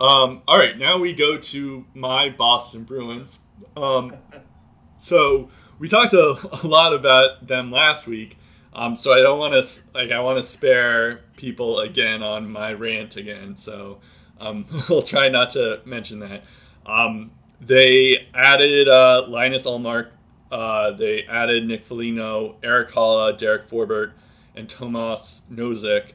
[0.00, 3.38] Um, all right, now we go to my Boston Bruins.
[3.76, 4.14] Um,
[4.98, 5.48] so
[5.78, 8.38] we talked a, a, lot about them last week,
[8.72, 12.72] um, so I don't want to like I want to spare people again on my
[12.72, 13.56] rant again.
[13.56, 14.00] So
[14.40, 16.44] um, we'll try not to mention that.
[16.86, 17.30] Um,
[17.60, 20.10] they added uh, Linus Ullmark.
[20.50, 24.12] Uh, they added Nick Foligno, Erik Haula, Derek Forbort,
[24.56, 26.12] and Tomas Nosek.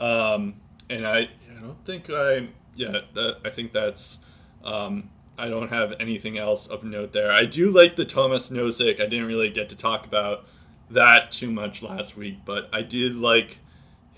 [0.00, 0.54] Um,
[0.88, 4.18] and I, I don't think I, yeah, that, I think that's,
[4.64, 7.32] um, I don't have anything else of note there.
[7.32, 9.00] I do like the Tomas Nosek.
[9.00, 10.46] I didn't really get to talk about
[10.90, 13.58] that too much last week, but I did like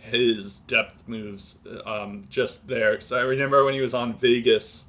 [0.07, 2.93] his depth moves um, just there.
[2.93, 4.85] Because I remember when he was on Vegas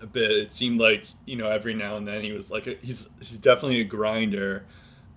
[0.00, 2.74] a bit, it seemed like, you know, every now and then he was like, a,
[2.82, 4.64] he's, he's definitely a grinder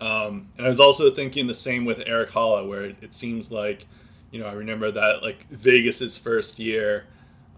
[0.02, 3.50] um, and I was also thinking the same with Erik Haula, where it, it, seems
[3.50, 3.86] like,
[4.32, 7.06] you know, I remember that like Vegas's first year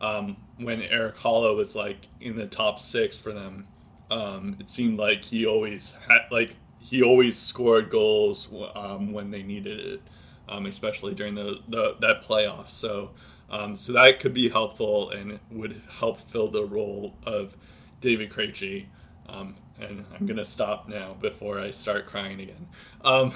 [0.02, 3.68] um, when Erik Haula was like in the top six for them.
[4.12, 9.44] Um, it seemed like he always had like he always scored goals um, when they
[9.44, 10.02] needed it,
[10.50, 12.70] um, especially during the, the that playoff.
[12.70, 13.12] So
[13.50, 17.56] um, so that could be helpful and would help fill the role of
[18.02, 18.86] David Krejci.
[19.30, 22.68] Um, and I'm gonna stop now before I start crying again.
[23.04, 23.34] Um,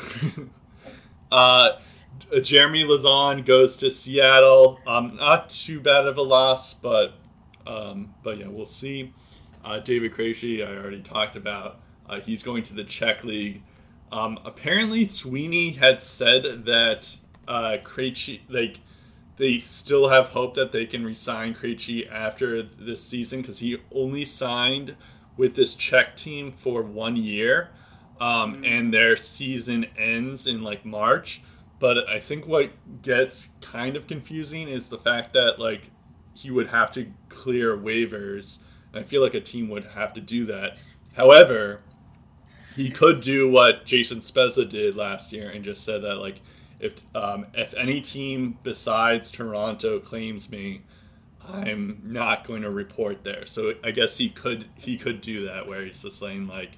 [1.32, 1.80] uh,
[2.42, 4.80] Jeremy Lauzon goes to Seattle.
[4.88, 7.14] Um, not too bad of a loss, but
[7.66, 9.14] um, but yeah, we'll see.
[9.64, 11.80] Uh, David Krejci, I already talked about.
[12.10, 13.62] Uh, he's going to the Czech league.
[14.12, 17.18] Um, apparently, Sweeney had said that
[17.48, 18.82] uh, Krejci, like
[19.38, 24.26] they still have hope that they can resign Krejci after this season because he only
[24.26, 24.96] signed
[25.38, 27.70] with this Czech team for one year,
[28.20, 28.66] um, mm-hmm.
[28.66, 31.42] and their season ends in like March.
[31.80, 32.72] But I think what
[33.02, 35.90] gets kind of confusing is the fact that like
[36.34, 38.60] he would have to clear waivers,
[38.94, 40.78] and I feel like a team would have to do that.
[41.14, 41.82] However,
[42.76, 46.42] he could do what Jason Spezza did last year and just said that like
[46.80, 50.82] if um, if any team besides Toronto claims me,
[51.48, 53.46] I'm not going to report there.
[53.46, 56.78] So I guess he could he could do that where he's just saying like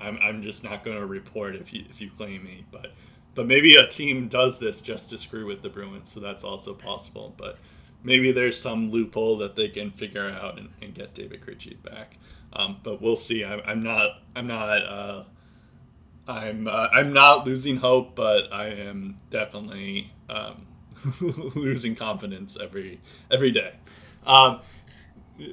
[0.00, 2.64] I'm, I'm just not going to report if you if you claim me.
[2.70, 2.92] But
[3.34, 6.74] but maybe a team does this just to screw with the Bruins, so that's also
[6.74, 7.34] possible.
[7.36, 7.58] But
[8.02, 12.16] maybe there's some loophole that they can figure out and, and get David Krejci back.
[12.52, 13.44] Um, but we'll see.
[13.44, 15.24] I'm, I'm not I'm not uh,
[16.26, 20.66] I'm uh, I'm not losing hope, but I am definitely um,
[21.20, 23.00] losing confidence every
[23.30, 23.74] every day.
[24.26, 24.60] Um,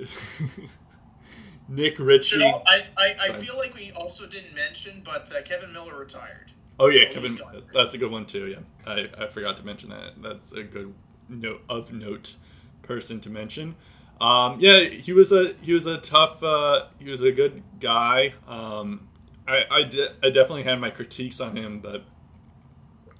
[1.70, 2.38] Nick Ritchie.
[2.38, 5.98] You know, I, I, I feel like we also didn't mention, but uh, Kevan Miller
[5.98, 6.52] retired.
[6.80, 7.40] Oh yeah, so Kevan.
[7.74, 8.48] That's a good one too.
[8.48, 10.22] Yeah, I, I forgot to mention that.
[10.22, 10.94] That's a good
[11.30, 12.36] note of note
[12.84, 13.76] person to mention.
[14.20, 16.42] Um, yeah, he was a he was a tough.
[16.42, 18.34] Uh, he was a good guy.
[18.48, 19.08] Um,
[19.48, 22.04] I I, di- I definitely had my critiques on him, but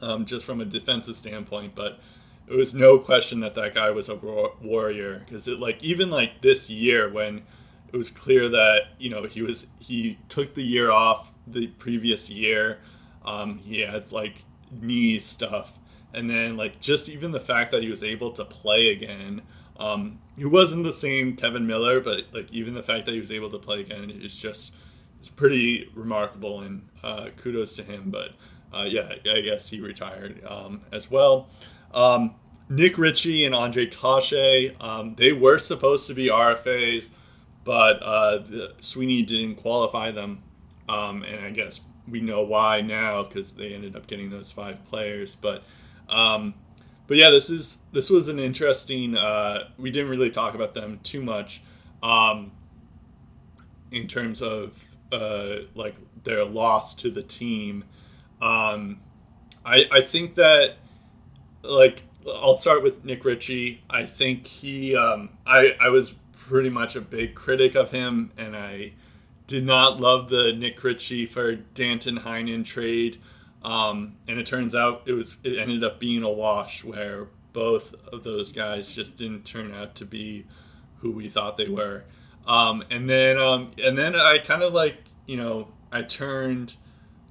[0.02, 1.76] um, just from a defensive standpoint.
[1.76, 2.00] But
[2.48, 6.42] it was no question that that guy was a warrior because it like even like
[6.42, 7.44] this year when
[7.92, 12.30] it was clear that you know he was he took the year off the previous
[12.30, 12.80] year
[13.26, 15.78] um, he had like knee stuff
[16.14, 19.42] and then like just even the fact that he was able to play again
[19.78, 23.32] um, he wasn't the same Kevan Miller but like even the fact that he was
[23.32, 24.72] able to play again is just
[25.20, 28.32] it's pretty remarkable and uh, kudos to him but
[28.74, 31.50] uh, yeah I guess he retired um, as well
[31.94, 32.36] um,
[32.70, 37.10] Nick Ritchie and Ondrej Kase, um, they were supposed to be RFAs,
[37.64, 40.44] but uh, the, Sweeney didn't qualify them.
[40.90, 44.86] Um, and I guess we know why now because they ended up getting those five
[44.86, 45.36] players.
[45.36, 45.64] But
[46.10, 46.56] um,
[47.08, 49.16] but yeah, this is this was an interesting.
[49.16, 51.62] Uh, we didn't really talk about them too much
[52.04, 52.52] um,
[53.92, 54.74] in terms of
[55.12, 57.86] uh, like their loss to the team.
[58.42, 59.00] Um,
[59.66, 60.76] I I think that
[61.64, 63.84] like I'll start with Nick Ritchie.
[63.90, 68.56] I think he, um, I, I was pretty much a big critic of him, and
[68.56, 68.94] I
[69.48, 73.22] did not love the Nick Ritchie for Danton Heinen trade.
[73.68, 77.94] Um, and it turns out it was it ended up being a wash where both
[78.14, 80.46] of those guys just didn't turn out to be
[81.00, 82.06] who we thought they were.
[82.48, 84.96] Um, and then um, and then I kind of like
[85.26, 86.76] you know I turned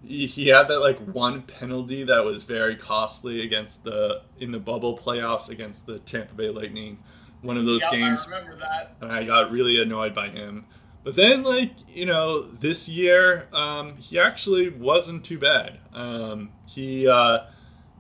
[0.04, 4.58] he, he had that like one penalty that was very costly against the in the
[4.58, 6.98] bubble playoffs against the Tampa Bay Lightning.
[7.40, 8.96] One of those games I remember that.
[9.00, 10.66] and I got really annoyed by him.
[11.06, 15.78] But then, like you know, this year um, he actually wasn't too bad.
[15.94, 17.46] Um, he uh,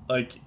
[0.08, 0.40] like,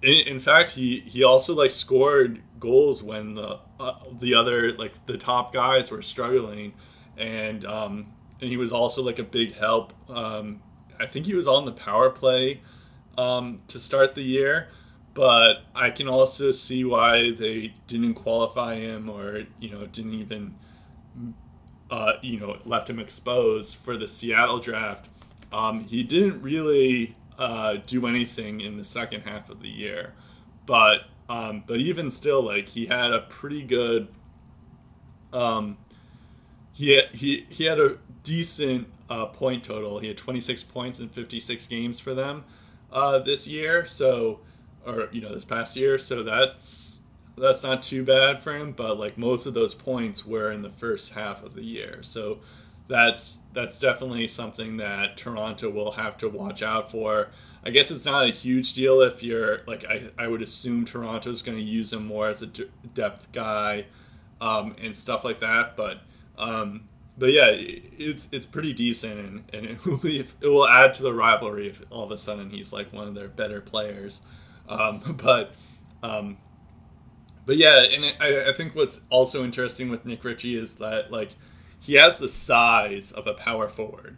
[0.00, 5.06] in, in fact, he he also like scored goals when the uh, the other like
[5.06, 6.74] the top guys were struggling,
[7.16, 9.92] and um, and he was also like a big help.
[10.08, 10.62] Um,
[11.00, 12.60] I think he was on the power play
[13.18, 14.68] um, to start the year
[15.14, 20.56] but I can also see why they didn't qualify him or you know didn't even
[21.94, 25.06] uh, you know left him exposed for the Seattle draft.
[25.52, 30.12] Um, he didn't really uh, do anything in the second half of the year,
[30.66, 34.08] but um, but even still, like he had a pretty good.
[35.32, 35.78] Um,
[36.72, 40.00] he he he had a decent uh, point total.
[40.00, 42.42] He had 26 points in 56 games for them
[42.92, 43.86] uh, this year.
[43.86, 44.40] So
[44.86, 46.93] or you know this past year so that's
[47.36, 50.70] that's not too bad for him but like most of those points were in the
[50.70, 52.38] first half of the year so
[52.86, 57.28] that's that's definitely something that Toronto will have to watch out for
[57.66, 61.42] I guess it's not a huge deal if you're like I, I would assume Toronto's
[61.42, 63.86] going to use him more as a depth guy
[64.40, 66.00] um, and stuff like that but
[66.36, 70.94] um, but yeah, it's it's pretty decent, and, and it will be it will add
[70.94, 74.20] to the rivalry if all of a sudden he's like one of their better players.
[74.68, 75.54] Um, but
[76.02, 76.38] um,
[77.46, 81.30] but yeah, and I, I think what's also interesting with Nick Ritchie is that like
[81.80, 84.16] he has the size of a power forward,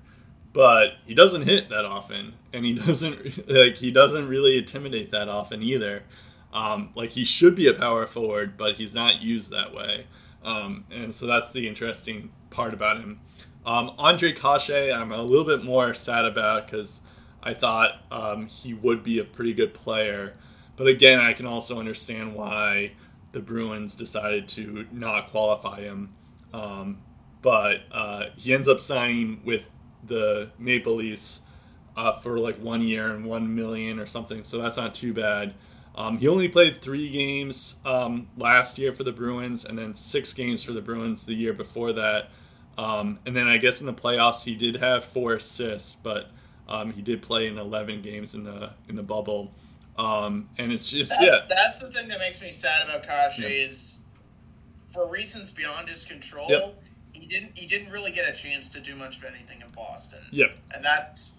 [0.53, 5.29] but he doesn't hit that often, and he doesn't like he doesn't really intimidate that
[5.29, 6.05] often either.
[6.53, 10.07] Um, like he should be a power forward, but he's not used that way,
[10.45, 13.21] um, and so that's the interesting part about him.
[13.67, 17.01] Um, Ondrej Kase, I'm a little bit more sad about because
[17.43, 20.35] I thought um, he would be a pretty good player.
[20.77, 22.93] But again, I can also understand why
[23.37, 26.09] the Bruins decided to not qualify him.
[26.55, 27.03] Um,
[27.43, 29.71] but uh, he ends up signing with
[30.03, 31.41] the Maple Leafs
[31.99, 34.43] uh, for like one year and one million or something.
[34.43, 35.53] So that's not too bad.
[35.95, 40.33] Um, he only played three games um, last year for the Bruins, and then six
[40.33, 42.31] games for the Bruins the year before that.
[42.79, 46.31] Um, and then I guess in the playoffs he did have four assists, but
[46.71, 49.53] um, he did play in 11 games in the in the bubble,
[49.99, 53.39] um, and it's just That's, yeah, that's the thing that makes me sad about Kase
[53.39, 53.49] Yeah.
[53.49, 54.01] is
[54.91, 56.49] for reasons beyond his control.
[56.51, 56.83] Yep.
[57.13, 57.57] He didn't.
[57.57, 60.21] He didn't really get a chance to do much of anything in Boston.
[60.33, 60.55] Yep.
[60.75, 61.35] and that's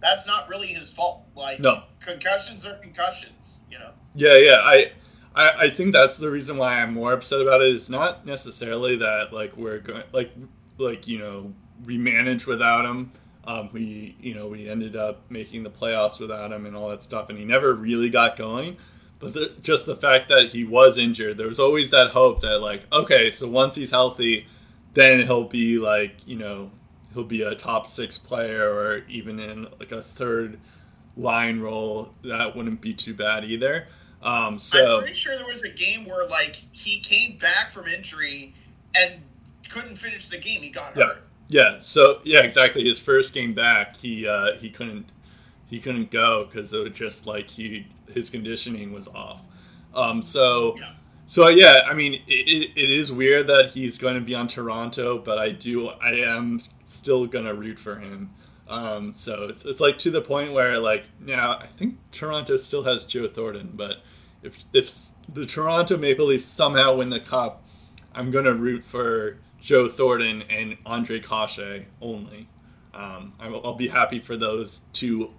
[0.00, 1.22] that's not really his fault.
[1.34, 1.82] Like No.
[2.00, 3.60] concussions are concussions.
[3.70, 3.90] You know.
[4.14, 4.56] yeah, yeah.
[4.62, 4.92] I,
[5.34, 7.74] I I think that's the reason why I'm more upset about it.
[7.74, 10.32] It's not necessarily that like we're going like
[10.78, 11.52] like you know
[11.84, 13.12] we manage without him.
[13.48, 17.02] Um, we you know we ended up making the playoffs without him and all that
[17.02, 18.76] stuff, and he never really got going.
[19.20, 22.60] But the, just the fact that he was injured, there was always that hope that
[22.60, 24.46] like okay, so once he's healthy,
[24.92, 26.70] then he'll be like you know
[27.14, 30.60] he'll be a top six player or even in like a third
[31.16, 32.12] line role.
[32.24, 33.88] That wouldn't be too bad either.
[34.22, 38.52] Um, I'm pretty sure there was a game where like he came back from injury
[38.94, 39.22] and
[39.70, 40.60] couldn't finish the game.
[40.60, 41.06] He got Yeah.
[41.06, 41.27] hurt.
[41.48, 42.84] Yeah, so yeah, exactly.
[42.84, 45.06] His first game back, he uh, he couldn't
[45.66, 49.40] he couldn't go because it was just like he his conditioning was off.
[49.94, 50.92] Um, so Yeah.
[51.26, 54.48] so yeah, I mean, it, it, it is weird that he's going to be on
[54.48, 58.30] Toronto, but I do I am still gonna root for him.
[58.68, 62.82] Um, so it's, it's like to the point where like now I think Toronto still
[62.84, 64.02] has Joe Thornton, but
[64.42, 67.64] if if the Toronto Maple Leafs somehow win the cup,
[68.14, 69.38] I'm gonna root for
[69.68, 72.48] Joe Thornton and Ondrej Kase only.
[72.94, 75.30] Um, I'll, I'll be happy for those two.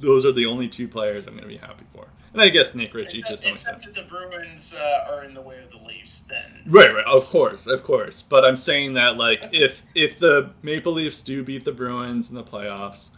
[0.00, 2.74] Those are the only two players I'm going to be happy for, and I guess
[2.74, 3.76] Nick Ritchie to Except, some extent.
[3.76, 7.04] except if the Bruins uh, are in the way of the Leafs, then Right, right,
[7.04, 8.22] of course, of course.
[8.22, 12.34] But I'm saying that like if if the Maple Leafs do beat the Bruins in
[12.34, 13.10] the playoffs,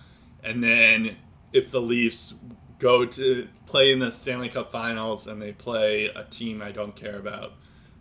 [0.43, 1.19] and then
[1.53, 2.35] if the Leafs
[2.81, 6.97] go to play in the Stanley Cup Finals and they play a team I don't
[6.97, 7.53] care about,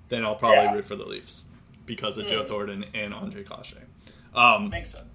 [0.09, 0.73] then I'll probably Yeah.
[0.73, 1.43] root for the Leafs
[1.87, 2.47] because of Joe Mm.
[2.47, 3.73] Thornton and Ondrej Kase.
[4.35, 5.05] Um, makes sense.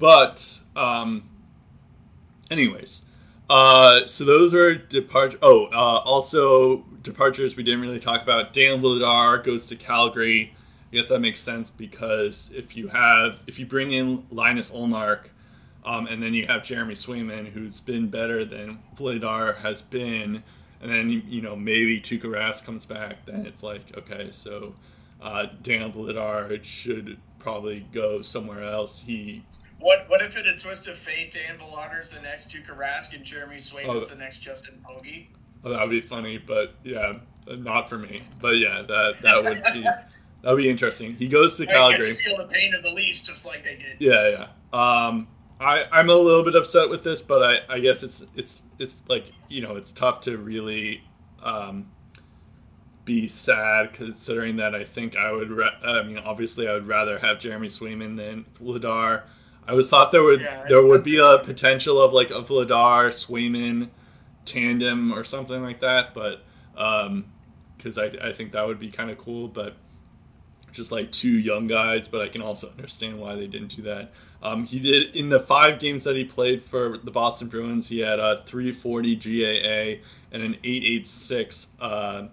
[0.00, 1.28] but um,
[2.50, 3.02] anyways,
[3.48, 5.38] uh, so those are departure.
[5.42, 8.52] Oh, uh, also departures we didn't really talk about.
[8.52, 10.54] Dan Vladar goes to Calgary.
[10.92, 15.26] I guess that makes sense because if you have if you bring in Linus Ullmark,
[15.84, 20.42] um, and then you have Jeremy Swayman, who's been better than Vladar has been,
[20.80, 24.74] and then you know maybe Tuukka Rask comes back, then it's like okay, so
[25.22, 29.00] uh, Dan Vladar should probably go somewhere else.
[29.00, 29.44] He
[29.78, 33.24] What what if in a twist of fate, Dan Vladar's the next Tuukka Rask and
[33.24, 33.98] Jeremy Swayman Oh.
[33.98, 35.26] is the next Justin Pogge?
[35.64, 37.14] Oh, that would be funny, but yeah,
[37.48, 38.22] not for me.
[38.40, 39.82] But yeah, that that would be
[40.42, 41.14] that would be interesting.
[41.16, 42.02] He goes to Calgary.
[42.04, 43.96] to feel the pain of the Leafs just like they did.
[43.98, 44.46] Yeah, yeah.
[44.78, 45.28] Um,
[45.60, 48.96] I I'm a little bit upset with this, but I I guess it's it's it's
[49.08, 51.02] like you know it's tough to really
[51.42, 51.90] um
[53.04, 57.18] be sad considering that I think I would ra- I mean obviously I would rather
[57.18, 59.22] have Jeremy Swayman than Vladar.
[59.66, 63.08] I was thought there would Yeah, there would be a potential of like a Vladar
[63.08, 63.88] Swayman
[64.44, 66.42] tandem or something like that, but
[66.76, 67.26] um
[67.76, 69.76] because I I think that would be kind of cool, but
[70.72, 74.12] just like two young guys, but I can also understand why they didn't do that.
[74.42, 77.88] Um, he did in the five games that he played for the Boston Bruins.
[77.88, 80.02] He had a 340 GAA
[80.32, 82.28] and an 886 uh,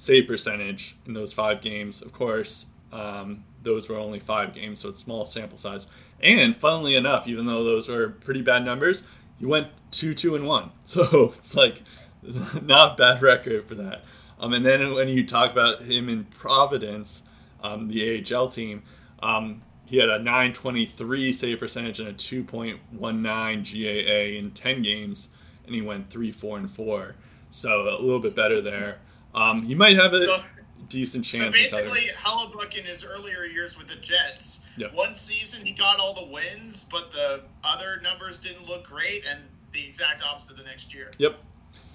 [0.00, 2.00] save percentage in those five games.
[2.00, 5.86] Of course, um, those were only five games, so it's small sample size.
[6.22, 9.02] And funnily enough, even though those were pretty bad numbers,
[9.38, 10.70] he went two, two, and one.
[10.84, 11.82] So it's like
[12.62, 14.04] not bad record for that.
[14.38, 17.22] Um, and then when you talk about him in Providence,
[17.62, 18.82] um, the AHL team,
[19.22, 25.28] um, he had a 923 save percentage and a 2.19 GAA in 10 games,
[25.66, 27.16] and he went 3 4 and 4.
[27.50, 29.00] So a little bit better there.
[29.34, 30.44] Um, he might have a So-
[30.88, 31.44] decent chance.
[31.44, 34.92] So basically, Hellebuyck in his earlier years with the Jets, Yep.
[34.92, 39.40] one season he got all the wins, but the other numbers didn't look great, and
[39.72, 41.12] the exact opposite the next year.
[41.18, 41.38] Yep.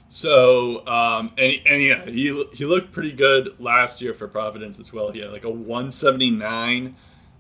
[0.08, 4.94] So, um, and, and yeah, he, he looked pretty good last year for Providence as
[4.94, 5.12] well.
[5.12, 6.96] He had like a 179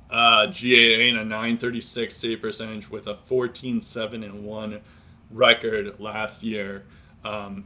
[0.10, 4.82] uh, GAA and a 936 save percentage with a 14 7 and 1
[5.32, 6.86] record last year
[7.24, 7.66] um,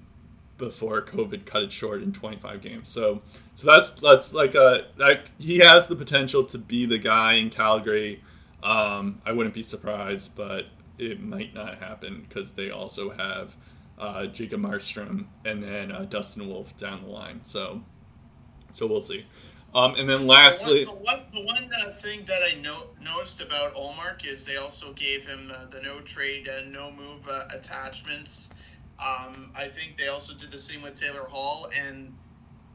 [0.59, 2.89] before COVID cut it short in 25 games.
[2.89, 3.23] So,
[3.55, 7.49] so that's that's like a that he has the potential to be the guy in
[7.49, 8.21] Calgary.
[8.61, 10.65] Um, I wouldn't be surprised, but
[10.99, 13.55] it might not happen because they also have
[13.97, 17.41] uh, Jacob Markstrom and then uh, Dustin Wolf down the line.
[17.43, 17.81] So,
[18.73, 19.25] so we'll see.
[19.73, 22.87] Um, and then lastly, the one, the one, the one uh, thing that I no,
[23.03, 27.27] noticed about Ullmark is they also gave him uh, the no trade, uh, no move
[27.29, 28.49] uh, attachments.
[28.99, 32.07] Um, I think they also did the same with Taylor Hall, and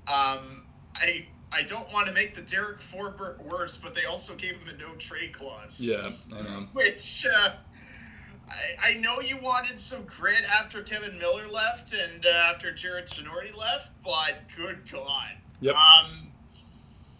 [0.08, 0.64] um,
[0.94, 4.68] I I don't want to make the Derek Forbort worse, but they also gave him
[4.74, 5.80] a no trade clause.
[5.80, 6.66] yeah, I know.
[6.72, 7.50] Which uh,
[8.48, 13.06] I, I know you wanted some grit after Kevan Miller left and uh, after Jarred
[13.06, 15.32] Tinordi left, but good God.
[15.60, 15.74] Yep.
[15.74, 16.28] Um,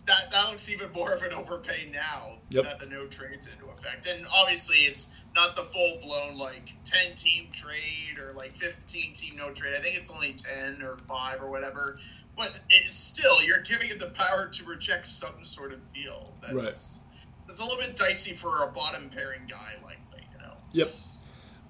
[0.07, 2.65] that that looks even more of an overpay now Yep.
[2.65, 7.15] that the no trades into effect, and obviously it's not the full blown like ten
[7.15, 9.75] team trade or like fifteen team no trade.
[9.79, 11.99] I think it's only ten or five or whatever.
[12.37, 16.33] But it's still you're giving it the power to reject some sort of deal.
[16.43, 17.47] That's Right.
[17.47, 20.55] that's a little bit dicey for a bottom pairing guy like you know.
[20.73, 20.91] Yep.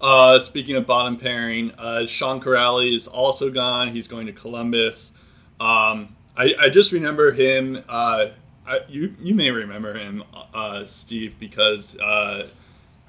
[0.01, 3.93] Uh, speaking of bottom pairing, uh, Sean Kuraly is also gone.
[3.93, 5.13] He's going to Columbus.
[5.61, 7.83] Um, I, I just remember him.
[7.89, 8.27] Uh,
[8.67, 11.97] I, you you may remember him, uh, Steve, because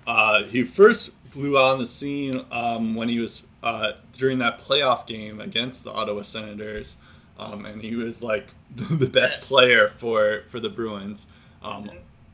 [0.07, 5.07] uh, he first blew on the scene um, when he was uh, during that playoff
[5.07, 6.98] game against the Ottawa Senators,
[7.40, 9.48] um, and he was like the best Yes.
[9.48, 11.27] player for for the Bruins.
[11.61, 11.90] Um,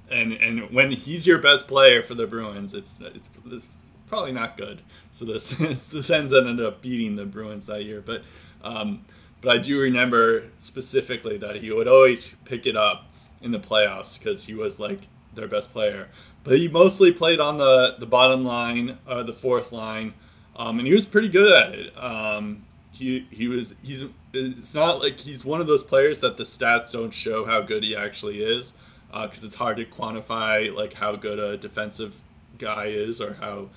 [0.09, 3.77] and and when he's your best player for the Bruins, it's it's, it's
[4.07, 4.81] probably not good.
[5.09, 8.23] So the Sens, the Sens ended up beating the Bruins that year, but
[8.63, 9.05] um,
[9.41, 13.05] but I do remember specifically that he would always pick it up
[13.41, 16.09] in the playoffs because he was like their best player.
[16.43, 20.13] But he mostly played on the the bottom line, uh, the fourth line,
[20.55, 21.97] um, and he was pretty good at it.
[21.97, 24.03] Um, he he was he's
[24.33, 27.83] it's not like he's one of those players that the stats don't show how good
[27.83, 28.73] he actually is
[29.11, 32.15] because it's hard to quantify like how good a defensive
[32.57, 33.67] guy is or how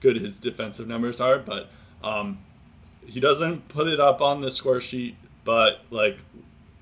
[0.00, 1.38] good his defensive numbers are.
[1.38, 1.70] But
[2.02, 2.40] um,
[3.06, 5.16] he doesn't put it up on the score sheet.
[5.44, 6.18] But like,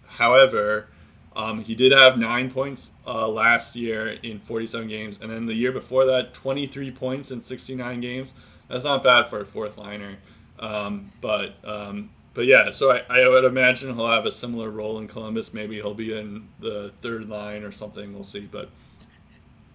[0.06, 0.88] however,
[1.36, 5.54] um, he did have nine points uh, last year in 47 games, and then the
[5.54, 8.34] year before that, 23 points in 69 games.
[8.68, 10.18] That's not bad for a fourth liner.
[10.58, 14.98] Um, but um, but yeah, so I, I would imagine he'll have a similar role
[14.98, 15.52] in Columbus.
[15.52, 18.12] Maybe he'll be in the third line or something.
[18.12, 18.48] We'll see.
[18.50, 18.70] But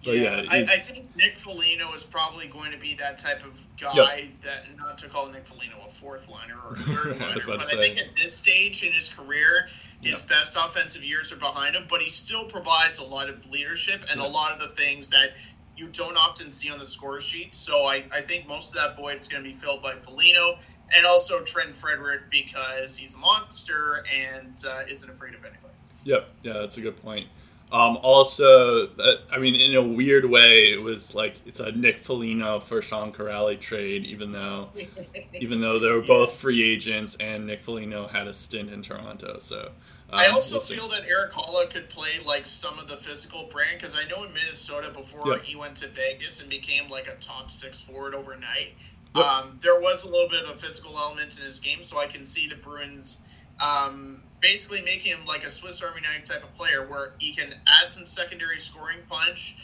[0.06, 3.58] but yeah, I, I think Nick Foligno is probably going to be that type of
[3.78, 7.60] guy that not to call Nick Foligno a fourth liner or a third liner, but
[7.60, 9.68] I think at this stage in his career,
[10.00, 10.26] his Yeah.
[10.28, 14.20] best offensive years are behind him, but he still provides a lot of leadership and
[14.20, 14.26] Yeah.
[14.26, 15.30] a lot of the things that
[15.76, 17.52] you don't often see on the score sheet.
[17.52, 20.58] So I, I think most of that void is going to be filled by Foligno
[20.94, 25.74] and also Trent Frederic because he's a monster and uh, isn't afraid of anybody.
[26.04, 27.26] Yep, yeah, that's a good point.
[27.72, 31.98] Um, also, uh, I mean, in a weird way, it was like it's a Nick
[31.98, 34.68] Foligno for Sean Kuraly trade, even though
[35.34, 39.38] even though they were both free agents and Nick Foligno had a stint in Toronto.
[39.40, 39.72] So
[40.10, 43.48] um, I also we'll feel that Erik Haula could play like some of the physical
[43.50, 45.42] brand because I know in Minnesota before yep.
[45.42, 48.74] he went to Vegas and became like a top six forward overnight.
[49.16, 49.24] Yep.
[49.24, 52.06] Um, there was a little bit of a physical element in his game, so I
[52.06, 53.22] can see the Bruins
[53.60, 57.54] um, basically making him like a Swiss Army knife type of player where he can
[57.66, 59.58] add some secondary scoring punch.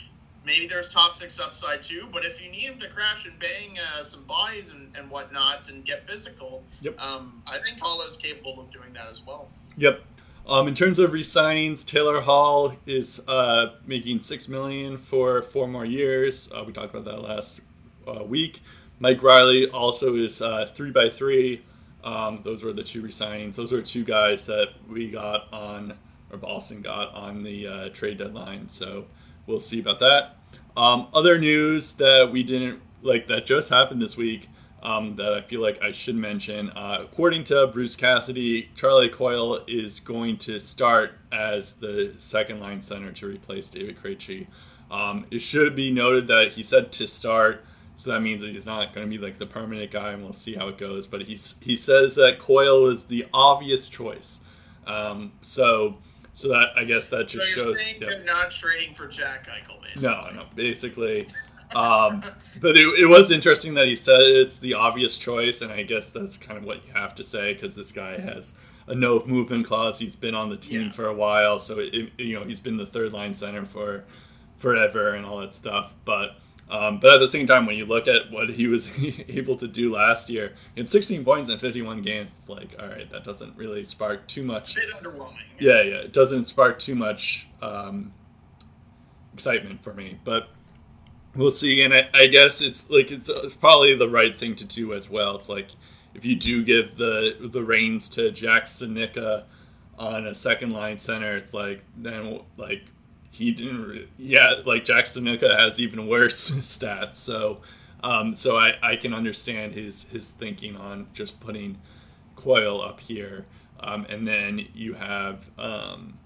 [0.44, 3.78] Maybe there's top six upside too, but if you need him to crash and bang
[3.78, 6.98] uh, some bodies and, and whatnot and get physical, yep.
[7.00, 9.48] um, I think Hall is capable of doing that as well.
[9.76, 10.02] Yep.
[10.44, 15.84] Um, in terms of re-signings, Taylor Hall is uh, making six million for four more
[15.84, 16.48] years.
[16.52, 17.60] Uh, we talked about that last
[18.08, 18.60] uh, week.
[18.98, 21.62] Mike Reilly also is uh, three by three.
[22.04, 23.54] Um, those were the two resignings.
[23.54, 25.94] Those were two guys that we got on,
[26.30, 28.68] or Boston got on the uh, trade deadline.
[28.68, 29.06] So
[29.46, 30.36] we'll see about that.
[30.76, 34.48] Um, other news that we didn't like that just happened this week
[34.82, 36.70] um, that I feel like I should mention.
[36.70, 42.82] Uh, according to Bruce Cassidy, Charlie Coyle is going to start as the second line
[42.82, 44.48] center to replace David Krejci.
[44.90, 47.64] Um, it should be noted that he said to start
[48.02, 50.32] so that means that he's not going to be like the permanent guy, and we'll
[50.32, 51.06] see how it goes.
[51.06, 54.40] But he's he says that Coyle is the obvious choice.
[54.88, 55.98] Um, so
[56.34, 57.78] so that I guess that just so shows.
[58.00, 58.08] Yeah.
[58.08, 60.02] they're not trading for Jack Eichel, basically.
[60.02, 61.28] No, no, basically.
[61.76, 62.24] Um,
[62.60, 66.10] but it, it, was interesting that he said it's the obvious choice, and I guess
[66.10, 68.52] that's kind of what you have to say because this guy has
[68.88, 70.00] a no movement clause.
[70.00, 70.92] He's been on the team yeah.
[70.92, 74.02] for a while, so it, it, you know he's been the third line center for
[74.58, 75.94] forever and all that stuff.
[76.04, 76.36] But
[76.72, 78.90] um, but at the same time, when you look at what he was
[79.28, 83.10] able to do last year in 16 points in 51 games, it's like, all right,
[83.10, 84.74] that doesn't really spark too much.
[84.74, 85.36] A bit underwhelming.
[85.58, 88.14] Yeah, yeah, it doesn't spark too much um,
[89.34, 90.18] excitement for me.
[90.24, 90.48] But
[91.36, 91.82] we'll see.
[91.82, 95.10] And I, I guess it's like it's uh, probably the right thing to do as
[95.10, 95.36] well.
[95.36, 95.68] It's like
[96.14, 99.44] if you do give the the reins to Jack Studnicka
[99.98, 102.84] on a second line center, it's like then like
[103.32, 104.08] he didn't.
[104.18, 107.14] Yeah, like Jack Studnicka has even worse stats.
[107.14, 107.62] So,
[108.04, 111.78] um, so I, I can understand his his thinking on just putting
[112.36, 113.46] Coyle up here,
[113.80, 115.50] um, and then you have.
[115.58, 116.18] Um,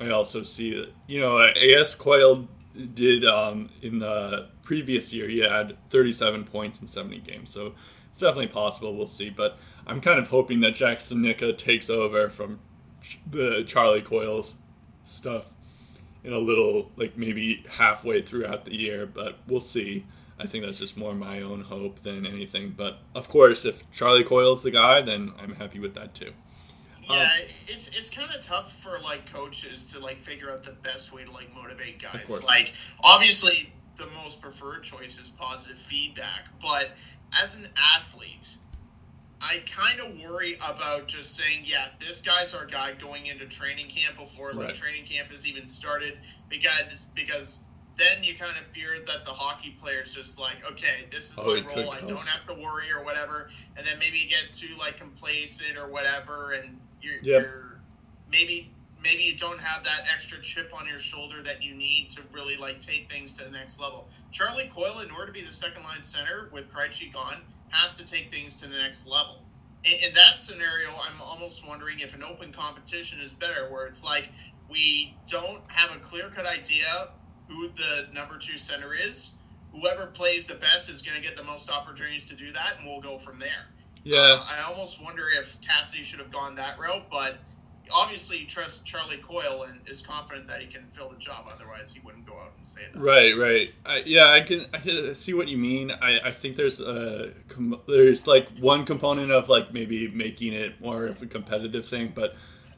[0.00, 2.48] I also see that you know AS Coyle
[2.94, 5.28] did um, in the previous year.
[5.28, 7.74] He had 37 points in 70 games, so
[8.10, 8.96] it's definitely possible.
[8.96, 12.60] We'll see, but I'm kind of hoping that Jack Studnicka takes over from
[13.30, 14.54] the Charlie Coyle's
[15.04, 15.44] stuff
[16.24, 20.06] in a little like maybe halfway throughout the year, but we'll see.
[20.40, 22.74] I think that's just more my own hope than anything.
[22.76, 26.32] But of course, if Charlie Coyle's the guy, then I'm happy with that too.
[27.08, 27.28] Yeah, um,
[27.66, 31.24] it's it's kind of tough for like coaches to like figure out the best way
[31.24, 32.42] to like motivate guys.
[32.44, 32.72] Like
[33.02, 36.90] obviously, the most preferred choice is positive feedback, but
[37.40, 38.56] as an athlete,
[39.40, 43.88] I kind of worry about just saying, yeah, this guy's our guy going into training
[43.88, 44.74] camp before like right.
[44.74, 47.60] training camp has even started because because
[47.98, 51.60] then you kind of fear that the hockey player's just like, okay, this is oh,
[51.60, 51.90] my role.
[51.90, 53.50] I don't have to worry or whatever.
[53.76, 57.42] And then maybe you get too like complacent or whatever, and you're, yep.
[57.42, 57.80] you're
[58.30, 62.22] maybe maybe you don't have that extra chip on your shoulder that you need to
[62.32, 64.08] really like take things to the next level.
[64.30, 68.04] Charlie Coyle, in order to be the second line center with Krejci gone, has to
[68.04, 69.42] take things to the next level.
[69.84, 74.04] In, in that scenario, I'm almost wondering if an open competition is better, where it's
[74.04, 74.28] like
[74.70, 77.08] we don't have a clear cut idea
[77.48, 79.36] who the number two center is.
[79.72, 82.88] Whoever plays the best is going to get the most opportunities to do that, and
[82.88, 83.66] we'll go from there.
[84.04, 84.18] Yeah.
[84.18, 87.38] Uh, I almost wonder if Cassidy should have gone that route, but
[87.92, 91.46] obviously he trusts Charlie Coyle and is confident that he can fill the job.
[91.52, 93.00] Otherwise, he wouldn't go out and say that.
[93.00, 93.70] Right, right.
[93.86, 95.90] I, yeah, I can I can see what you mean.
[95.90, 97.32] I, I think there's a
[97.86, 102.34] there's like one component of like maybe making it more of a competitive thing, but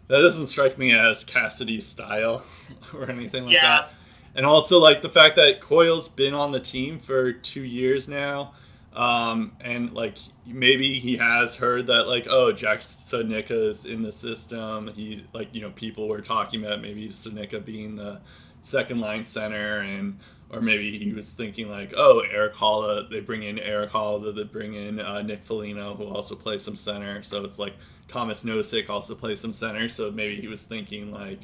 [0.08, 2.42] that doesn't strike me as Cassidy's style
[2.94, 3.62] or anything like yeah.
[3.62, 3.90] that.
[4.34, 8.54] And also like the fact that Coyle's been on the team for two years now.
[8.94, 14.12] Um, and like maybe he has heard that like oh Jack Studnicka is in the
[14.12, 14.88] system.
[14.88, 18.20] He like you know people were talking about maybe Studnicka being the
[18.62, 20.18] second line center and
[20.50, 24.42] or maybe he was thinking like oh Erik Haula they bring in Erik Haula they
[24.42, 27.74] bring in uh, Nick Foligno who also plays some center so it's like
[28.08, 31.40] Tomas Nosek also plays some center so maybe he was thinking like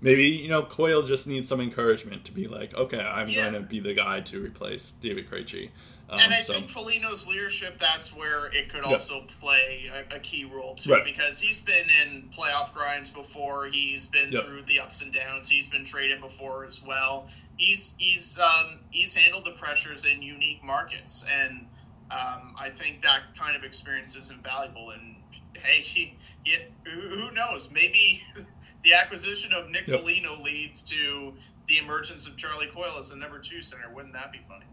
[0.00, 3.50] maybe you know Coyle just needs some encouragement to be like okay I'm yeah.
[3.50, 5.70] going to be the guy to replace David Krejci
[6.10, 8.92] Um, and I so, think Foligno's leadership, that's where it could Yeah.
[8.92, 11.04] also play a, a key role too, Right.
[11.04, 13.66] because he's been in playoff grinds before.
[13.66, 15.48] He's been through the ups and downs.
[15.48, 17.28] He's been traded before as well.
[17.56, 21.66] He's he's um, he's handled the pressures in unique markets, and
[22.10, 24.90] um, I think that kind of experience is invaluable.
[24.90, 25.14] And
[25.54, 27.70] hey, he, he, who who knows?
[27.70, 28.22] Maybe
[28.82, 30.00] the acquisition of Nick Yep.
[30.00, 31.34] Foligno leads to
[31.68, 33.88] the emergence of Charlie Coyle as the number two center.
[33.94, 34.64] Wouldn't that be funny?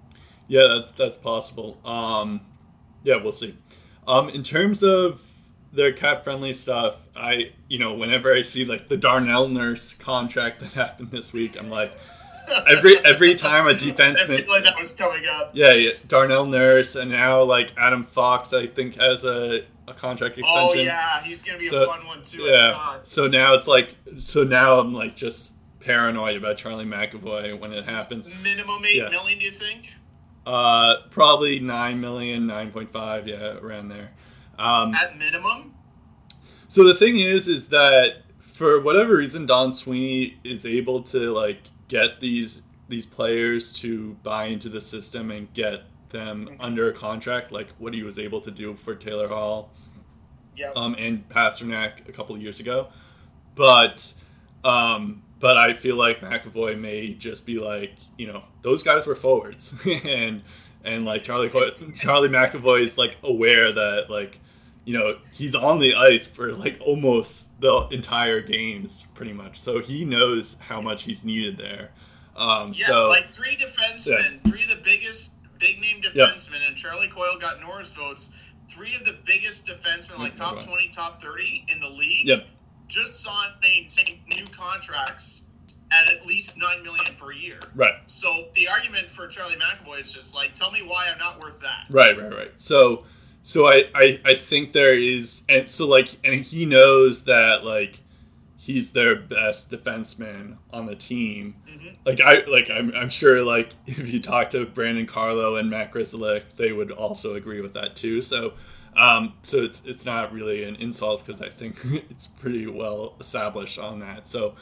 [0.47, 1.77] Yeah, that's that's possible.
[1.85, 2.41] Um,
[3.03, 3.57] yeah, we'll see.
[4.07, 5.21] Um, in terms of
[5.73, 10.59] their cap friendly stuff, I you know whenever I see like the Darnell Nurse contract
[10.61, 11.91] that happened this week, I'm like
[12.67, 14.47] every every time a defenseman.
[14.47, 15.51] like that was coming up.
[15.53, 20.37] Yeah, yeah, Darnell Nurse, and now like Adam Fox, I think has a, a contract
[20.37, 20.79] extension.
[20.79, 22.43] Oh yeah, he's gonna be So, a fun one too.
[22.43, 22.99] Yeah.
[23.03, 27.85] So now it's like, so now I'm like just paranoid about Charlie McAvoy when it
[27.85, 28.29] happens.
[28.41, 29.09] Minimum eight Yeah.
[29.09, 29.93] million, do you think?
[30.47, 34.11] Uh, probably nine million, nine point five, yeah, around there.
[34.57, 35.73] Um, At minimum.
[36.69, 41.63] so the thing is, is that for whatever reason, Don Sweeney is able to like
[41.89, 47.51] get these these players to buy into the system and get them under a contract,
[47.51, 49.73] like what he was able to do for Taylor Hall.
[50.55, 50.71] Yeah.
[50.75, 52.87] um, and Pastrnak a couple of years ago.
[53.53, 54.13] But
[54.63, 59.15] um, but I feel like McAvoy may just be like, you know, those guys were
[59.15, 60.43] forwards, and
[60.83, 61.49] and like Charlie
[61.95, 64.39] Charlie McAvoy is like aware that like
[64.85, 69.79] you know he's on the ice for like almost the entire games pretty much, so
[69.79, 71.91] he knows how much he's needed there.
[72.35, 76.13] Um, yeah, so like three defensemen, three of the biggest big name Yep.
[76.13, 78.31] defensemen, and Charlie Coyle got Norris votes.
[78.69, 82.45] Three of the biggest defensemen, like top twenty, top thirty in the league, Yep.
[82.87, 83.27] Just
[83.89, 85.43] take new contracts
[85.91, 87.59] at at least nine million per year.
[87.75, 87.93] right.
[88.07, 91.61] So the argument for Charlie McAvoy is just like, tell me why I'm not worth
[91.61, 91.85] that.
[91.89, 92.51] Right, right, right.
[92.57, 93.05] So,
[93.41, 97.99] so I, I, I think there is, and so like, and he knows that like
[98.57, 101.55] he's their best defenseman on the team.
[101.69, 101.95] Mhm.
[102.05, 105.93] Like I, like I'm, I'm sure like if you talk to Brandon Carlo and Matt
[105.93, 108.21] Grzelcyk, they would also agree with that too.
[108.21, 108.55] So,
[108.97, 111.77] um, so it's it's not really an insult because I think
[112.09, 114.27] it's pretty well established on that.
[114.27, 114.55] So.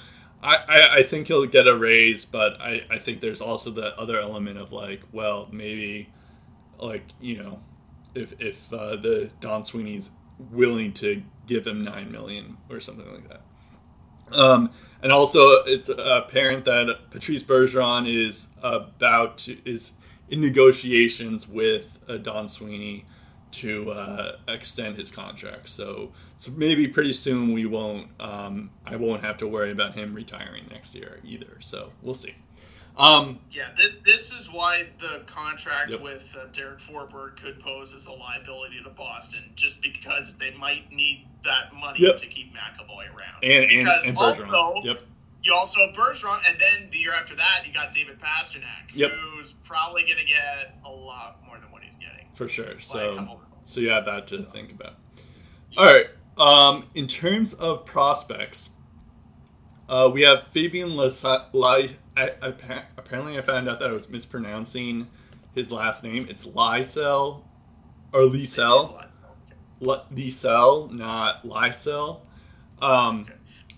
[0.43, 3.97] I, I, I think he'll get a raise, but I, I think there's also the
[3.97, 6.13] other element of like, well, maybe
[6.77, 7.61] like you know
[8.13, 10.09] if if uh, the Don Sweeney's
[10.51, 13.41] willing to give him nine million or something like that.
[14.31, 14.71] Um,
[15.01, 19.93] and also, it's apparent that Patrice Bergeron is about to is
[20.29, 23.05] in negotiations with uh, Don Sweeney
[23.55, 25.69] to uh, extend his contract.
[25.69, 28.07] So, so maybe pretty soon we won't.
[28.19, 31.57] Um, I won't have to worry about him retiring next year either.
[31.61, 32.35] So we'll see.
[32.97, 36.01] Um, Yeah, this this is why the contract Yep.
[36.01, 40.89] with uh, Derek Forbort could pose as a liability to Boston, just because they might
[40.91, 42.17] need that money Yep.
[42.17, 43.43] to keep McAvoy around.
[43.43, 45.01] and because and also Yep.
[45.43, 49.51] you also have Bergeron, and then the year after that you got David Pastrnak, who's
[49.51, 52.27] probably going to get a lot more than what he's getting.
[52.33, 52.79] For sure.
[52.79, 53.39] So.
[53.65, 54.93] So you have that to think about.
[55.77, 56.07] All right.
[56.37, 58.69] Um, in terms of prospects,
[59.89, 61.97] uh, we have Fabian Lasa- Lai.
[62.17, 62.53] I, I,
[62.97, 65.07] apparently, I found out that I was mispronouncing
[65.53, 66.27] his last name.
[66.29, 67.43] It's Lysell
[68.13, 69.05] or Lysell.
[69.81, 72.21] Lysell, not Lysell.
[72.81, 73.27] Um,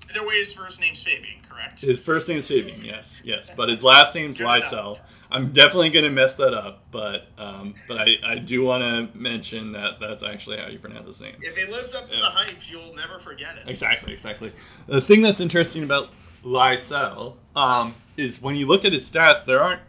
[0.09, 1.81] Either way, his first name's Fabian, correct?
[1.81, 4.37] his first name is Fabian, yes, yes, but his last name's.
[4.37, 4.99] Lysell.
[5.29, 9.73] I'm definitely gonna mess that up, but um, but I, I do want to mention
[9.73, 11.35] that that's actually how you pronounce his name.
[11.41, 12.21] If it lives up to Yeah.
[12.21, 13.69] the hype, you'll never forget it.
[13.69, 14.53] Exactly, exactly.
[14.87, 16.09] The thing that's interesting about
[16.45, 19.81] Lysell um, is when you look at his stats, they aren't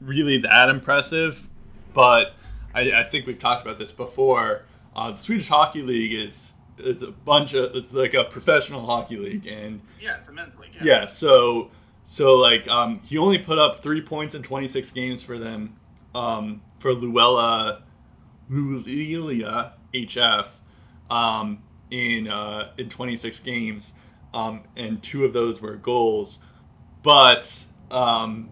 [0.00, 1.48] really that impressive,
[1.92, 2.34] but
[2.74, 4.62] I, I think we've talked about this before.
[4.94, 9.16] Uh, the Swedish Hockey League is is a bunch of it's like a professional hockey
[9.16, 10.70] league, and Yeah, it's a men's league.
[10.82, 11.70] yeah, so
[12.04, 15.76] so like um, he only put up three points in 26 games for them
[16.14, 17.82] um, for Luella
[18.50, 20.46] Lulelia HF
[21.10, 23.92] um, in uh, in 26 games,
[24.32, 26.38] um, and two of those were goals.
[27.02, 28.50] But um,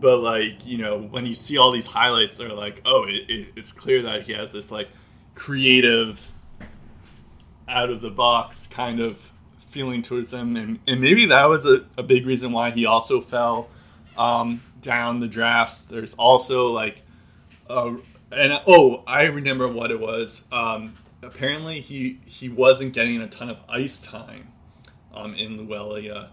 [0.00, 3.48] but like you know when you see all these highlights, they're like, oh, it, it,
[3.56, 4.88] it's clear that he has this like
[5.34, 6.32] creative
[7.68, 9.32] out of the box kind of
[9.74, 13.20] feeling towards them, and, and maybe that was a, a big reason why he also
[13.20, 13.68] fell
[14.16, 15.84] um, down the drafts.
[15.84, 17.02] There's also like,
[17.68, 17.94] uh,
[18.30, 20.44] and oh, I remember what it was.
[20.52, 24.52] Um, apparently, he he wasn't getting a ton of ice time
[25.12, 26.28] um, in Luelia,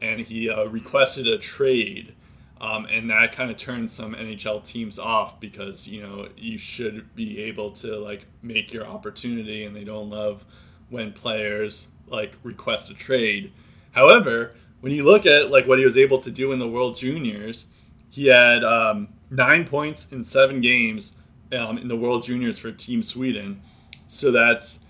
[0.00, 2.14] and he uh, requested a trade
[2.60, 7.14] Um, and that kind of turns some NHL teams off because you know you should
[7.14, 10.44] be able to like make your opportunity, and they don't love
[10.88, 13.52] when players like request a trade.
[13.92, 16.96] However, when you look at like what he was able to do in the World
[16.96, 17.66] Juniors,
[18.10, 21.12] he had um, nine points in seven games
[21.52, 23.60] um, in the World Juniors for Team Sweden.
[24.08, 24.80] So that's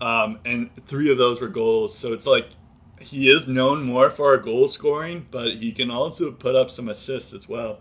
[0.00, 1.96] um, and three of those were goals.
[1.96, 2.48] So it's like
[3.00, 7.32] he is known more for goal scoring, but he can also put up some assists
[7.32, 7.80] as well.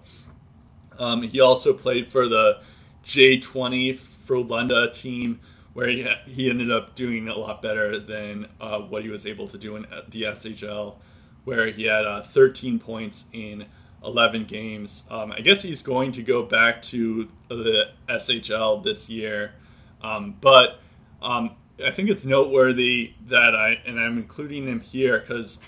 [0.98, 2.62] Um, he also played for the
[3.06, 5.40] J20 Frölunda team,
[5.76, 9.46] where he, he ended up doing a lot better than uh, what he was able
[9.46, 10.96] to do in the SHL,
[11.44, 13.66] where he had uh, 13 points in
[14.02, 15.04] 11 games.
[15.10, 19.56] Um, I guess he's going to go back to the SHL this year,
[20.02, 20.80] um, but
[21.22, 25.60] um, I think it's noteworthy that I and I'm including him here because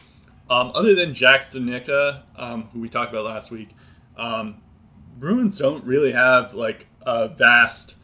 [0.50, 3.72] um, other than Jack Studnicka, um, who we talked about last week,
[4.16, 4.62] um,
[5.20, 7.96] Bruins don't really have like a vast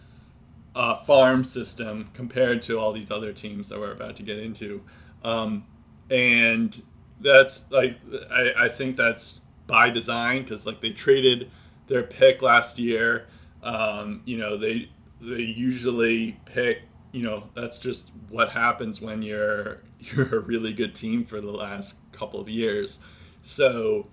[0.76, 4.82] uh, farm system compared to all these other teams that we're about to get into,
[5.24, 5.66] um,
[6.10, 6.82] and
[7.20, 7.98] that's like
[8.32, 11.50] I, I think that's by design because like they traded
[11.88, 13.28] their pick last year.
[13.62, 14.90] Um, you know they
[15.22, 16.82] they usually pick
[17.12, 21.52] you know that's just what happens when you're you're a really good team for the
[21.52, 23.00] last couple of years.
[23.42, 24.08] So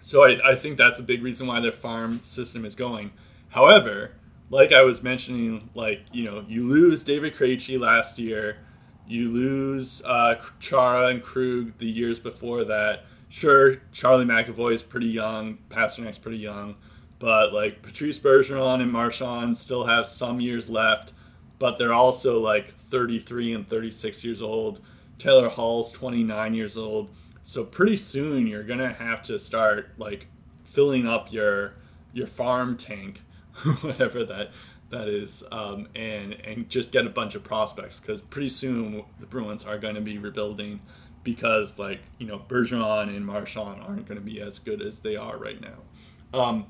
[0.00, 3.12] so I, I think that's a big reason why their farm system is going.
[3.48, 4.12] However,
[4.50, 8.58] like I was mentioning, like you know, you lose David Krejci last year,
[9.06, 13.04] you lose uh, Chara and Krug the years before that.
[13.28, 16.76] Sure, Charlie McAvoy is pretty young, Pastrnak's pretty young,
[17.18, 21.12] but like Patrice Bergeron and Marchand still have some years left
[21.58, 24.80] but they're also like 33 and 36 years old.
[25.18, 27.08] Taylor Hall's 29 years old.
[27.44, 30.26] So pretty soon you're gonna have to start like
[30.64, 31.74] filling up your
[32.12, 33.22] your farm tank,
[33.80, 34.50] whatever that
[34.90, 39.26] that is, um, and and just get a bunch of prospects because pretty soon the
[39.26, 40.80] Bruins are going to be rebuilding
[41.22, 45.16] because like you know Bergeron and Marchand aren't going to be as good as they
[45.16, 46.38] are right now.
[46.38, 46.66] Um,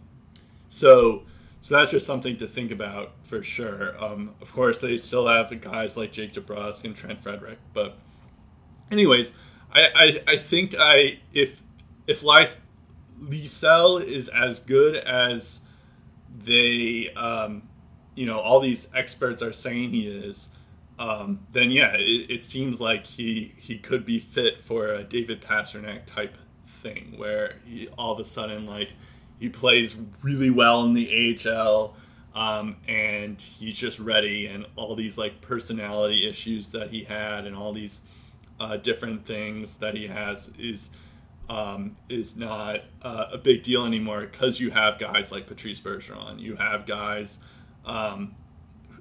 [0.69, 1.24] so
[1.61, 4.02] so that's just something to think about for sure.
[4.02, 7.98] Um, of course, they still have the guys like Jake DeBrusk and Trent Frederic, but
[8.90, 9.32] anyways,
[9.73, 11.62] I, I, I think I if
[12.06, 12.61] if Life
[13.20, 15.61] Lysell is as good as
[16.35, 17.69] they um,
[18.15, 20.48] you know all these experts are saying he is,
[20.98, 25.43] um, then yeah, it, it, seems like he he could be fit for a David
[25.43, 28.93] Pastrnak type thing where he all of a sudden like
[29.39, 31.97] he plays really well in the AHL,
[32.35, 34.47] um, and he's just ready.
[34.47, 38.01] And all these like personality issues that he had, and all these
[38.61, 40.90] uh, different things that he has is
[41.49, 46.39] um, is not uh, a big deal anymore because you have guys like Patrice Bergeron,
[46.41, 47.39] you have guys
[47.85, 48.35] um,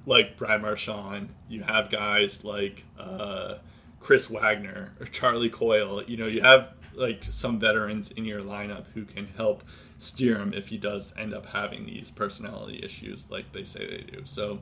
[0.05, 3.55] like Brad Marchand, you have guys like uh,
[3.99, 6.03] Chris Wagner or Charlie Coyle.
[6.03, 9.63] You know, you have like some veterans in your lineup who can help
[9.97, 14.03] steer him if he does end up having these personality issues like they say they
[14.03, 14.23] do.
[14.25, 14.59] So,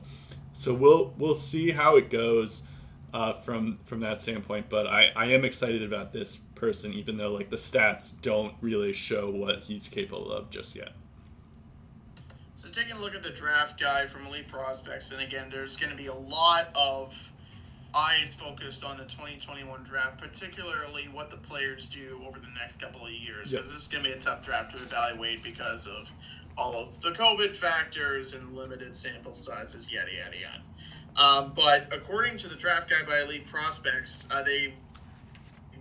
[0.52, 2.62] so we'll we'll see how it goes
[3.12, 4.66] uh, from from that standpoint.
[4.70, 8.92] But I I am excited about this person, even though like the stats don't really
[8.92, 10.92] show what he's capable of just yet.
[12.54, 15.90] So taking a look at the draft guide from Elite Prospects, and again, there's going
[15.90, 17.32] to be a lot of
[17.92, 23.04] eyes focused on the 2021 draft, particularly what the players do over the next couple
[23.04, 26.08] of years, because this is going to be a tough draft to evaluate because of
[26.56, 30.62] all of the COVID factors and limited sample sizes, yada yada yada.
[31.16, 34.74] Um, but according to the draft guide by Elite Prospects, uh, they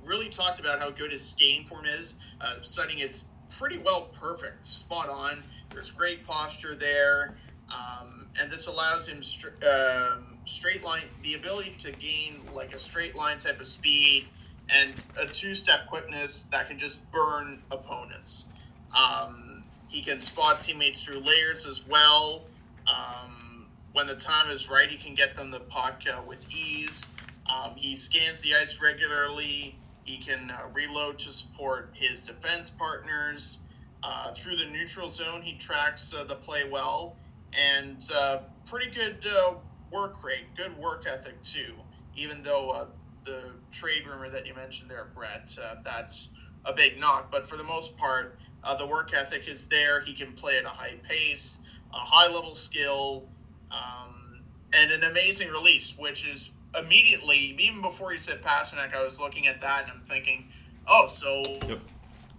[0.06, 3.26] really talked about how good his skating form is, uh, it's
[3.57, 5.44] pretty well perfect, spot on.
[5.73, 7.36] There's great posture there,
[7.69, 9.22] um, and this allows him.
[9.22, 14.28] Str- um, straight line, the ability to gain like a straight line type of speed
[14.69, 18.49] and a two step quickness that can just burn opponents.
[18.98, 22.44] Um, he can spot teammates through layers as well.
[22.88, 27.07] Um, when the time is right, he can get them the puck uh, with ease.
[27.49, 29.76] Um, he scans the ice regularly.
[30.11, 33.59] He can uh, reload to support his defense partners.
[34.03, 37.15] Uh, through the neutral zone, he tracks uh, the play well
[37.53, 38.39] and uh,
[38.69, 39.53] pretty good uh,
[39.89, 41.75] work rate, good work ethic too.
[42.17, 42.89] Even though
[43.23, 46.27] the trade rumor that you mentioned there, Brett, that's
[46.65, 47.31] a big knock.
[47.31, 48.38] But for the most part,
[48.79, 50.01] the work ethic is there.
[50.01, 51.59] He can play at a high pace,
[51.93, 53.29] a high level skill,
[53.71, 54.41] um,
[54.73, 59.48] and an amazing release, which is immediately, even before he said Pastrnak, I was looking
[59.48, 60.49] at that and I'm thinking,
[60.88, 61.80] oh, so yep.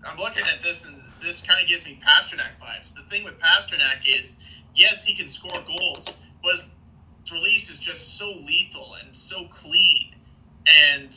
[0.05, 2.95] I'm looking at this and this kind of gives me Pastrnak vibes.
[2.95, 4.37] The thing with Pastrnak is,
[4.75, 6.57] yes, he can score goals, but
[7.23, 10.15] his release is just so lethal and so clean,
[10.67, 11.15] and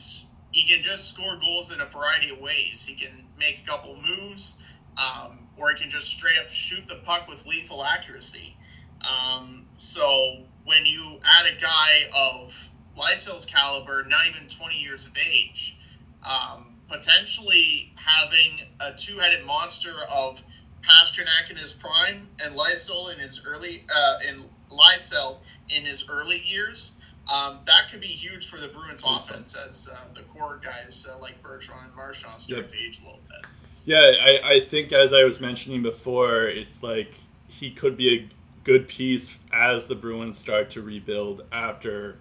[0.52, 2.86] he can just score goals in a variety of ways.
[2.86, 4.60] He can make a couple moves,
[4.98, 8.56] um, or he can just straight up shoot the puck with lethal accuracy.
[9.02, 12.54] Um, so when you add a guy of
[12.98, 15.78] Lysell's caliber, not even 20 years of age,
[16.24, 20.42] um, potentially having a two-headed monster of
[20.84, 25.38] Pastrnak in his prime and Lysell in his early uh, in Lysell
[25.70, 26.96] in his early years.
[27.32, 31.18] Um, that could be huge for the Bruins offense as uh, the core guys uh,
[31.18, 32.72] like Bergeron and Marchand start yep.
[32.72, 33.50] to age a little bit.
[33.86, 38.30] Yeah, I, I think as I was mentioning before, it's like he could be a
[38.64, 42.18] good piece as the Bruins start to rebuild after,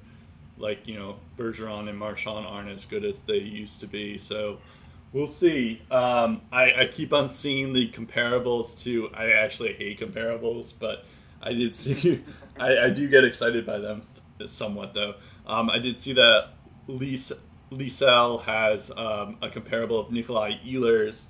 [0.59, 4.19] like you know, Bergeron and Marchand aren't as good as they used to be.
[4.19, 4.59] So
[5.13, 5.83] we'll see.
[5.91, 9.11] Um, I, I keep on seeing the comparables to.
[9.15, 11.05] I actually hate comparables, but
[11.43, 12.23] I did see.
[12.59, 14.03] I, I do get excited by them
[14.47, 15.15] somewhat though.
[15.47, 16.51] Um, I did see that
[16.87, 17.33] Lise,
[17.71, 21.25] Lysell has um, a comparable of Nikolai Ehlers,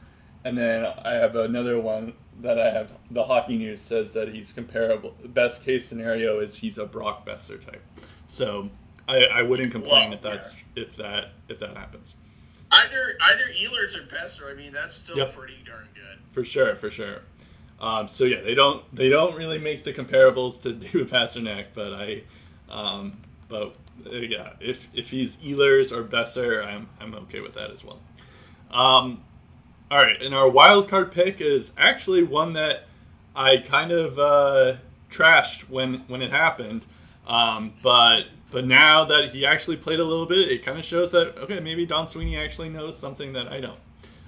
[0.44, 2.92] and then I have another one that I have.
[3.10, 5.14] The Hockey News says that he's comparable.
[5.24, 7.82] Best case scenario is he's a Brock Boeser type.
[8.26, 8.70] So
[9.08, 10.82] I, I wouldn't complain well, if that's yeah.
[10.84, 12.14] if that if that happens.
[12.70, 14.50] Either either Ehlers or Boeser.
[14.50, 15.34] I mean, that's still yep.
[15.34, 16.18] pretty darn good.
[16.30, 17.20] For sure, for sure.
[17.80, 21.92] Um, so yeah, they don't they don't really make the comparables to David Pastrnak, but
[21.92, 22.22] I,
[22.68, 23.18] um,
[23.48, 23.74] but
[24.06, 28.00] uh, yeah, if if he's Ehlers or Boeser, I'm I'm okay with that as well.
[28.70, 29.22] Um,
[29.90, 32.86] all right, and our wild card pick is actually one that
[33.36, 34.76] I kind of uh,
[35.10, 36.86] trashed when when it happened,
[37.26, 38.24] um, but
[38.54, 41.58] but now that he actually played a little bit, it kind of shows that okay,
[41.58, 43.80] maybe Don Sweeney actually knows something that I don't.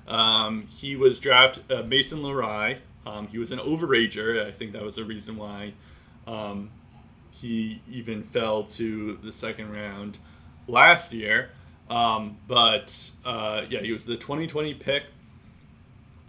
[0.08, 2.78] Um, he was drafted uh, Mason Lohrei.
[3.06, 4.44] Um, he was an overager.
[4.44, 5.74] I think that was the reason why
[6.26, 6.72] um,
[7.30, 10.18] he even fell to the second round
[10.66, 11.50] last year.
[11.88, 15.04] Um, but uh, yeah, he was the 2020 pick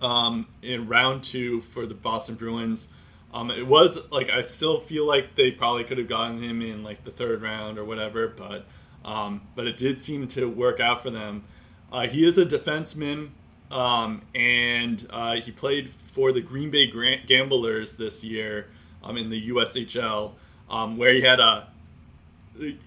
[0.04, 2.90] um, in round two for the Boston Bruins.
[3.38, 6.84] Um, it was like I still feel like they probably could have gotten him in
[6.84, 8.66] like the third round or whatever, but
[9.06, 11.44] um, but it did seem to work out for them.
[11.92, 13.30] Uh, he is a defenseman,
[13.70, 16.88] um, and uh, he played for the Green Bay
[17.28, 18.70] Gamblers this year
[19.04, 20.32] um, in the USHL,
[20.68, 21.68] um, where he had a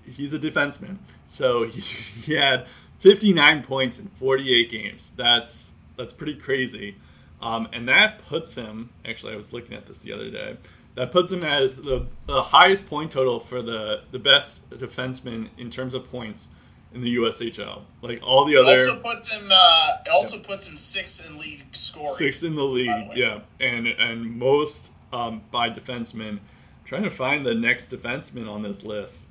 [0.05, 0.97] he's a defenseman,
[1.29, 1.81] so he,
[2.23, 2.67] he had
[2.99, 5.13] 59 points in 48 games.
[5.15, 6.97] That's that's pretty crazy.
[7.43, 10.57] Um, and that puts him, actually, I was looking at this the other day,
[10.95, 15.71] that puts him as the, the highest point total for the, the best defenseman in
[15.71, 16.49] terms of points
[16.93, 17.83] in the USHL.
[18.03, 18.73] Like all the other.
[18.73, 19.49] Also puts him.
[19.51, 20.43] Uh, also yeah.
[20.45, 22.13] puts him sixth in league scoring.
[22.15, 26.39] Sixth in the league, yeah, and and most um, by defensemen.
[26.39, 26.41] I'm
[26.85, 29.27] trying to find the next defenseman on this list.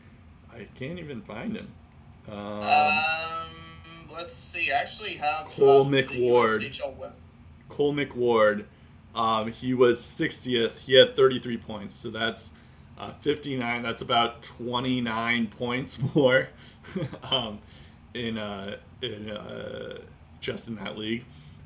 [0.52, 1.68] I can't even find him.
[2.30, 3.48] Um, um
[4.11, 4.72] let's see.
[4.72, 6.81] I actually have Cole uh, McWard.
[7.80, 8.65] Cole McWard.
[9.15, 10.80] Um, he was 60th.
[10.80, 12.51] He had 33 points, so that's
[12.97, 13.84] uh, 59.
[13.84, 16.49] That's about 29 points more
[17.31, 17.60] um,
[18.14, 19.99] in uh, in uh,
[20.41, 21.23] just in that league.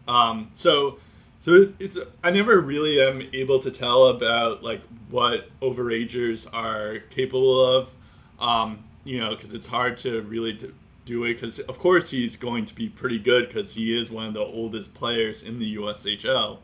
[0.08, 1.00] Um, so
[1.40, 7.78] so it's I never really am able to tell about like what overagers are capable
[7.78, 7.90] of.
[8.38, 10.72] Um, you know, because it's hard to really
[11.06, 14.26] do it because of course he's going to be pretty good because he is one
[14.28, 16.60] of the oldest players in the USHL.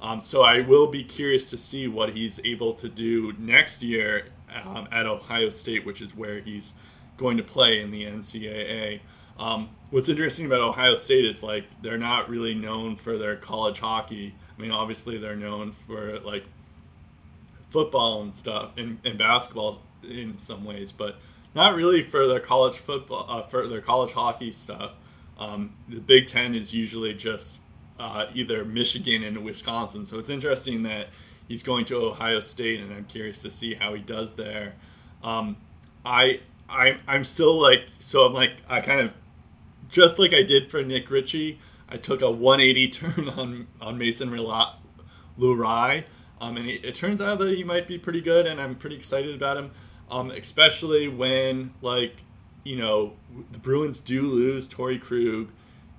[0.00, 4.26] Um, so I will be curious to see what he's able to do next year
[4.64, 6.72] um, at Ohio State, which is where he's
[7.16, 9.00] going to play in the NCAA.
[9.38, 13.78] Um, what's interesting about Ohio State is like they're not really known for their college
[13.78, 14.34] hockey.
[14.56, 16.44] I mean, obviously they're known for like
[17.70, 21.16] football and stuff and, and basketball in some ways, but
[21.56, 24.92] not really for their college football, uh, for their college hockey stuff.
[25.38, 27.60] Um, the Big Ten is usually just
[27.98, 30.04] uh, either Michigan and Wisconsin.
[30.04, 31.08] So it's interesting that
[31.48, 34.74] he's going to Ohio State, and I'm curious to see how he does there.
[35.24, 35.56] Um,
[36.04, 39.14] I, I I'm still like so I'm like I kind of
[39.88, 41.58] just like I did for Nick Ritchie.
[41.88, 44.28] I took a 180 turn on on Mason
[45.38, 46.04] Lohrei,
[46.38, 48.96] um, and it, it turns out that he might be pretty good, and I'm pretty
[48.96, 49.70] excited about him
[50.10, 52.22] um, especially when like
[52.64, 53.14] you know
[53.52, 55.48] the Bruins do lose Torey Krug,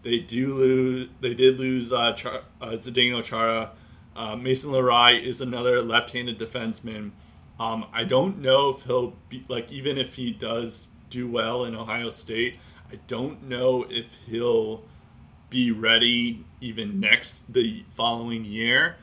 [0.04, 3.72] they do lose they did lose uh, Char- uh, Zdeno Chara.
[4.16, 7.12] Uh, Mason Lohrei is another left-handed defenseman.
[7.60, 11.76] Um, I don't know if he'll be like even if he does do well in
[11.76, 12.58] Ohio State.
[12.92, 14.84] I don't know if he'll
[15.50, 18.98] be ready even next the following year.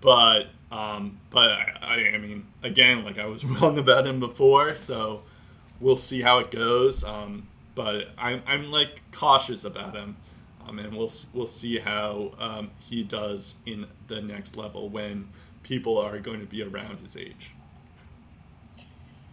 [0.00, 5.22] But um, but I, I mean, again, like I was wrong about him before, so
[5.80, 7.04] we'll see how it goes.
[7.04, 10.16] Um, but I'm, I'm like cautious about him,
[10.66, 15.28] um, and we'll we'll see how um, he does in the next level when
[15.62, 17.52] people are going to be around his age.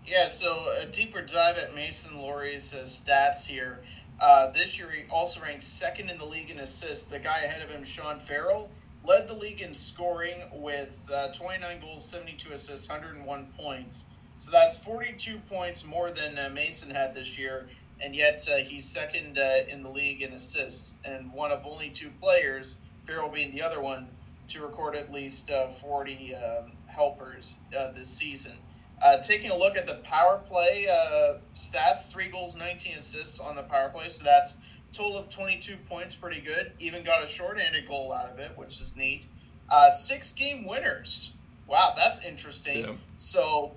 [0.05, 3.79] Yeah, so a deeper dive at Mason Lohrei's uh, stats here.
[4.21, 7.05] Uh, this year, he also ranked second in the league in assists.
[7.05, 8.69] The guy ahead of him, Sean Farrell,
[9.05, 14.07] led the league in scoring with uh, 29 goals, 72 assists, 101 points.
[14.37, 17.67] So that's 42 points more than uh, Mason had this year,
[18.01, 21.89] and yet uh, he's second uh, in the league in assists, and one of only
[21.89, 24.07] two players, Farrell being the other one,
[24.49, 25.49] to record at least
[25.79, 27.59] 40 um, helpers
[27.95, 28.53] this season.
[29.01, 33.55] Uh, taking a look at the power play uh, stats, three goals, 19 assists on
[33.55, 34.07] the power play.
[34.07, 34.55] So that's
[34.95, 36.71] total of 22 points, pretty good.
[36.79, 39.27] Even got a shorthanded goal out of it, which is neat.
[39.69, 41.33] Uh, six game winners.
[41.67, 42.85] Wow, that's interesting.
[42.85, 42.93] Yeah.
[43.17, 43.73] So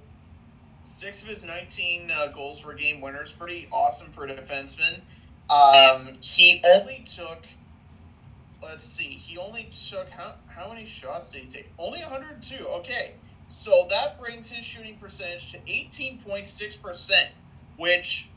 [0.84, 3.32] six of his 19 uh, goals were game winners.
[3.32, 5.00] Pretty awesome for a defenseman.
[5.50, 7.44] Um, he only took,
[8.62, 11.70] let's see, he only took, how, how many shots did he take?
[11.78, 12.66] Only 102.
[12.66, 13.14] Okay.
[13.48, 17.10] So that brings his shooting percentage to 18.6%,
[17.78, 18.28] which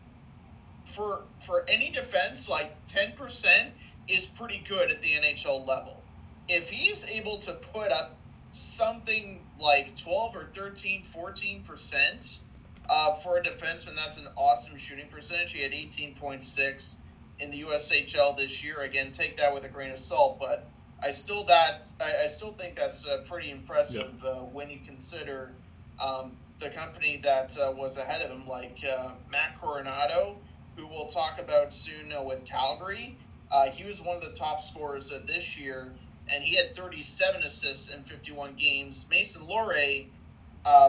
[0.92, 3.72] for for any defense, like 10%
[4.08, 6.02] is pretty good at the NHL level.
[6.48, 8.18] If he's able to put up
[8.52, 12.40] something like 12 or 13, 14%
[12.90, 15.54] uh, for a defenseman, that's an awesome shooting percentage.
[15.54, 16.98] He had 18.6
[17.40, 18.82] in the USHL this year.
[18.82, 20.70] Again, take that with a grain of salt, but
[21.02, 24.36] I still that I, I still think that's uh, pretty impressive yep.
[24.36, 25.52] uh, when you consider
[26.00, 30.36] um, the company that uh, was ahead of him, like uh, Matt Coronato,
[30.82, 33.16] who we'll talk about soon uh, with Calgary.
[33.52, 35.92] Uh, he was one of the top scorers this year,
[36.28, 39.06] and he had 37 assists in 51 games.
[39.10, 40.08] Mason Lohrei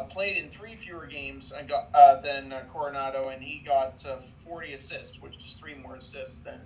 [0.08, 1.92] played in three fewer games and got,
[2.22, 4.04] than Coronato, and he got
[4.44, 6.60] 40 assists, which is three more assists than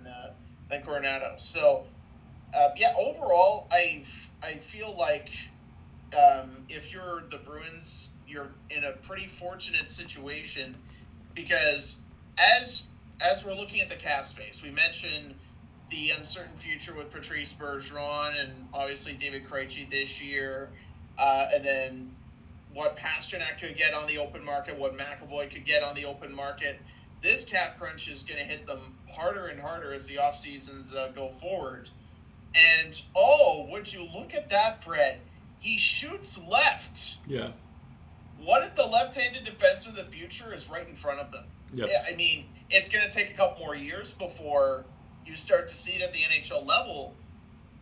[0.69, 1.39] than Coronato.
[1.39, 1.85] So
[2.55, 4.03] uh, yeah, overall, I
[4.41, 5.31] I feel like
[6.13, 10.75] um, if you're the Bruins, you're in a pretty fortunate situation
[11.33, 11.97] because
[12.37, 12.87] as
[13.19, 15.33] as we're looking at the cap space, we mentioned
[15.89, 20.69] the uncertain future with Patrice Bergeron and obviously David Krejci this year,
[21.17, 22.15] uh, and then
[22.73, 26.33] what Pastrnak could get on the open market, what McAvoy could get on the open
[26.33, 26.79] market.
[27.21, 30.93] This cap crunch is going to hit them harder and harder as the off seasons
[30.93, 31.89] uh, go forward.
[32.53, 35.19] And oh, would you look at that, Brett?
[35.59, 37.17] He shoots left.
[37.27, 37.49] Yeah.
[38.39, 41.45] What if the left-handed defenseman of the future is right in front of them?
[41.73, 41.89] Yep.
[42.07, 44.85] I mean, it's going to take a couple more years before
[45.25, 47.13] you start to see it at the NHL level.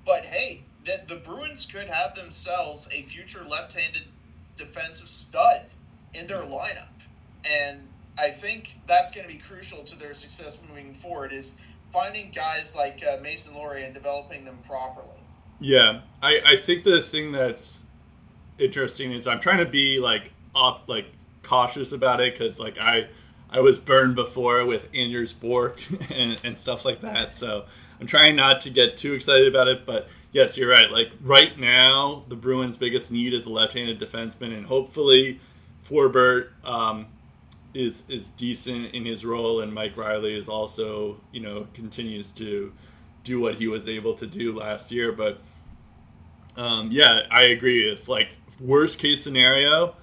[0.06, 4.03] But hey, the, the Bruins could have themselves a future left-handed
[4.57, 5.66] defensive stud
[6.14, 6.88] in their lineup,
[7.44, 7.88] and
[8.18, 11.34] I think that's going to be crucial to their success moving forward.
[11.34, 11.57] Is
[11.91, 15.10] finding guys like uh, Mason Lohrei and developing them properly.
[15.60, 17.80] Yeah, I, I think the thing that's
[18.60, 21.07] interesting is I'm trying to be like up like
[21.44, 23.07] cautious about it because like I
[23.50, 25.82] I was burned before with Anders Bjork
[26.14, 27.66] and, and stuff like that, so
[28.00, 29.86] I'm trying not to get too excited about it.
[29.86, 30.92] But yes, you're right.
[30.92, 35.40] Like right now, the Bruins' biggest need is a left-handed defenseman, and hopefully,
[35.88, 37.08] Forbort um,
[37.74, 42.74] is is decent in his role, and Mike Reilly is also you know continues to
[43.24, 45.12] do what he was able to do last year.
[45.12, 45.40] But
[46.58, 47.92] um, yeah, I agree.
[47.92, 49.96] If like worst case scenario,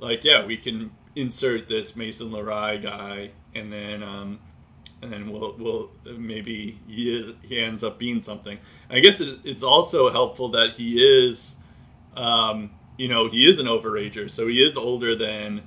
[0.00, 4.38] like yeah, we can insert this Mason Lohrei guy, and then um,
[5.02, 8.58] and then we'll we'll maybe he is he ends up being something.
[8.90, 11.54] I guess it's also helpful that he is,
[12.16, 15.62] um, you know, he is an overager, so he is older than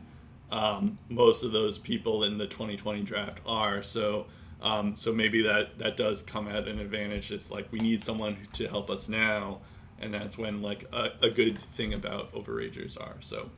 [0.52, 3.82] um, most of those people in the 2020 draft are.
[3.84, 4.28] So,
[4.62, 7.32] um, so maybe that that does come at an advantage.
[7.32, 9.60] It's like we need someone to help us now,
[10.00, 13.16] and that's when like a, a good thing about overagers are.
[13.22, 13.50] So,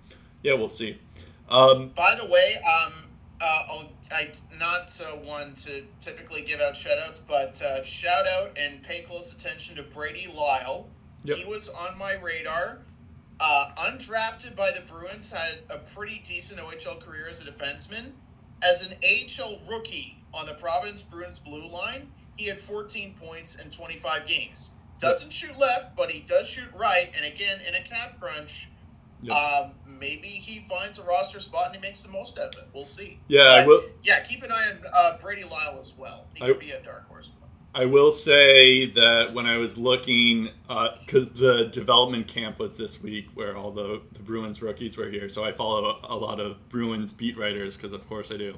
[0.44, 1.00] yeah, we'll see.
[1.50, 2.94] Um, By the way, um,
[3.42, 8.58] uh, I am not uh, one to typically give out shoutouts, but uh, shout out
[8.58, 10.90] and pay close attention to Brady Lyle.
[11.24, 11.38] Yep.
[11.38, 12.80] He was on my radar.
[13.40, 18.12] Uh, undrafted by the Bruins, had a pretty decent OHL career as a defenseman.
[18.62, 23.70] As an AHL rookie on the Providence Bruins blue line, he had 14 points in
[23.70, 24.76] 25 games.
[25.00, 27.12] Doesn't shoot left, but he does shoot right.
[27.16, 28.70] And again, in a cap crunch,
[29.24, 29.36] yep.
[29.36, 32.68] um, maybe he finds a roster spot and he makes the most of it.
[32.74, 33.20] We'll see.
[33.28, 34.22] Yeah, but, yeah.
[34.24, 36.26] Keep an eye on uh, Brady Lyle as well.
[36.34, 37.32] He could be a dark horse.
[37.76, 43.02] I will say that when I was looking, because uh, the development camp was this
[43.02, 46.40] week, where all the, the Bruins rookies were here, so I follow a, a lot
[46.40, 48.58] of Bruins beat writers because, of course, I do.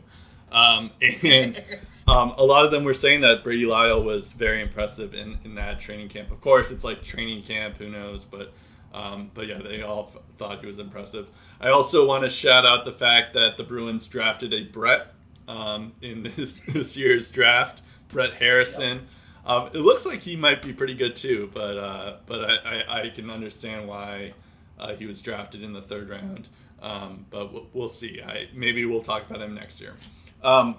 [0.52, 0.92] Um,
[1.24, 1.64] and
[2.08, 5.56] um, a lot of them were saying that Brady Lyle was very impressive in, in
[5.56, 6.30] that training camp.
[6.32, 8.26] Of course, it's like training camp, who knows?
[8.26, 8.54] But
[8.96, 11.28] um, but yeah, they all f- thought he was impressive.
[11.60, 15.14] I also want to shout out the fact that the Bruins drafted a Brett
[15.50, 17.82] um, in this this year's draft.
[18.08, 19.08] Brett Harrison.
[19.46, 23.02] Um, it looks like he might be pretty good too, but uh, but I, I,
[23.02, 24.34] I, can understand why
[24.80, 26.48] uh, he was drafted in the third round.
[26.82, 28.22] Um, but we'll, we'll, see.
[28.26, 29.96] I, maybe we'll talk about him next year.
[30.42, 30.78] Um,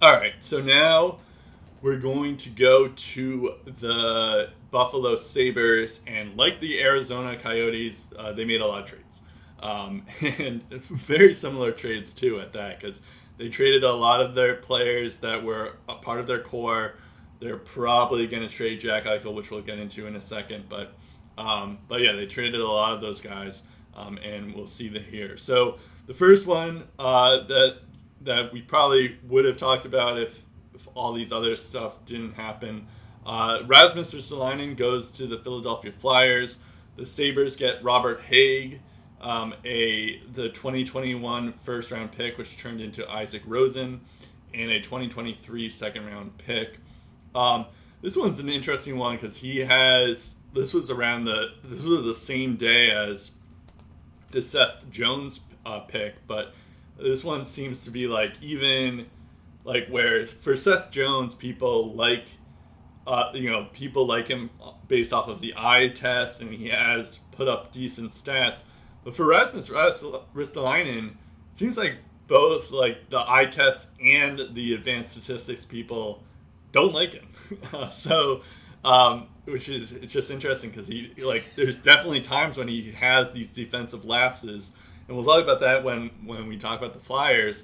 [0.00, 1.18] all right, so now
[1.82, 8.44] we're going to go to the Buffalo Sabres, and like the Arizona Coyotes, uh, they
[8.44, 9.22] made a lot of trades,
[9.60, 13.00] um, and very similar trades too at that because
[13.38, 16.96] they traded a lot of their players that were a part of their core.
[17.40, 20.66] They're probably going to trade Jack Eichel, which we'll get into in a second.
[20.68, 20.92] But
[21.38, 23.62] um, but yeah, they traded a lot of those guys,
[23.94, 25.38] um, and we'll see the here.
[25.38, 27.78] So the first one uh, that
[28.20, 30.42] that we probably would have talked about if,
[30.74, 32.88] if all these other stuff didn't happen.
[33.26, 36.58] Uh, Rasmus Ristolainen goes to the Philadelphia Flyers.
[36.96, 38.80] The Sabres get Robert Hagg,
[39.20, 44.00] um, a the 2021 first round pick, which turned into Isak Rosen,
[44.54, 46.78] and a 2023 second round pick.
[47.34, 47.66] Um,
[48.00, 52.14] this one's an interesting one because he has this was around the this was the
[52.14, 53.32] same day as
[54.30, 56.54] the Seth Jones uh, pick, but
[56.96, 59.06] this one seems to be like even
[59.64, 62.26] like where for Seth Jones, people like
[63.06, 64.50] uh, you know people like him
[64.88, 68.62] based off of the eye test, and he has put up decent stats
[69.06, 71.12] but for Rasmus Ristolainen,
[71.54, 76.24] seems like both like the eye test and the advanced statistics people
[76.72, 77.28] don't like him.
[77.92, 78.42] so,
[78.84, 83.30] um, which is it's just interesting because he like there's definitely times when he has
[83.30, 84.72] these defensive lapses,
[85.06, 87.62] and we'll talk about that when when we talk about the Flyers.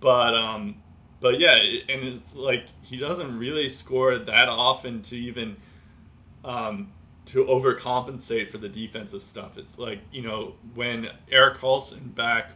[0.00, 0.82] But um,
[1.26, 1.56] but yeah,
[1.88, 5.56] and it's like he doesn't really score that often to even
[6.44, 6.92] um,
[7.24, 9.58] to overcompensate for the defensive stuff.
[9.58, 12.52] It's like you know when Erik Karlsson back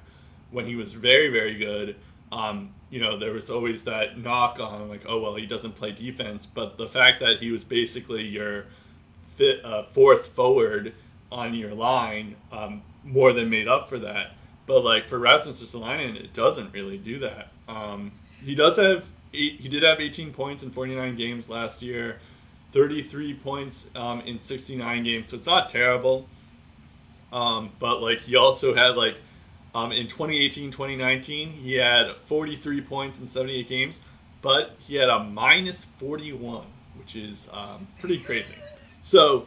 [0.53, 1.97] when he was very very good.
[2.31, 5.91] Um, you know there was always that knock on like oh well he doesn't play
[5.91, 8.67] defense, but the fact that he was basically your
[9.35, 10.95] fit, uh, fourth forward
[11.33, 14.37] on your line um, more than made up for that.
[14.67, 17.49] But like for Rasmus Ristolainen, it doesn't really do that.
[17.67, 18.13] Um,
[18.45, 22.21] he does have eight, he did have 18 points in 49 games last year.
[22.73, 26.29] 33 points um, in 69 games, so it's not terrible.
[27.33, 29.17] Um, but like he also had like
[29.75, 34.01] um, in 2018 2019 he had 43 points in 78 games,
[34.43, 38.55] but he had a minus 41, which is um, pretty crazy.
[39.03, 39.47] So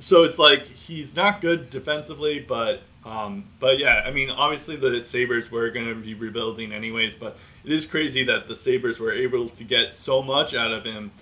[0.00, 5.04] so it's like he's not good defensively, but um, but yeah, I mean obviously the
[5.04, 9.12] Sabres were going to be rebuilding anyways, but it is crazy that the Sabres were
[9.12, 11.12] able to get so much out of him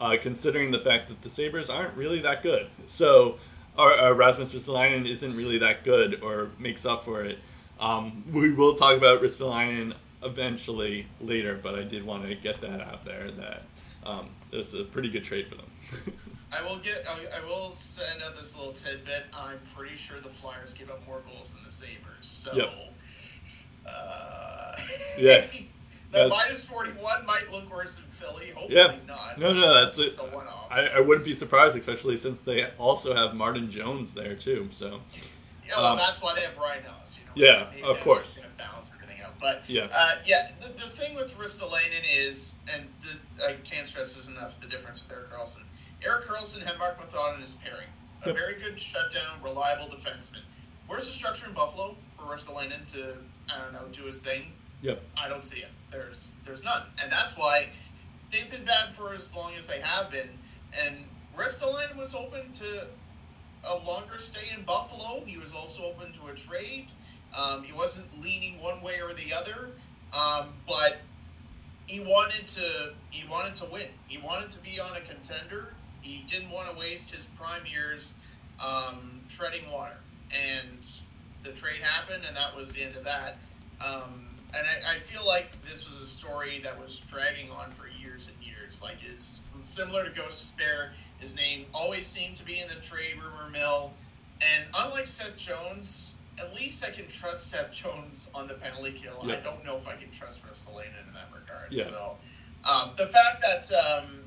[0.00, 2.68] uh, considering the fact that the Sabres aren't really that good.
[2.86, 3.38] So,
[3.76, 7.38] or, or Rasmus Ristolainen isn't really that good or makes up for it.
[7.78, 12.80] Um, we will talk about Ristolainen eventually later, but I did want to get that
[12.80, 13.62] out there that
[14.04, 16.14] um, there's a pretty good trade for them.
[16.52, 17.04] I will get.
[17.08, 19.24] I, I, will send out this little tidbit.
[19.32, 21.96] I'm pretty sure the Flyers give up more goals than the Sabres.
[22.22, 22.74] So, yep.
[23.86, 24.76] uh,
[25.16, 25.46] yeah,
[26.10, 28.50] The minus 41 might look worse in Philly.
[28.50, 28.96] Hopefully yeah.
[29.06, 29.38] not.
[29.38, 30.18] No, no, that's it.
[30.70, 34.68] I, I wouldn't be surprised, especially since they also have Martin Jones there, too.
[34.72, 35.00] So.
[35.66, 37.18] Yeah, well, um, that's why they have Ryan Ellis.
[37.18, 38.38] You know, yeah, of course.
[38.38, 39.38] Going to balance everything out.
[39.40, 40.50] But yeah, uh, yeah.
[40.60, 45.04] The, the thing with Ristolainen is, and the, I can't stress this enough, the difference
[45.04, 45.62] with Erik Karlsson.
[46.04, 47.86] Erik Karlsson had Marc Methot in his pairing.
[48.24, 48.36] A yep.
[48.36, 50.42] very good shutdown, reliable defenseman.
[50.88, 53.16] Where's the structure in Buffalo for Ristolainen to,
[53.48, 54.52] I don't know, do his thing?
[54.82, 55.02] Yep.
[55.16, 55.68] I don't see it.
[55.90, 57.68] There's there's none, and that's why
[58.32, 60.28] they've been bad for as long as they have been.
[60.84, 60.96] And
[61.36, 62.86] Ristolainen was open to
[63.64, 65.22] a longer stay in Buffalo.
[65.24, 66.86] He was also open to a trade.
[67.36, 69.70] Um, he wasn't leaning one way or the other,
[70.12, 70.98] um, but
[71.86, 73.86] he wanted to he wanted to win.
[74.06, 75.74] He wanted to be on a contender.
[76.00, 78.14] He didn't want to waste his prime years
[78.64, 79.96] um, treading water.
[80.30, 80.88] And
[81.42, 83.38] the trade happened, and that was the end of that.
[83.84, 87.86] Um, and I, I, feel like this was a story that was dragging on for
[87.88, 88.80] years and years.
[88.82, 90.90] Like is similar to Gostisbehere.
[91.18, 93.92] His name always seemed to be in the trade rumor mill,
[94.40, 99.20] and unlike Seth Jones, at least I can trust Seth Jones on the penalty kill.
[99.22, 101.68] I don't know if I can trust Ristolainen in that regard.
[101.70, 101.84] Yeah.
[101.84, 102.16] So
[102.64, 104.20] um, the fact that um,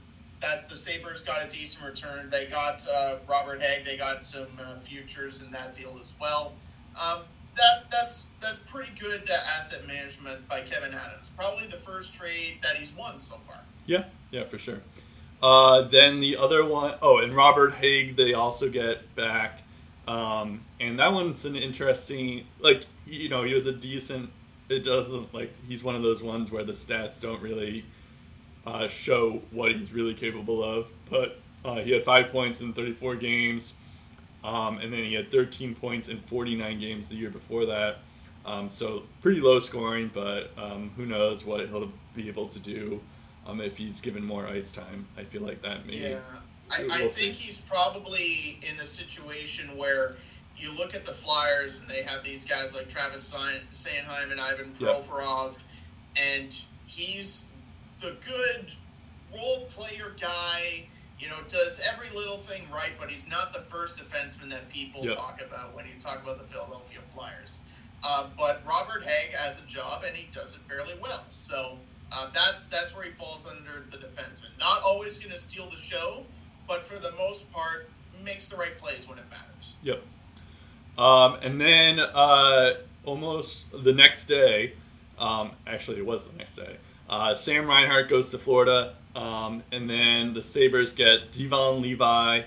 [0.44, 2.30] that the Sabres got a decent return.
[2.30, 3.86] They got uh, Robert Hagg.
[3.86, 6.54] They got some uh, futures in that deal as well.
[7.02, 7.22] Um,
[7.56, 11.32] that that's that's pretty good uh, asset management by Kevyn Adams.
[11.38, 13.58] Probably the first trade that he's won so far.
[13.86, 14.82] Yeah, yeah, for sure.
[15.44, 19.62] Uh, then the other one, oh, and Robert Hagg, they also get back.
[20.08, 24.30] Um, and that one's an interesting, like, you know, he was a decent,
[24.70, 27.84] it doesn't, like, he's one of those ones where the stats don't really
[28.66, 30.90] uh, show what he's really capable of.
[31.10, 33.74] But uh, he had five points in 34 games.
[34.44, 38.00] Um, and then he had 13 points in 49 games the year before that.
[38.46, 43.02] Um, so pretty low scoring, but um, who knows what he'll be able to do
[43.48, 45.08] um, if he's given more ice time.
[45.18, 46.12] I feel like that may.
[46.12, 46.20] Yeah,
[46.70, 50.16] I, I think he's probably in a situation where
[50.58, 54.74] you look at the Flyers and they have these guys like Travis Sanheim and Ivan
[54.74, 55.62] Provorov, yep.
[56.16, 57.48] and he's
[58.02, 58.74] the good
[59.34, 60.86] role player guy.
[61.24, 65.06] You know, does every little thing right, but he's not the first defenseman that people
[65.06, 65.16] yep.
[65.16, 67.62] talk about when you talk about the Philadelphia Flyers.
[68.04, 71.24] Uh, but Robert Hagg has a job and he does it fairly well.
[71.30, 71.78] So
[72.12, 74.50] uh, that's that's where he falls under the defenseman.
[74.60, 76.26] Not always going to steal the show,
[76.68, 77.90] but for the most part,
[78.22, 79.76] makes the right plays when it matters.
[79.82, 80.04] Yep.
[80.98, 82.74] Um, and then uh,
[83.06, 84.74] almost the next day,
[85.18, 86.76] um, actually it was the next day.
[87.10, 92.44] Uh, Sam Reinhart goes to Florida, um, and then the Sabres get Devon Levi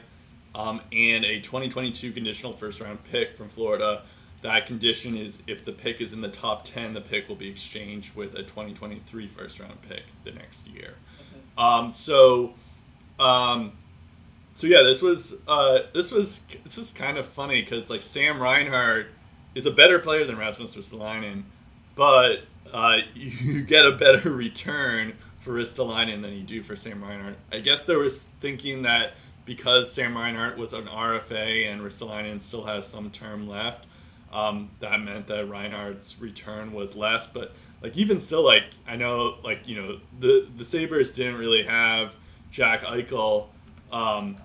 [0.54, 4.02] um, and a 2022 conditional first round pick from Florida
[4.42, 7.48] that condition is if the pick is in the top 10 the pick will be
[7.48, 11.42] exchanged with a 2023 first round pick the next year okay.
[11.58, 12.54] um, so
[13.18, 13.72] um,
[14.54, 18.40] so yeah this was uh, this was this is kind of funny because like sam
[18.40, 19.08] reinhart
[19.54, 21.44] is a better player than rasmus ristolainen
[21.94, 25.14] but uh, you get a better return
[25.46, 29.14] for ristolainen than you do for sam reinhart i guess there was thinking that
[29.44, 33.86] because sam reinhart was an rfa and ristolainen still has some term left
[34.32, 37.26] um, that meant that Reinhart's return was less.
[37.26, 41.62] But like even still, like I know, like you know, the the Sabres didn't really
[41.62, 42.14] have
[42.50, 43.46] Jack Eichel
[43.90, 44.36] um,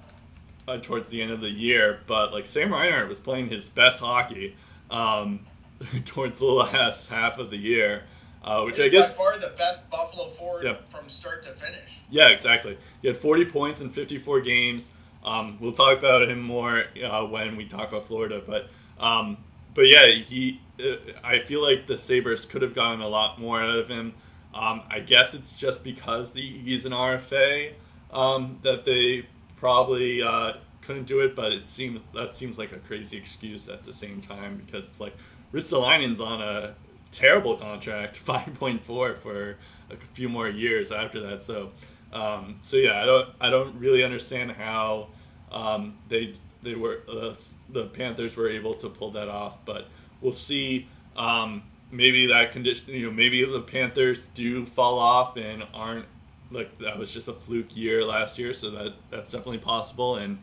[0.67, 3.99] uh, towards the end of the year, but like Sam Reinhart was playing his best
[3.99, 4.55] hockey
[4.89, 5.45] um,
[6.05, 8.03] towards the last half of the year.
[8.43, 12.01] Uh, which I guess by far the best Buffalo forward from start to finish.
[12.09, 12.77] Yeah, exactly.
[13.01, 14.89] He had 40 points in 54 games.
[15.23, 18.69] Um, we'll talk about him more uh, when we talk about Florida, but
[18.99, 19.37] um,
[19.73, 20.61] but yeah, he.
[20.79, 24.13] Uh, I feel like the Sabres could have gotten a lot more out of him.
[24.53, 27.73] Um, I guess it's just because the, he's an RFA
[28.11, 29.27] um, that they
[29.57, 31.35] probably uh, couldn't do it.
[31.35, 34.99] But it seems that seems like a crazy excuse at the same time because it's
[34.99, 35.15] like
[35.53, 36.75] Ristolainen's on a
[37.11, 39.57] terrible contract, five point four for
[39.89, 41.43] a few more years after that.
[41.43, 41.71] So,
[42.13, 45.07] um, so yeah, I don't I don't really understand how
[45.51, 47.33] um, they they were uh,
[47.69, 49.87] the Panthers were able to pull that off, but
[50.21, 50.87] we'll see.
[51.15, 56.05] Um, maybe that condition, you know, maybe the Panthers do fall off and aren't
[56.49, 60.15] like that was just a fluke year last year, so that that's definitely possible.
[60.15, 60.39] And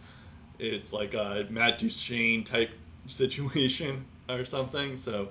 [0.59, 2.71] it's like a Matt Duchene type
[3.07, 4.97] situation or something.
[4.97, 5.31] So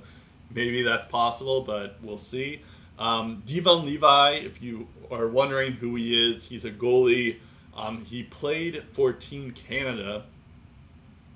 [0.54, 2.62] maybe that's possible, but we'll see.
[3.00, 7.38] Um, Devon Levi, if you are wondering who he is, he's a goalie.
[7.76, 10.24] Um, he played for Team Canada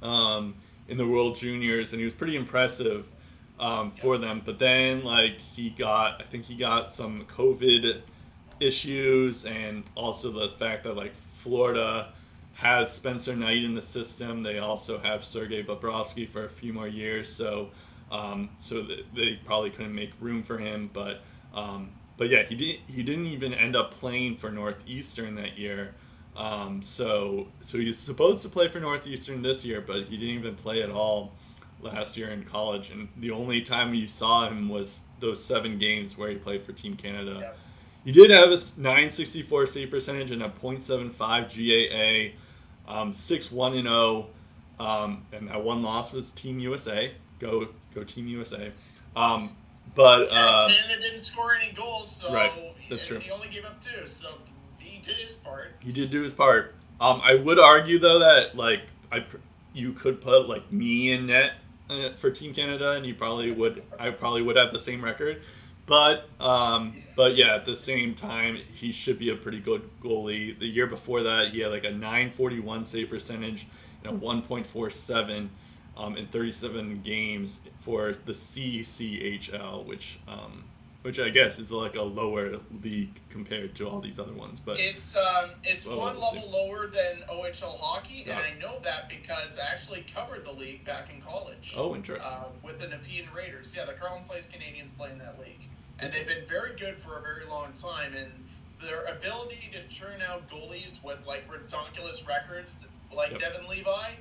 [0.01, 0.55] um,
[0.87, 3.07] in the World Juniors, and he was pretty impressive
[3.59, 4.41] um, for them.
[4.43, 8.01] But then, like, he got, I think he got some COVID
[8.59, 12.09] issues, and also the fact that, like, Florida
[12.53, 14.43] has Spencer Knight in the system.
[14.43, 17.69] They also have Sergei Bobrovsky for a few more years, so
[18.11, 18.85] um, so
[19.15, 20.89] they probably couldn't make room for him.
[20.93, 21.21] But
[21.53, 25.95] um, but yeah, he didn't he didn't even end up playing for Northeastern that year.
[26.35, 30.55] Um, so so he's supposed to play for Northeastern this year, but he didn't even
[30.55, 31.33] play at all
[31.81, 32.91] last year in college.
[32.91, 36.73] And the only time you saw him was those seven games where he played for
[36.73, 37.37] Team Canada.
[37.41, 37.51] Yeah.
[38.03, 44.27] He did have a 964 save percentage and a .75 GAA, um, 6-1 and 0,
[44.81, 47.11] um, and that one loss was Team USA.
[47.39, 48.71] Go go Team USA.
[49.15, 49.55] Um,
[49.93, 52.51] but uh, Canada didn't score any goals, so right.
[52.89, 53.19] That's true.
[53.19, 54.33] He only gave up two, so
[54.79, 55.75] he did his part.
[55.79, 56.75] He did do his part.
[56.99, 58.81] Um, I would argue though that like
[59.11, 59.23] I,
[59.73, 61.53] you could put like me in net
[61.89, 63.83] uh, for Team Canada, and you probably would.
[63.99, 65.43] I probably would have the same record.
[65.85, 70.57] But um, but yeah, at the same time, he should be a pretty good goalie.
[70.57, 73.67] The year before that, he had like a 941 save percentage
[74.03, 75.49] and a 1.47
[75.97, 80.63] um, in 37 games for the CCHL, which um,
[81.03, 84.59] which I guess is like a lower league compared to all these other ones.
[84.63, 86.35] But It's um, it's Well, one we'll see.
[86.37, 90.85] level lower than OHL hockey, and I know that because I actually covered the league
[90.85, 91.73] back in college.
[91.75, 92.31] oh, interesting.
[92.31, 93.73] uh, with the Nepean Raiders.
[93.75, 95.67] Yeah, the Carleton Place Canadians play in that league,
[95.99, 98.13] and they've been very good for a very long time.
[98.15, 98.31] And
[98.79, 103.39] their ability to churn out goalies with like ridiculous records, like Yep.
[103.39, 104.11] Devon Levi,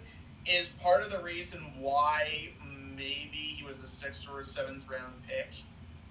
[0.47, 2.51] is part of the reason why
[2.97, 5.49] maybe he was a sixth or a seventh round pick.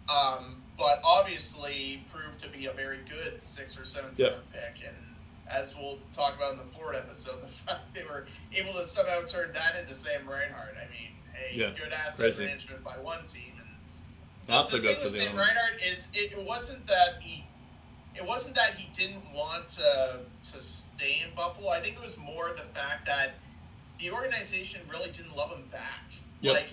[0.09, 4.31] Um, but obviously proved to be a very good sixth or seventh Yep.
[4.31, 4.95] round pick, and
[5.47, 9.21] as we'll talk about in the Florida episode, the fact they were able to somehow
[9.23, 10.75] turn that into Sam Reinhart.
[10.77, 12.45] I mean, hey, Yeah, good asset crazy.
[12.45, 13.67] management by one team, and
[14.47, 15.35] Not the so thing good for with the Sam.
[15.35, 17.45] Reinhart is it, it wasn't that he
[18.15, 20.19] it wasn't that he didn't want to
[20.51, 21.69] to stay in Buffalo.
[21.69, 23.35] I think it was more the fact that
[23.99, 26.03] the organization really didn't love him back.
[26.41, 26.53] Yep.
[26.53, 26.67] Like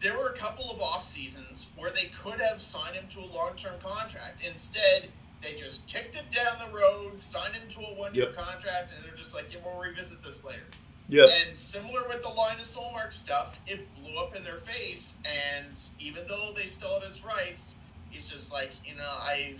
[0.00, 3.28] there were a couple of off seasons where they could have signed him to a
[3.34, 4.40] long term contract.
[4.46, 5.08] Instead,
[5.42, 8.36] they just kicked it down the road, signed him to a one year Yep.
[8.36, 10.64] contract, and they're just like, yeah, we'll revisit this later.
[11.08, 11.28] Yep.
[11.48, 15.16] And similar with the Linus Ullmark stuff, it blew up in their face.
[15.24, 17.76] And even though they still have his rights,
[18.10, 19.56] he's just like, you know, I,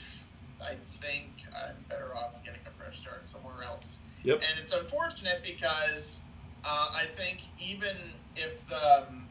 [0.65, 4.01] I think I'm better off getting a fresh start somewhere else.
[4.25, 4.41] Yep.
[4.49, 6.21] And it's unfortunate because
[6.65, 7.97] uh, I think even
[8.37, 9.27] if um,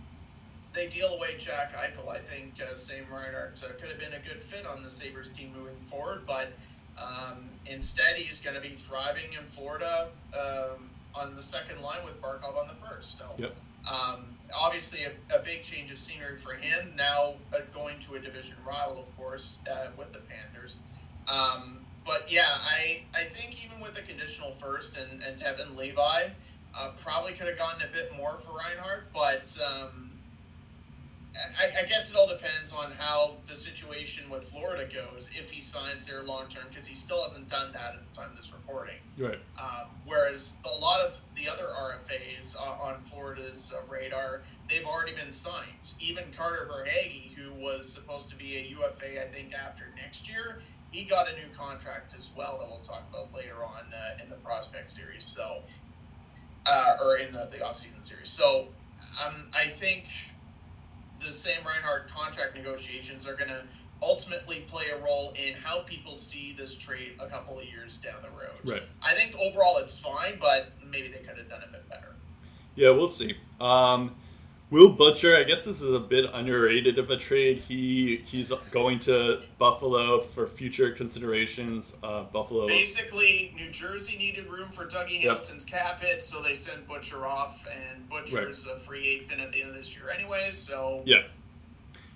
[0.74, 4.20] they deal away Jack Eichel, I think uh, Sam Reinhart uh, could have been a
[4.28, 6.22] good fit on the Sabres team moving forward.
[6.28, 6.50] But
[6.98, 12.22] um, instead, he's going to be thriving in Florida um, on the second line with
[12.22, 13.18] Barkov on the first.
[13.18, 13.56] So, Yep.
[13.90, 16.94] um, obviously, a, a big change of scenery for him.
[16.96, 20.80] Now uh, going to a division rival, of course, uh, with the Panthers.
[21.28, 26.30] Um, but yeah, I I think even with the conditional first and, and Devon Levi,
[26.76, 30.12] uh, probably could have gotten a bit more for Reinhart, but um,
[31.60, 35.62] I, I guess it all depends on how the situation with Florida goes if he
[35.62, 38.52] signs there long term because he still hasn't done that at the time of this
[38.54, 38.98] recording.
[39.18, 39.40] Right.
[39.60, 45.16] Um, whereas a lot of the other RFAs uh, on Florida's uh, radar, they've already
[45.16, 45.94] been signed.
[46.00, 50.62] Even Carter Verhaeghe, who was supposed to be a UFA, I think, after next year,
[50.94, 54.30] he got a new contract as well that we'll talk about later on uh, in
[54.30, 55.26] the prospect series.
[55.26, 55.64] So,
[56.68, 58.30] uh, or in the, the offseason series.
[58.30, 58.68] So,
[59.26, 60.06] um, I think
[61.20, 63.64] the Sam Reinhart contract negotiations are going to
[64.04, 68.22] ultimately play a role in how people see this trade a couple of years down
[68.22, 68.60] the road.
[68.64, 68.84] Right.
[69.02, 72.16] I think overall it's fine, but maybe they could have done a bit better.
[72.76, 73.36] Yeah, we'll see.
[73.60, 74.16] Um,
[74.70, 77.64] Will Butcher, I guess this is a bit underrated of a trade.
[77.68, 81.94] He he's going to Buffalo for future considerations.
[82.02, 82.68] Uh, Buffalo.
[82.68, 85.32] Basically, New Jersey needed room for Dougie Yep.
[85.32, 89.62] Hamilton's cap hit, so they sent Butcher off, and Butcher's a free agent at the
[89.62, 90.58] end of this year, anyways.
[90.58, 91.22] So Yeah.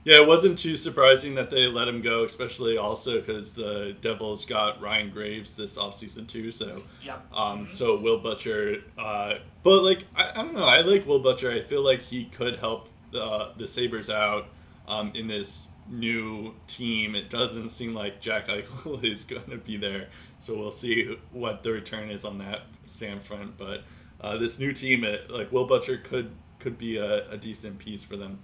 [0.07, 4.45] Yeah, it wasn't too surprising that they let him go, especially also because the Devils
[4.45, 6.49] got Ryan Graves this offseason too.
[6.49, 7.17] So, yeah.
[7.35, 11.51] um, so Will Butcher, uh, but like I, I don't know, I like Will Butcher.
[11.51, 14.47] I feel like he could help the the Sabres out
[14.88, 17.13] um, in this new team.
[17.13, 20.07] It doesn't seem like Jack Eichel is going to be there,
[20.39, 23.57] so we'll see what the return is on that stand front.
[23.57, 23.84] But
[24.21, 28.05] uh, this new team, it, like Will Butcher, could could be a, a decent piece
[28.05, 28.39] for them.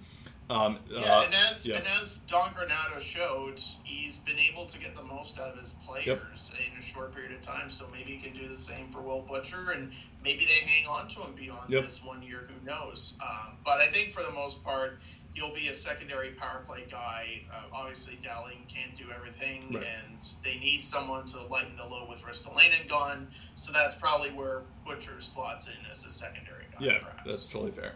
[0.50, 1.76] Um, Yeah, uh, and as yeah.
[1.76, 5.72] and as Don Granato showed, he's been able to get the most out of his
[5.86, 7.70] players in a short period of time.
[7.70, 9.90] So maybe he can do the same for Will Butcher, and
[10.22, 11.84] maybe they hang on to him beyond Yep.
[11.84, 12.46] this one year.
[12.48, 13.18] Who knows?
[13.26, 14.98] Um, but I think for the most part,
[15.32, 17.42] he'll be a secondary power play guy.
[17.52, 19.82] Uh, obviously, Dahlin can't do everything, Right.
[19.84, 23.28] and they need someone to lighten the load with Ristolainen gone.
[23.54, 26.84] So that's probably where Butcher slots in as a secondary guy.
[26.84, 27.22] Yeah, perhaps.
[27.24, 27.94] that's totally fair.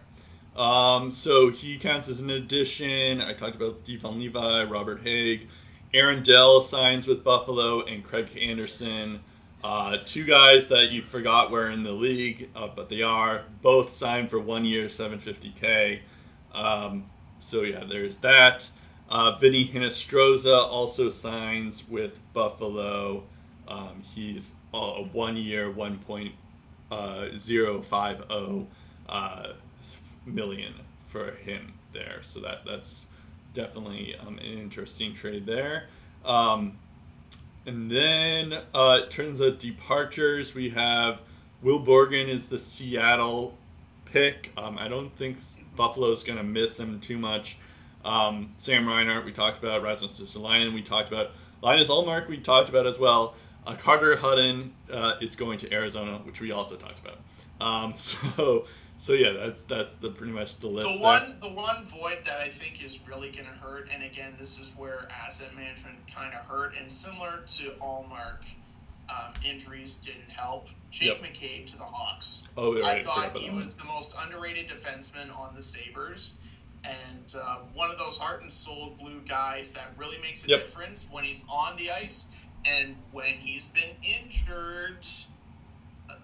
[0.59, 3.21] Um, so he counts as an addition.
[3.21, 5.47] I talked about Devon Levi, Robert Hagg,
[5.95, 9.21] Aaron Dell signs with Buffalo, and Craig Anderson.
[9.63, 13.93] Uh, two guys that you forgot were in the league, uh, but they are both
[13.93, 16.01] signed for one year, 750k.
[16.53, 17.09] Um,
[17.39, 18.69] so yeah, there's that.
[19.09, 23.23] Uh, Vinnie Hinostroza also signs with Buffalo.
[23.69, 28.67] Um, he's a one year, 1.050
[29.09, 29.53] uh,
[30.27, 30.75] million
[31.09, 32.19] for him there.
[32.23, 33.07] So that that's
[33.55, 35.89] definitely um, an interesting trade there.
[36.25, 36.79] Um,
[37.67, 41.21] and then uh, in terms of departures, we have
[41.63, 43.59] Will Borgen is the Seattle
[44.05, 44.53] pick.
[44.57, 45.39] Um, I don't think
[45.77, 47.59] Buffalo's going to miss him too much.
[48.05, 49.83] Um, Sam Reinhart, we talked about.
[49.83, 51.33] Rasmus Ristolainen, we talked about.
[51.61, 53.35] Linus Ullmark, we talked about as well.
[53.67, 57.19] Uh, Carter Hutton uh, is going to Arizona, which we also talked about.
[57.61, 58.67] Um, so
[58.99, 60.87] so yeah, that's that's the pretty much the list.
[60.87, 61.03] The there.
[61.03, 64.59] one the one void that I think is really going to hurt, and again, this
[64.59, 68.43] is where asset management kind of hurt, and similar to Ullmark,
[69.09, 70.69] um, injuries didn't help.
[70.91, 71.31] Jake Yep.
[71.33, 72.49] McCabe to the Hawks.
[72.57, 76.39] Oh, we I thought he was the most underrated defenseman on the Sabres.
[76.85, 80.61] And uh, one of those heart and soul glue guys that really makes a Yep.
[80.65, 82.29] difference when he's on the ice
[82.65, 85.05] and when he's been injured,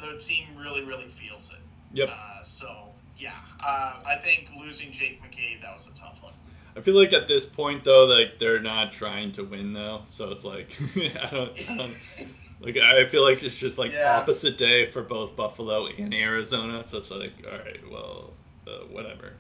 [0.01, 1.59] the team really, really feels it.
[1.95, 2.09] Yep.
[2.11, 3.33] Uh, so, yeah,
[3.65, 6.33] uh, I think losing Jake McCabe, that was a tough one.
[6.77, 10.31] I feel like at this point though, like they're not trying to win though, so
[10.33, 11.95] it's like I don't, I don't
[12.61, 12.77] like.
[12.77, 14.19] I feel like it's just like Yeah.
[14.19, 16.83] opposite day for both Buffalo and Arizona.
[16.83, 18.33] So it's like, all right, well,
[18.67, 19.35] uh, whatever.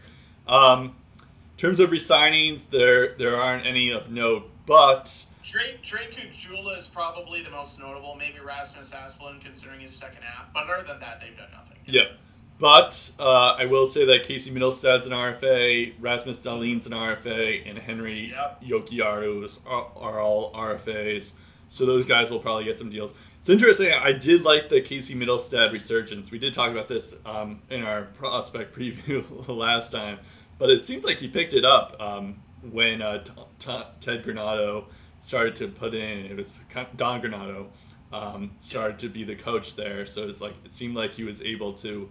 [0.47, 0.94] Um,
[1.24, 6.86] in terms of resignings, there there aren't any of note, but Drake Drake Caggiula is
[6.86, 8.14] probably the most notable.
[8.14, 10.52] Maybe Rasmus Asplund, considering his second half.
[10.55, 11.78] But other than that, they've done nothing.
[11.86, 12.12] Yep.
[12.59, 17.78] But uh, I will say that Casey Mittelstadt's an RFA, Rasmus Dahlin's an RFA, and
[17.78, 18.62] Henri Yep.
[18.62, 21.32] Jokiharju are, are all RFAs.
[21.68, 23.12] So those guys will probably get some deals.
[23.40, 23.93] It's interesting.
[23.93, 26.31] I did like the Casey Mittelstadt resurgence.
[26.31, 30.20] We did talk about this um, in our prospect preview last time,
[30.59, 34.85] but it seemed like he picked it up um, when uh, T- T- Ted Granato
[35.20, 36.26] started to put in.
[36.26, 36.60] It was
[36.97, 37.68] Don Granato
[38.12, 40.06] um, started to be the coach there.
[40.06, 42.09] So it's like it seemed like he was able to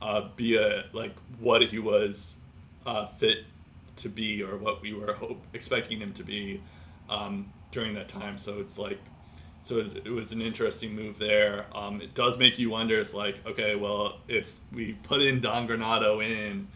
[0.00, 2.36] uh, be a like what he was
[2.84, 3.44] uh, fit
[3.96, 6.60] to be or what we were hope, expecting him to be
[7.08, 8.38] um, during that time.
[8.38, 8.98] So it's like
[9.62, 11.66] so it was, an interesting move there.
[11.74, 13.00] Um, it does make you wonder.
[13.00, 16.68] It's like okay, well, if we put in Don Granato in,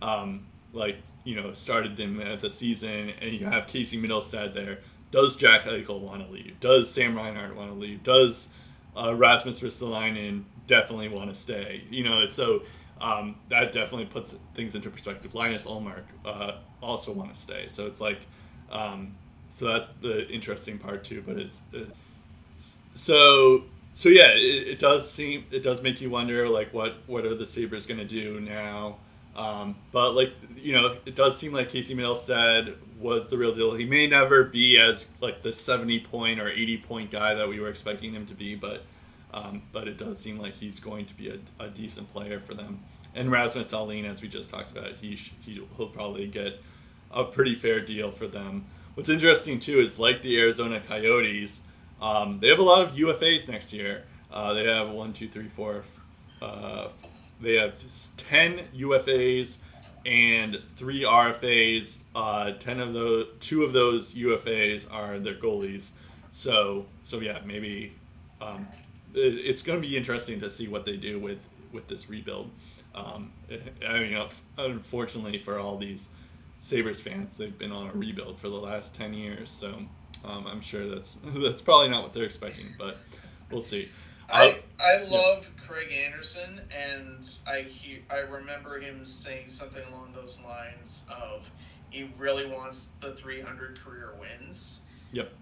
[0.00, 4.78] um, like you know, started him at the season, and you have Casey Mittelstadt there.
[5.10, 6.58] Does Jack Eichel want to leave?
[6.60, 8.02] Does Sam Reinhart want to leave?
[8.02, 8.48] Does
[8.96, 11.82] uh, Rasmus Ristolainen definitely want to stay?
[11.90, 12.62] You know, so
[13.00, 15.34] um, that definitely puts things into perspective.
[15.34, 18.20] Linus Ullmark uh, also want to stay, so it's like,
[18.70, 19.16] um,
[19.48, 21.24] so that's the interesting part too.
[21.26, 21.86] But it's uh,
[22.94, 23.64] so
[23.94, 27.34] so yeah, it, it does seem it does make you wonder like what what are
[27.34, 28.98] the Sabres going to do now?
[29.34, 33.74] Um, but like you know, it does seem like Casey Mittelstadt was the real deal.
[33.74, 37.60] He may never be as like the seventy point or eighty point guy that we
[37.60, 38.82] were expecting him to be, but
[39.32, 42.54] um, but it does seem like he's going to be a, a decent player for
[42.54, 42.80] them.
[43.14, 46.60] And Rasmus Dahlin, as we just talked about, he, he he'll probably get
[47.10, 48.66] a pretty fair deal for them.
[48.94, 51.60] What's interesting too is like the Arizona Coyotes,
[52.00, 54.04] um, they have a lot of UFAs next year.
[54.30, 55.84] Uh, they have one, two, three, four.
[56.40, 56.88] Uh,
[57.40, 57.74] they have
[58.16, 59.56] ten UFAs
[60.06, 61.98] and three RFAs.
[62.14, 65.88] Uh, ten of those, two of those UFAs are their goalies.
[66.30, 67.94] So, so yeah, maybe
[68.40, 68.68] um,
[69.14, 71.40] it's going to be interesting to see what they do with
[71.72, 72.50] with this rebuild.
[72.94, 73.32] Um,
[73.86, 76.08] I mean, unfortunately for all these
[76.60, 79.50] Sabres fans, they've been on a rebuild for the last ten years.
[79.50, 79.84] So
[80.24, 82.98] um, I'm sure that's that's probably not what they're expecting, but
[83.50, 83.88] we'll see.
[84.30, 90.12] Uh, I I love Craig Anderson, and I he, I remember him saying something along
[90.12, 91.50] those lines of
[91.90, 94.80] he really wants the 300 career wins.
[95.12, 95.32] Yep.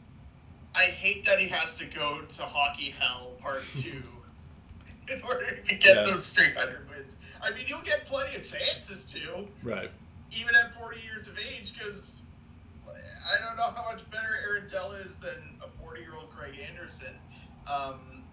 [0.76, 4.02] I hate that he has to go to Hockey Hell Part Two
[5.08, 6.02] in order to get Yeah.
[6.04, 7.16] those 300 wins.
[7.42, 9.90] I mean, you'll get plenty of chances to, Right.
[10.32, 12.20] even at 40 years of age, because
[12.86, 16.58] I don't know how much better Aaron Dell is than a 40 year old Craig
[16.68, 17.14] Anderson.
[17.66, 18.24] Um,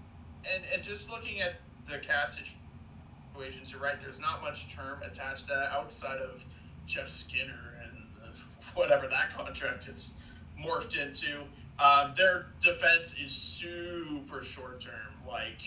[0.51, 1.55] and, and just looking at
[1.89, 6.43] the cap situations, you're right, there's not much term attached to that outside of
[6.85, 8.03] Jeff Skinner and
[8.75, 10.11] whatever that contract is
[10.59, 11.43] morphed into.
[11.79, 14.93] Um, their defense is super short term.
[15.27, 15.61] Like,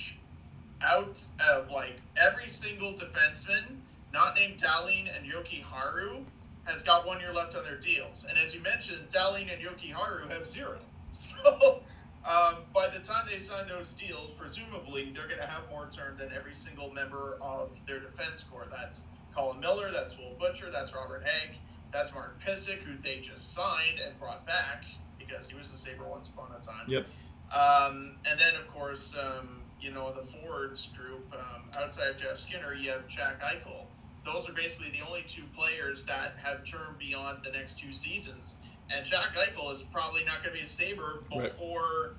[0.82, 3.78] out of like every single defenseman,
[4.12, 6.24] not named Dahlin and Jokiharju,
[6.64, 8.26] has got one year left on their deals.
[8.28, 10.78] And as you mentioned, Dahlin and Jokiharju have zero.
[11.12, 11.80] So
[12.26, 16.18] um, by the time they sign those deals, presumably they're going to have more term
[16.18, 18.66] than every single member of their defense corps.
[18.70, 21.56] That's Colin Miller, that's Will Butcher, that's Robert Hagg,
[21.92, 24.84] that's Mark Pysyk, who they just signed and brought back
[25.26, 26.84] because he was a Sabre once upon a time.
[26.88, 27.06] Yep.
[27.54, 32.36] Um, and then, of course, um, you know, the forwards group, um, outside of Jeff
[32.38, 33.84] Skinner, you have Jack Eichel.
[34.24, 38.56] Those are basically the only two players that have turned beyond the next two seasons.
[38.90, 41.50] And Jack Eichel is probably not going to be a Sabre Right.
[41.50, 42.14] before.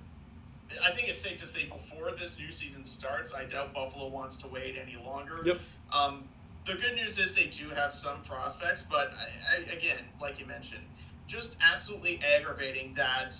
[0.83, 3.33] I think it's safe to say before this new season starts.
[3.33, 5.41] I doubt Buffalo wants to wait any longer.
[5.45, 5.59] Yep.
[5.93, 6.25] Um,
[6.65, 10.45] the good news is they do have some prospects, but I, I, again, like you
[10.45, 10.83] mentioned,
[11.27, 13.35] just absolutely aggravating that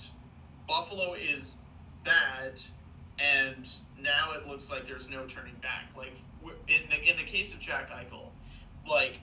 [0.68, 1.56] Buffalo is
[2.04, 2.62] bad,
[3.18, 3.70] and
[4.00, 5.90] now it looks like there's no turning back.
[5.96, 6.14] Like
[6.68, 8.30] in the in the case of Jack Eichel,
[8.88, 9.14] like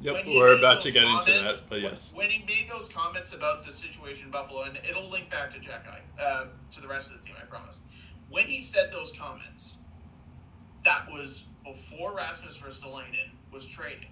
[0.00, 2.10] Yep, we're about to get into comments- that, but yes.
[2.12, 5.60] When he made those comments about the situation in Buffalo, and it'll link back to
[5.60, 5.86] Jack
[6.20, 7.82] uh, to the rest of the team, I promise.
[8.28, 9.78] When he said those comments,
[10.84, 14.08] that was before Rasmus Ristolainen was traded.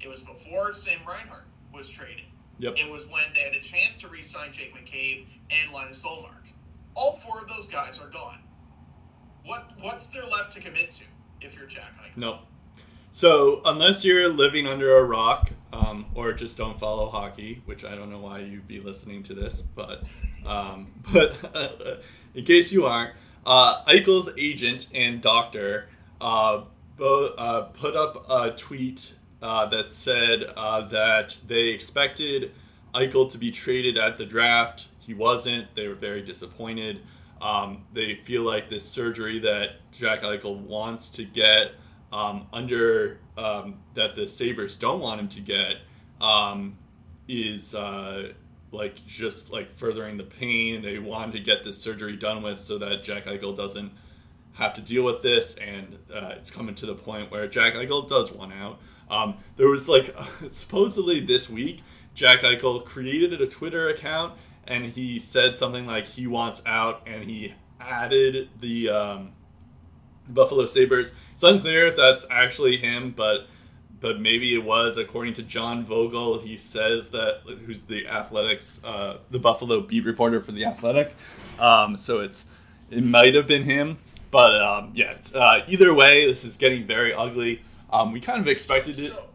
[0.00, 2.26] It was before Sam Reinhart was traded.
[2.58, 2.74] Yep.
[2.76, 6.46] It was when they had a chance to re-sign Jake McCabe and Linus Ullmark.
[6.94, 8.38] All four of those guys are gone.
[9.44, 11.04] What what's there left to commit to
[11.40, 12.16] if you're Jack Ike?
[12.16, 12.40] No.
[13.10, 17.94] So unless you're living under a rock, um, or just don't follow hockey, which I
[17.94, 20.04] don't know why you'd be listening to this, but
[20.46, 22.02] um, but
[22.34, 23.14] in case you aren't,
[23.44, 25.88] uh, Eichel's agent and doctor
[26.20, 26.62] uh,
[26.96, 32.52] bo- uh, put up a tweet uh, that said uh, that they expected
[32.94, 34.88] Eichel to be traded at the draft.
[34.98, 35.74] He wasn't.
[35.74, 37.00] They were very disappointed.
[37.40, 41.72] Um, they feel like this surgery that Jack Eichel wants to get
[42.12, 45.78] um, under um, that the Sabres don't want him to get
[46.20, 46.78] um,
[47.26, 48.32] is uh,
[48.70, 50.82] like just like furthering the pain.
[50.82, 53.92] They want to get this surgery done with so that Jack Eichel doesn't
[54.54, 58.08] have to deal with this, and uh, it's coming to the point where Jack Eichel
[58.08, 58.78] does want out.
[59.10, 60.14] Um, there was like
[60.50, 61.82] supposedly this week,
[62.14, 64.34] Jack Eichel created a Twitter account
[64.66, 69.32] and he said something like he wants out, and he added the um,
[70.28, 71.12] Buffalo Sabres.
[71.34, 73.46] It's unclear if that's actually him, but
[74.00, 74.98] but maybe it was.
[74.98, 80.40] According to John Vogl, he says that who's the Athletics, uh, the Buffalo beat reporter
[80.40, 81.14] for the Athletic.
[81.58, 82.44] Um, so it's
[82.90, 83.98] it might have been him,
[84.30, 85.16] but um, yeah.
[85.34, 87.62] Uh, either way, this is getting very ugly.
[87.92, 89.08] Um, we kind of expected it.
[89.08, 89.28] So,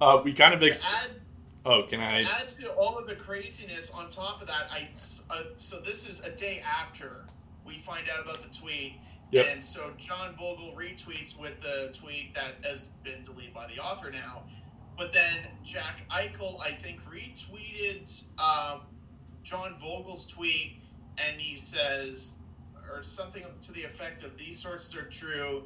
[0.00, 1.10] Uh, we kind of to ex- add
[1.64, 2.22] Oh, can to I?
[2.22, 4.88] add to all of the craziness on top of that, I
[5.30, 7.24] uh, so this is a day after
[7.64, 8.94] we find out about the tweet,
[9.30, 9.46] Yep.
[9.48, 14.10] and so John Vogl retweets with the tweet that has been deleted by the author
[14.10, 14.42] now,
[14.98, 18.80] but then Jack Eichel I think retweeted uh,
[19.44, 20.80] John Vogl's tweet,
[21.18, 22.34] and he says
[22.90, 25.62] or something to the effect of these sources are true.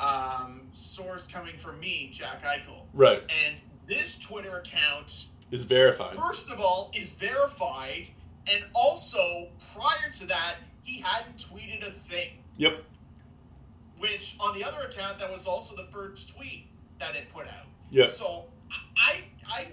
[0.00, 3.56] Um, source coming from me, Jack Eichel, Right, and
[3.86, 6.16] this Twitter account is verified.
[6.16, 8.08] first of all, is verified,
[8.52, 12.30] and also prior to that, he hadn't tweeted a thing.
[12.56, 12.82] Yep.
[13.98, 16.66] Which on the other account, that was also the first tweet
[16.98, 17.66] that it put out.
[17.90, 18.10] Yep.
[18.10, 18.46] So
[18.98, 19.66] I, I,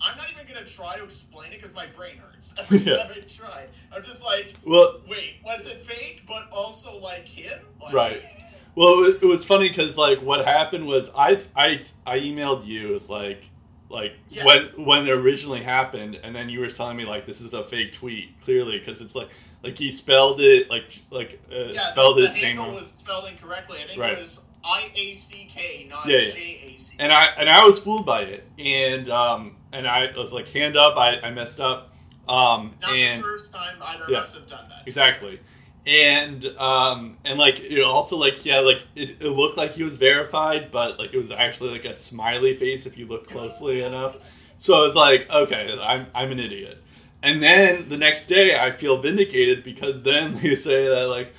[0.00, 2.98] I'm not even gonna try to explain it because my brain hurts every Yeah.
[2.98, 3.66] time I try.
[3.94, 6.22] I'm just like, Well, wait, was it fake?
[6.28, 7.58] But also like him?
[7.82, 8.22] Like, Right.
[8.78, 13.10] Well, it was, funny because like what happened was I I I emailed you as
[13.10, 13.42] like
[13.90, 14.44] like Yeah.
[14.44, 17.64] when when it originally happened, and then you were telling me like this is a
[17.64, 19.30] fake tweet clearly because it's like
[19.64, 23.28] like he spelled it like like uh, Yeah, spelled the, his the name was spelled
[23.28, 23.78] incorrectly.
[23.82, 24.12] I think Right.
[24.12, 26.26] it was I A C K, not Yeah, yeah.
[26.30, 26.96] J A C.
[27.00, 30.76] and I and I was fooled by it, and um and I was like hand
[30.76, 31.92] up, I, I messed up,
[32.28, 33.76] um Not and the first time
[34.08, 34.18] Yeah.
[34.18, 34.86] of us have done that.
[34.86, 35.40] Exactly.
[35.88, 39.96] And um and like it also like yeah like it, it looked like he was
[39.96, 44.18] verified but like it was actually like a smiley face if you look closely enough.
[44.58, 46.82] So I was like, okay, I'm I'm an idiot.
[47.22, 51.32] And then the next day I feel vindicated because then they say that like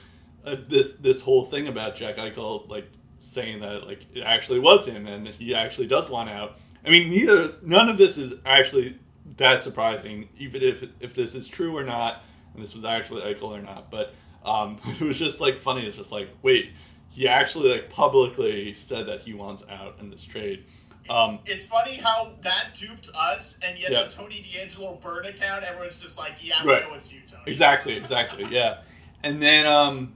[0.43, 4.87] uh, this this whole thing about Jack Eichel like saying that like it actually was
[4.87, 6.57] him and he actually does want out.
[6.83, 8.97] I mean, neither none of this is actually
[9.37, 12.23] that surprising, even if if this is true or not,
[12.55, 13.91] and this was actually Eichel or not.
[13.91, 14.15] But
[14.49, 15.85] um, it was just like funny.
[15.85, 16.71] It's just like, wait,
[17.09, 20.65] he actually like publicly said that he wants out in this trade.
[21.09, 24.03] Um, It's funny how that duped us, and yet Yeah.
[24.03, 26.87] the Tony DeAngelo burn account, everyone's just like, yeah, Right.
[26.87, 27.43] know it's you, Tony.
[27.47, 28.81] Exactly, exactly, yeah.
[29.23, 30.13] And then, um,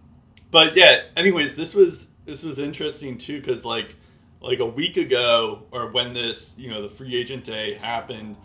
[0.51, 1.01] but yeah.
[1.15, 3.95] Anyways, this was this was interesting too because like
[4.39, 8.35] like a week ago or when this you know the free agent day happened,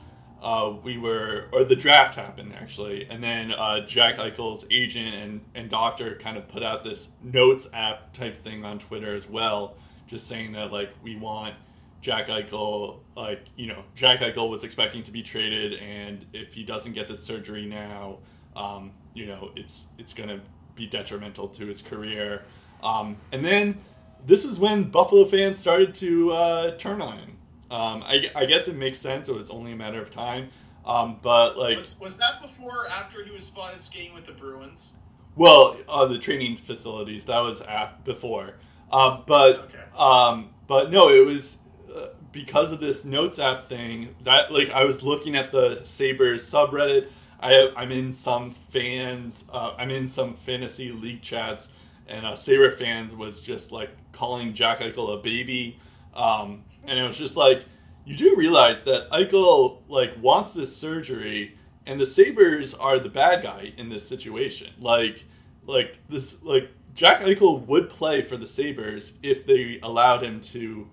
[0.43, 5.41] uh, we were or the draft happened actually, and then uh, Jack Eichel's agent and
[5.55, 9.75] and doctor kind of put out this notes app type thing on Twitter as well,
[10.07, 11.55] just saying that like we want.
[12.01, 16.63] Jack Eichel, like you know, Jack Eichel was expecting to be traded, and if he
[16.63, 18.19] doesn't get the surgery now,
[18.55, 20.41] um, you know, it's it's to
[20.77, 22.45] be detrimental to his career.
[22.83, 23.79] Um, and then
[24.27, 27.38] this is when Buffalo fans started to uh, turn on him.
[27.71, 29.29] Um, I, I guess it makes sense.
[29.29, 30.49] It was only a matter of time.
[30.87, 34.33] Um, but like, Was, was that before or after he was spotted skating with the
[34.33, 34.95] Bruins?
[35.37, 38.55] well, uh, the training facilities that was af- before.
[38.91, 39.79] Um, but Okay.
[39.99, 41.59] um, but no, it was
[41.95, 46.43] uh, because of this notes app thing that like I was looking at the Sabres
[46.51, 47.09] subreddit.
[47.41, 49.45] I I'm in some fans.
[49.53, 51.69] Uh, I'm in some fantasy league chats,
[52.09, 55.79] and uh, Sabre fans was just like calling Jack Eichel a baby,
[56.15, 57.65] um, and it was just like
[58.09, 63.43] you do realize that Eichel like wants this surgery, and the Sabres are the bad
[63.43, 64.73] guy in this situation.
[64.81, 65.25] Like,
[65.67, 70.89] like this, like Jack Eichel would play for the Sabres if they allowed him to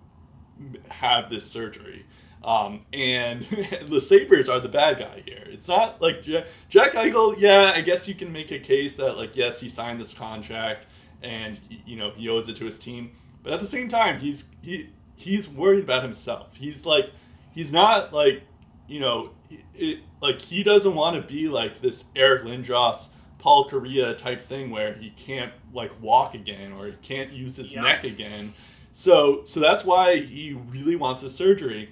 [0.89, 2.05] have this surgery.
[2.43, 3.43] Um, and
[3.89, 5.43] the Sabres are the bad guy here.
[5.47, 9.17] It's not like Jack, Jack Eichel, yeah, I guess you can make a case that,
[9.17, 10.87] like, yes, he signed this contract
[11.23, 13.11] and, you know, he owes it to his team.
[13.41, 16.49] But at the same time, he's he he's worried about himself.
[16.53, 17.11] He's like,
[17.51, 18.43] he's not like,
[18.87, 19.31] you know,
[19.73, 24.69] it, like he doesn't want to be like this Eric Lindros, Paul Kariya type thing
[24.69, 28.53] where he can't like walk again or he can't use his neck again.
[28.91, 31.89] So so that's why he really wants a surgery.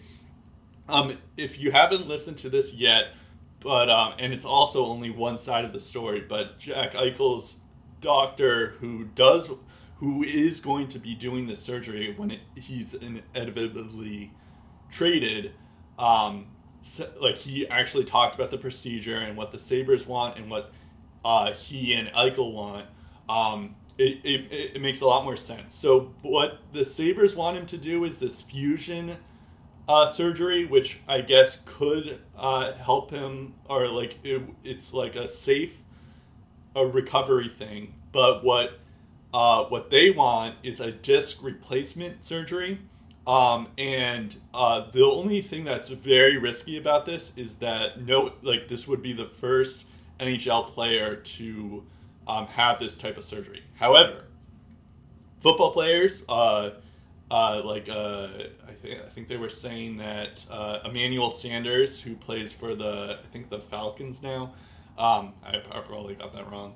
[0.89, 3.13] Um, if you haven't listened to this yet,
[3.59, 7.57] but um, and it's also only one side of the story, but Jack Eichel's
[8.01, 9.49] doctor who does
[9.97, 14.31] who is going to be doing the surgery when it, he's inevitably
[14.91, 15.53] traded
[15.97, 16.47] um,
[16.81, 20.72] so, like he actually talked about the procedure and what the Sabres want and what
[21.23, 22.88] uh, he and Eichel want.
[23.30, 25.75] Um, it, it, it makes a lot more sense.
[25.75, 29.17] So what the Sabres want him to do is this fusion
[29.88, 35.27] uh, surgery, which I guess could uh, help him, or like it, it's like a
[35.27, 35.80] safe
[36.75, 37.93] a recovery thing.
[38.11, 38.80] But what
[39.33, 42.79] uh, what they want is a disc replacement surgery.
[43.25, 48.67] Um, and uh, the only thing that's very risky about this is that no, like
[48.67, 49.85] this would be the first
[50.19, 51.83] NHL player to
[52.27, 53.63] um, have this type of surgery.
[53.75, 54.25] However,
[55.39, 56.71] football players, uh,
[57.31, 58.27] uh, like uh,
[58.67, 63.19] I, th- I think they were saying that uh, Emmanuel Sanders, who plays for the
[63.23, 64.53] I think the Falcons now,
[64.97, 66.75] um, I, I, probably got that wrong.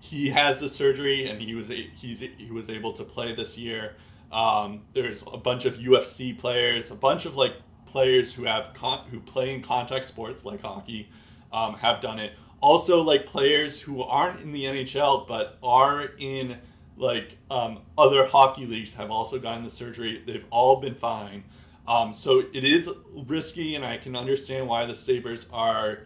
[0.00, 3.58] He has the surgery and he was a, he's he was able to play this
[3.58, 3.96] year.
[4.30, 7.54] Um, there's a bunch of UFC players, a bunch of like
[7.86, 11.08] players who have con- who play in contact sports like hockey
[11.52, 12.32] um, have done it.
[12.60, 16.58] Also, like players who aren't in the NHL but are in
[16.96, 20.22] like um, other hockey leagues have also gotten the surgery.
[20.26, 21.44] They've all been fine.
[21.86, 22.90] Um, so it is
[23.26, 26.00] risky, and I can understand why the Sabres are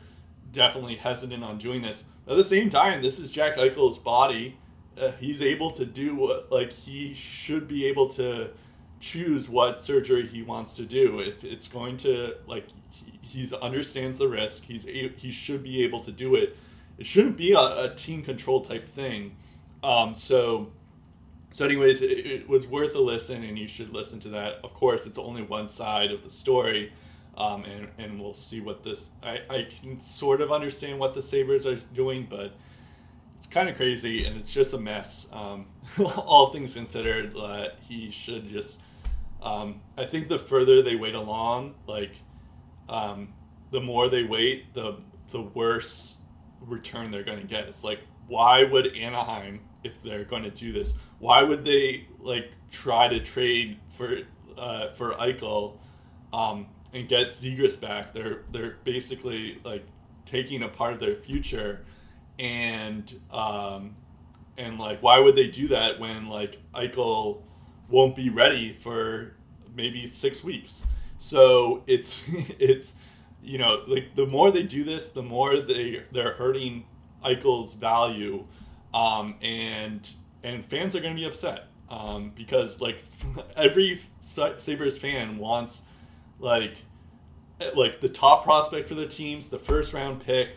[0.52, 2.05] definitely hesitant on doing this.
[2.24, 4.56] But at the same time, this is Jack Eichel's body.
[5.00, 8.50] Uh, he's able to do what, like, he should be able to
[9.00, 11.20] choose what surgery he wants to do.
[11.20, 12.66] If it's going to, like,
[13.22, 16.56] he understands the risk, he's a, he should be able to do it.
[16.98, 19.36] It shouldn't be a, a team control type thing.
[19.82, 20.70] Um, so
[21.52, 24.60] so, anyways, it, it, was worth a listen, and you should listen to that.
[24.64, 26.92] Of course, it's only one side of the story,
[27.36, 29.10] um, and and we'll see what this.
[29.22, 32.54] I I can sort of understand what the Sabres are doing, but
[33.36, 35.28] it's kind of crazy, and it's just a mess.
[35.32, 35.66] Um,
[35.98, 38.80] all things considered, uh, he should just.
[39.42, 42.12] Um, I think the further they wait along, like,
[42.88, 43.34] um,
[43.72, 44.98] the more they wait, the
[45.30, 46.16] the worse
[46.60, 47.66] return they're going to get.
[47.66, 52.52] It's like, why would Anaheim, if they're going to do this, why would they like
[52.70, 54.18] try to trade for
[54.56, 55.78] uh, for Eichel
[56.32, 58.12] um, and get Zegras back?
[58.12, 59.86] They're they're basically like
[60.26, 61.84] taking a part of their future,
[62.38, 63.96] and um,
[64.56, 67.42] and like why would they do that when like Eichel
[67.88, 69.34] won't be ready for
[69.74, 70.84] maybe six weeks?
[71.18, 72.92] So it's it's
[73.42, 76.84] you know like the more they do this, the more they they're hurting
[77.24, 78.44] Eichel's value,
[78.92, 80.08] um, and
[80.42, 82.98] and fans are going to be upset um, because like
[83.56, 85.82] every Sabres fan wants
[86.42, 86.76] like
[87.74, 90.56] like the top prospect for the teams, the first round pick.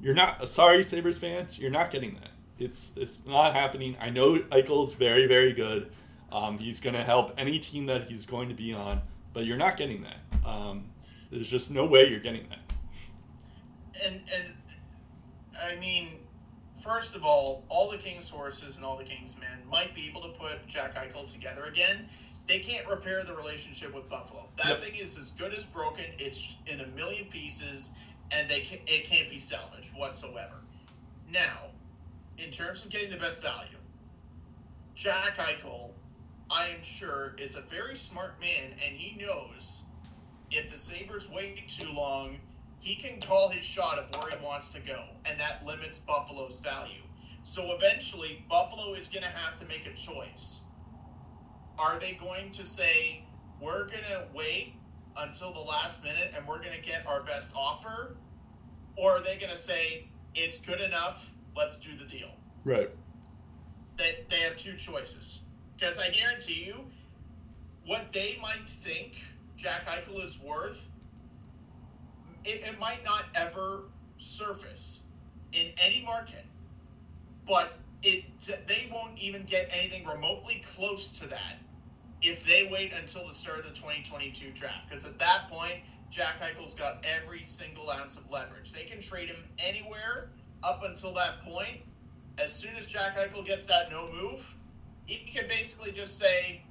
[0.00, 1.58] You're not sorry, Sabres fans.
[1.58, 2.30] You're not getting that.
[2.58, 3.96] It's it's not happening.
[4.00, 5.90] I know Eichel's very very good.
[6.32, 9.00] Um, he's going to help any team that he's going to be on,
[9.32, 10.48] but you're not getting that.
[10.48, 10.86] Um,
[11.30, 12.58] there's just no way you're getting that.
[14.04, 14.54] And and
[15.60, 16.08] I mean,
[16.80, 20.22] first of all, all the King's horses and all the King's men might be able
[20.22, 22.08] to put Jack Eichel together again.
[22.46, 24.48] They can't repair the relationship with Buffalo.
[24.58, 24.82] That yep.
[24.82, 26.04] thing is as good as broken.
[26.18, 27.94] It's in a million pieces,
[28.30, 30.56] and they can, it can't be salvaged whatsoever.
[31.32, 31.70] Now,
[32.36, 33.78] in terms of getting the best value,
[34.94, 35.90] Jack Eichel,
[36.50, 39.84] I am sure, is a very smart man, and he knows
[40.50, 42.38] if the Sabres wait too long–
[42.84, 46.60] he can call his shot of where he wants to go, and that limits Buffalo's
[46.60, 47.00] value.
[47.42, 50.60] So eventually, Buffalo is going to have to make a choice.
[51.78, 53.24] Are they going to say,
[53.60, 54.74] we're going to wait
[55.16, 58.16] until the last minute and we're going to get our best offer?
[58.96, 62.30] Or are they going to say, it's good enough, let's do the deal?
[62.64, 62.90] Right.
[63.96, 65.42] They, they have two choices.
[65.76, 66.84] Because I guarantee you,
[67.86, 69.14] what they might think
[69.56, 70.88] Jack Eichel is worth,
[72.44, 73.84] it, it might not ever
[74.18, 75.02] surface
[75.52, 76.44] in any market,
[77.46, 78.24] but it
[78.66, 81.56] they won't even get anything remotely close to that
[82.24, 84.88] if they wait until the start of the 2022 draft.
[84.88, 85.76] Because at that point,
[86.10, 88.72] Jack Eichel's got every single ounce of leverage.
[88.72, 90.30] They can trade him anywhere
[90.62, 91.80] up until that point.
[92.38, 94.56] As soon as Jack Eichel gets that no move,
[95.04, 96.62] he can basically just say,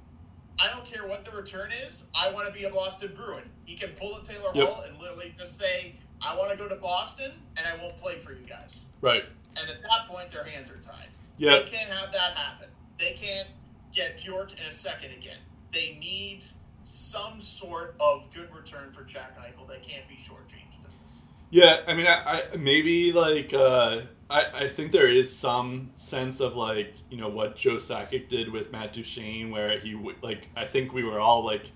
[0.58, 2.06] I don't care what the return is.
[2.14, 3.44] I want to be a Boston Bruin.
[3.64, 4.68] He can pull a Taylor Yep.
[4.68, 8.18] Hall and literally just say, I want to go to Boston and I won't play
[8.18, 8.86] for you guys.
[9.00, 9.24] Right.
[9.56, 11.08] And at that point, their hands are tied.
[11.38, 11.50] Yeah.
[11.50, 12.68] They can't have that happen.
[12.98, 13.48] They can't
[13.94, 15.38] get Bjork in a second again.
[15.72, 16.44] They need
[16.82, 19.66] some sort of good return for Jack Eichel.
[19.66, 21.24] They can't be shortchanged in this.
[21.50, 26.40] Yeah, I mean, I, I maybe like uh, I I think there is some sense
[26.40, 30.64] of like you know what Joe Sakic did with Matt Duchene, where he like I
[30.66, 31.70] think we were all like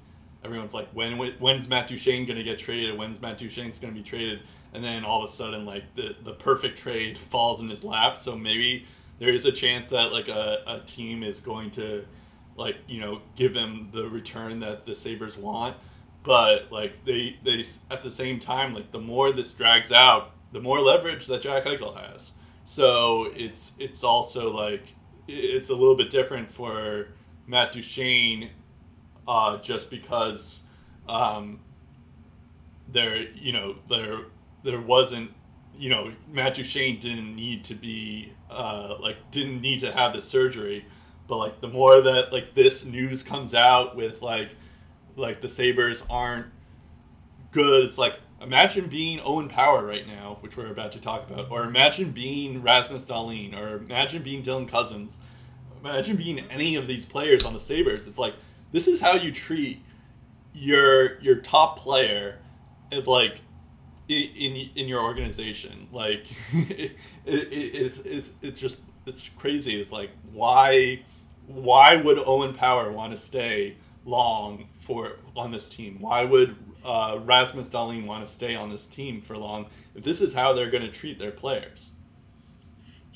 [0.45, 2.97] everyone's like when when's Matt Duchene to get traded?
[2.97, 4.41] When's Matt Duchene's to be traded?
[4.75, 8.19] And then all of a sudden, like the the perfect trade falls in his lap.
[8.19, 8.87] So maybe
[9.19, 12.05] there is a chance that like a, a team is going to
[12.57, 15.77] like you know give him the return that the Sabres want.
[16.23, 20.61] But like they they at the same time like the more this drags out the
[20.61, 22.33] more leverage that Jack Eichel has.
[22.65, 24.95] So it's it's also like
[25.27, 27.09] it's a little bit different for
[27.47, 28.51] Matt Duchene
[29.27, 30.63] uh, just because
[31.09, 31.61] um,
[32.89, 34.27] there you know there
[34.65, 35.31] there wasn't
[35.78, 40.20] you know Matt Duchene didn't need to be uh, like didn't need to have the
[40.20, 40.84] surgery
[41.28, 44.50] but like the more that like this news comes out with like
[45.15, 46.47] like the Sabres aren't
[47.52, 47.84] good.
[47.84, 51.65] It's like imagine being Owen Power right now, which we're about to talk about, or
[51.65, 55.18] imagine being Rasmus Dahlin, or imagine being Dylan Cozens.
[55.81, 58.08] Imagine being any of these players on the Sabres.
[58.08, 58.34] It's like
[58.73, 59.82] this is how you treat
[60.55, 62.39] your your top player,
[62.90, 63.42] and like
[64.09, 65.89] in in your organization.
[65.93, 66.93] Like it,
[67.27, 69.81] it, it's it's it's just it's crazy.
[69.81, 71.03] It's like why
[71.47, 75.99] why would Owen Power want to stay long for on this team?
[76.01, 80.20] Why would uh, Rasmus Dahlin want to stay on this team for long if this
[80.20, 81.91] is how they're going to treat their players?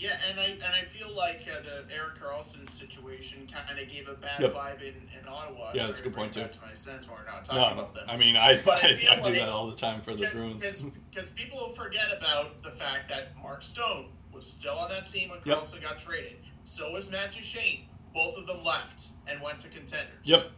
[0.03, 4.09] Yeah, and I and I feel like uh, the Erik Karlsson situation kind of gave
[4.09, 4.53] a bad Yep.
[4.53, 5.71] vibe in, in Ottawa.
[5.75, 6.41] Yeah, Sorry that's a good point, too.
[6.41, 8.07] To my sense, we're not talking No, about them.
[8.09, 10.83] I mean I, But I I, I do that all the time for the Bruins.
[11.11, 15.39] Because people forget about the fact that Mark Stone was still on that team when
[15.45, 15.59] Yep.
[15.59, 16.35] Karlsson got traded.
[16.65, 17.85] So was Matt Duchene.
[18.13, 20.25] Both of them left and went to contenders.
[20.25, 20.51] Yep.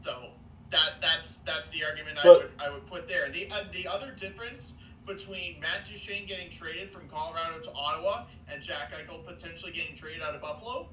[0.00, 0.30] So
[0.70, 3.28] that that's that's the argument I would I would put there.
[3.28, 4.74] The uh, the other difference
[5.08, 10.22] between Matt Duchene getting traded from Colorado to Ottawa and Jack Eichel potentially getting traded
[10.22, 10.88] out of Buffalo,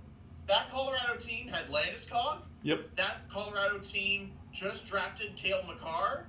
[0.48, 2.38] that Colorado team had Landis Landeskog.
[2.64, 2.96] Yep.
[2.96, 6.26] That Colorado team just drafted Cale Makar.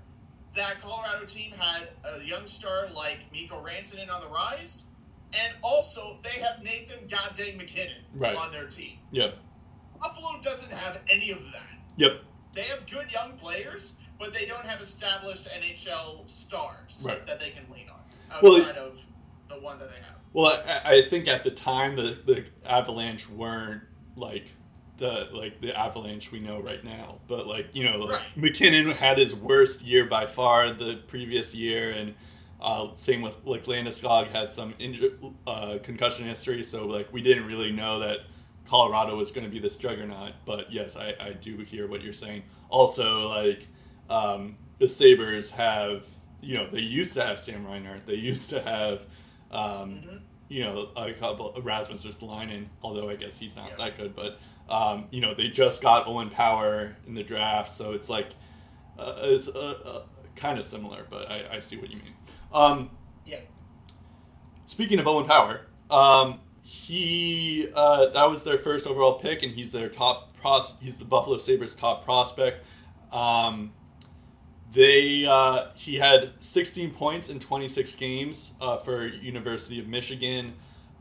[0.54, 4.86] That Colorado team had a young star like Mikko Rantanen on the rise.
[5.32, 8.36] And also, they have Nathan Goddamn MacKinnon Right.
[8.36, 8.98] on their team.
[9.12, 9.36] Yep.
[10.00, 11.66] Buffalo doesn't have any of that.
[11.96, 12.22] Yep.
[12.54, 17.24] They have good young players, but they don't have established NHL stars Right.
[17.26, 19.04] that they can lean on Well, outside of
[19.48, 20.16] the one that they have.
[20.32, 23.82] Well, I, I think at the time the the Avalanche weren't
[24.16, 24.54] like
[24.98, 28.36] the like the Avalanche we know right now, but like you know, like, Right.
[28.36, 32.14] MacKinnon had his worst year by far the previous year, and
[32.60, 37.46] uh, same with like Landeskog had some inju- uh, concussion history, so like we didn't
[37.46, 38.20] really know that
[38.68, 40.32] Colorado was going to be this juggernaut.
[40.44, 42.42] But yes, I, I do hear what you're saying.
[42.70, 43.68] Also, like
[44.10, 46.06] um, the Sabres have
[46.42, 49.02] you know they used to have Sam Reinhart, they used to have.
[49.50, 50.20] Um, Mhm.
[50.48, 53.76] you know, a couple Rasmus Ristolainen, although I guess he's not Yeah.
[53.86, 54.14] that good.
[54.14, 58.28] But um, you know, they just got Owen Power in the draft, so it's like
[58.98, 60.02] uh, it's uh, uh,
[60.36, 61.04] kind of similar.
[61.10, 62.14] But I, I see what you mean.
[62.52, 62.90] Um,
[63.24, 63.38] Yeah.
[64.66, 69.72] speaking of Owen Power, um, he uh, that was their first overall pick, and he's
[69.72, 70.74] their top pros.
[70.80, 72.64] He's the Buffalo Sabres top prospect.
[73.12, 73.72] Um,
[74.76, 80.52] they uh, he had 16 points in 26 games uh, for University of Michigan,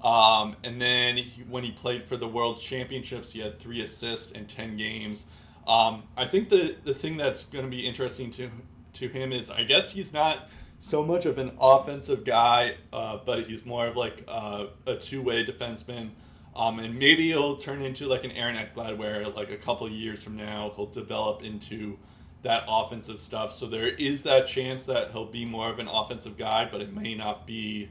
[0.02, 4.32] um, and then he, when he played for the World Championships, he had three assists
[4.32, 5.26] in 10 games.
[5.68, 8.50] Um, I think the the thing that's going to be interesting to
[8.94, 10.48] to him is I guess he's not
[10.80, 15.22] so much of an offensive guy, uh, but he's more of like uh, a two
[15.22, 16.12] way defenseman.
[16.56, 20.24] Um, and maybe he'll turn into like an Aaron Ekblad, where like a couple years
[20.24, 21.98] from now he'll develop into
[22.46, 23.54] that offensive stuff.
[23.54, 26.96] So there is that chance that he'll be more of an offensive guy, but it
[26.96, 27.90] may not be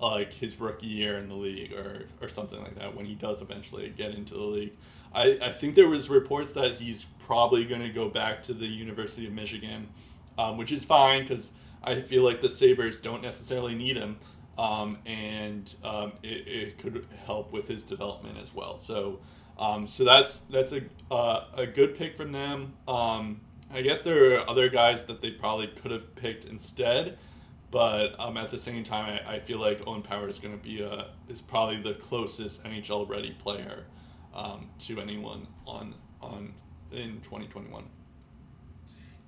[0.00, 3.42] like his rookie year in the league or or something like that when he does
[3.42, 4.72] eventually get into the league.
[5.12, 8.66] I, I think there was reports that he's probably going to go back to the
[8.66, 9.88] University of Michigan,
[10.36, 11.52] um, which is fine because
[11.82, 14.18] I feel like the Sabres don't necessarily need him,
[14.58, 18.78] um, and um, it, it, could help with his development as well.
[18.78, 19.20] So,
[19.58, 22.74] um, so that's that's a uh, a good pick from them.
[23.72, 27.18] I guess there are other guys that they probably could have picked instead,
[27.70, 30.62] but um, at the same time, I, I feel like Owen Power is going to
[30.62, 33.84] be a is probably the closest NHL ready player
[34.34, 36.54] um, to anyone on on
[36.92, 37.84] in 2021.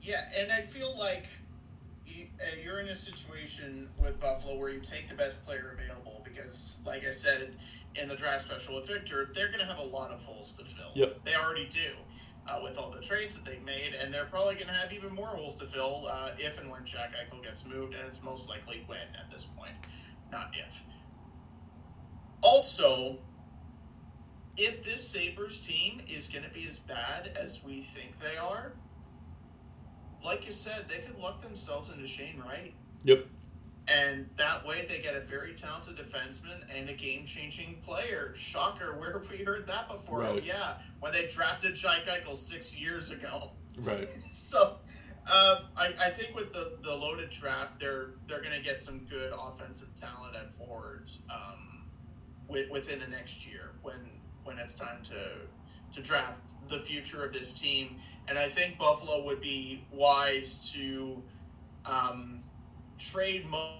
[0.01, 1.27] Yeah, and I feel like
[2.09, 6.81] uh, you're in a situation with Buffalo where you take the best player available because,
[6.87, 7.55] like I said
[7.97, 10.65] in the draft special with Victor, they're going to have a lot of holes to
[10.65, 10.93] fill.
[10.95, 11.25] Yep.
[11.25, 11.93] They already do
[12.51, 15.15] uh, with all the trades that they've made, and they're probably going to have even
[15.15, 18.49] more holes to fill uh, if and when Jack Eichel gets moved, and it's most
[18.49, 19.73] likely when at this point,
[20.33, 20.83] not if.
[22.43, 23.19] Also,
[24.57, 28.73] if this Sabres team is going to be as bad as we think they are,
[30.25, 32.75] like you said, they could luck themselves into Shane Wright.
[33.05, 33.27] Yep.
[33.91, 38.33] And that way they get a very talented defenseman and a game changing player.
[38.37, 40.23] Shocker, where have we heard that before?
[40.23, 40.43] Oh, right.
[40.43, 43.51] Oh, yeah, when they drafted Jack Eichel six years ago.
[43.79, 44.09] Right.
[44.29, 44.77] so
[45.27, 49.01] uh, I, I think with the, the loaded draft, they're they're going to get some
[49.11, 51.85] good offensive talent at forwards um,
[52.49, 53.99] with, within the next year when
[54.45, 55.15] when it's time to
[55.93, 57.97] to draft the future of this team.
[58.29, 61.21] And I think Buffalo would be wise to
[61.85, 62.45] um,
[62.99, 63.80] trade mo-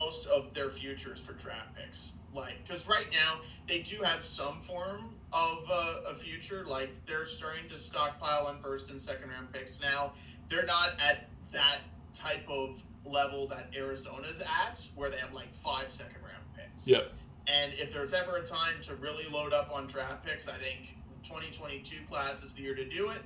[0.00, 2.18] most of their futures for draft picks.
[2.34, 6.64] Like, because right now they do have some form of uh, a future.
[6.66, 10.12] Like, they're starting to stockpile on first and second round picks now.
[10.48, 11.80] They're not at that
[12.12, 16.88] type of level that Arizona's at, where they have like five second round picks.
[16.88, 17.12] Yep.
[17.46, 20.96] And if there's ever a time to really load up on draft picks, I think
[21.22, 23.22] 2022 class is the year to do it.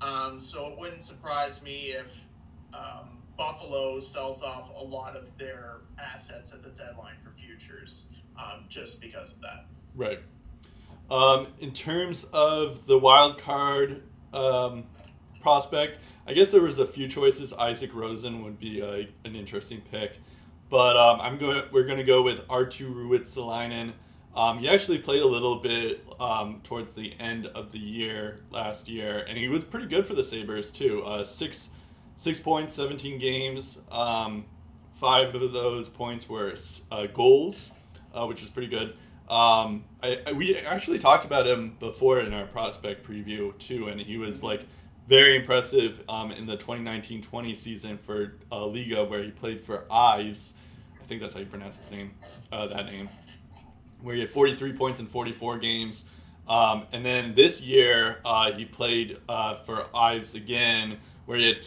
[0.00, 2.24] Um, so it wouldn't surprise me if
[2.74, 8.08] um, Buffalo sells off a lot of their assets at the deadline for futures
[8.38, 9.66] um, just because of that.
[9.94, 10.20] Right.
[11.10, 14.84] Um, in terms of the wild card um,
[15.40, 17.54] prospect, I guess there was a few choices.
[17.60, 20.18] Isak Rosen would be a, an interesting pick.
[20.68, 21.62] But um, I'm going.
[21.70, 23.92] We're going to go with Arttu Ruotsalainen.
[24.34, 28.88] Um, he actually played a little bit um, towards the end of the year last
[28.88, 31.02] year, and he was pretty good for the Sabres too.
[31.04, 31.70] Uh, six
[32.16, 33.78] six points, seventeen games.
[33.90, 34.44] Um,
[34.94, 36.54] five of those points were
[36.90, 37.70] uh, goals,
[38.14, 38.94] uh, which was pretty good.
[39.28, 44.00] Um, I, I, we actually talked about him before in our prospect preview too, and
[44.00, 44.64] he was like
[45.08, 50.54] very impressive um, in the 2019-20 season for uh, Liiga, where he played for Ilves.
[51.00, 52.12] I think that's how you pronounce his name.
[52.50, 53.08] Uh, that name,
[54.00, 56.04] where he had 43 points in 44 games.
[56.48, 61.66] Um, and then this year, uh, he played uh, for Ilves again, where he had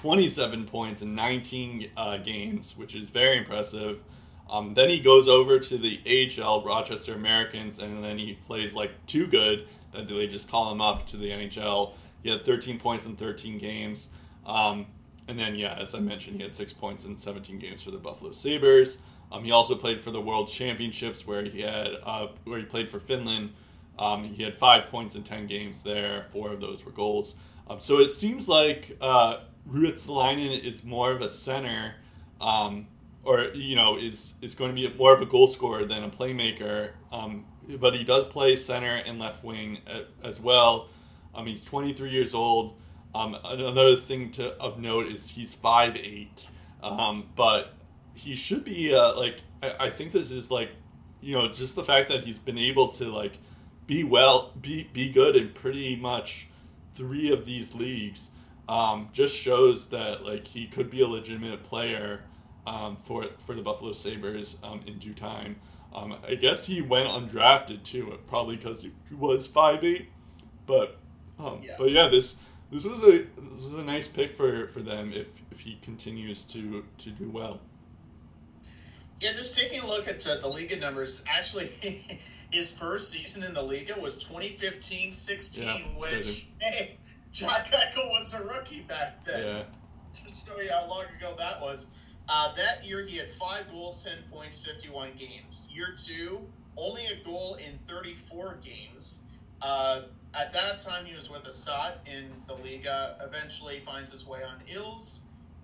[0.00, 4.00] 27 points in 19 uh, games, which is very impressive.
[4.48, 8.92] Um, then he goes over to the AHL Rochester Americans, and then he plays like
[9.06, 13.06] too good that they just call him up to the NHL he had 13 points
[13.06, 14.10] in 13 games.
[14.46, 14.86] Um,
[15.26, 17.98] and then, yeah, as I mentioned, he had six points in 17 games for the
[17.98, 18.98] Buffalo Sabres.
[19.30, 22.88] Um, he also played for the World Championships, where he had uh, where he played
[22.88, 23.52] for Finland.
[23.98, 26.26] Um, he had five points in 10 games there.
[26.30, 27.34] Four of those were goals.
[27.68, 29.38] Um, so it seems like uh,
[29.70, 31.94] Ruotsalainen is more of a center,
[32.40, 32.86] um,
[33.22, 36.10] or you know, is is going to be more of a goal scorer than a
[36.10, 36.90] playmaker.
[37.12, 39.78] Um, but he does play center and left wing
[40.22, 40.88] as well.
[41.34, 42.80] Um, he's 23 years old.
[43.14, 46.28] Um, another thing to of note is he's 5'8",
[46.82, 47.74] um, but
[48.14, 50.70] he should be uh, like I, I think this is like
[51.20, 53.38] you know just the fact that he's been able to like
[53.86, 56.46] be well be be good in pretty much
[56.94, 58.30] three of these leagues
[58.68, 62.22] um, just shows that like he could be a legitimate player
[62.66, 65.56] um, for for the Buffalo Sabres um, in due time.
[65.94, 70.08] Um, I guess he went undrafted too, probably because he was five eight,
[70.66, 70.98] but
[71.38, 71.74] um, yeah.
[71.78, 72.36] But yeah, this
[72.70, 76.44] this was a this was a nice pick for, for them if if he continues
[76.46, 77.60] to to do well.
[79.20, 82.20] Yeah, just taking a look at uh, the Liiga numbers, actually,
[82.52, 86.96] his first season in the Liiga was 2015-16, yeah, which hey,
[87.32, 89.44] Jack Eichel was a rookie back then.
[89.44, 89.62] Yeah.
[90.12, 91.88] To show you how long ago that was.
[92.28, 95.68] Uh, that year, he had five goals, 10 points, 51 games.
[95.70, 96.40] Year two,
[96.76, 99.24] only a goal in 34 games.
[99.62, 100.02] Uh,
[100.34, 103.22] at that time, he was with Assat in the Liiga.
[103.26, 105.20] Eventually, finds his way on Ilves.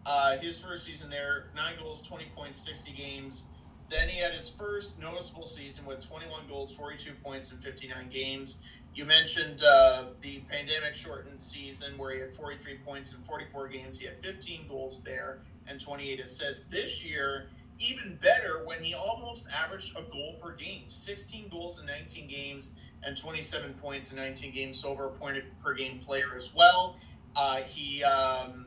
[0.06, 3.48] Uh, his first season there, nine goals, 20 points, 60 games.
[3.90, 8.62] then he had his first noticeable season with 21 goals, 42 points in 59 games.
[8.94, 13.98] You mentioned uh, the pandemic shortened season where he had 43 points in 44 games.
[13.98, 16.64] He had 15 goals there and 28 assists.
[16.66, 17.48] This year,
[17.80, 22.76] even better when he almost averaged a goal per game 16 goals in 19 games
[23.02, 26.96] and 27 points in 19 games, so over a point per game player as well.
[27.34, 28.66] Uh, he um,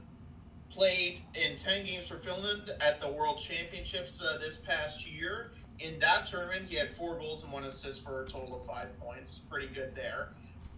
[0.70, 5.52] played in 10 games for Finland at the World Championships uh, this past year.
[5.80, 8.98] In that tournament, he had four goals and one assist for a total of five
[9.00, 9.40] points.
[9.50, 10.30] Pretty good there.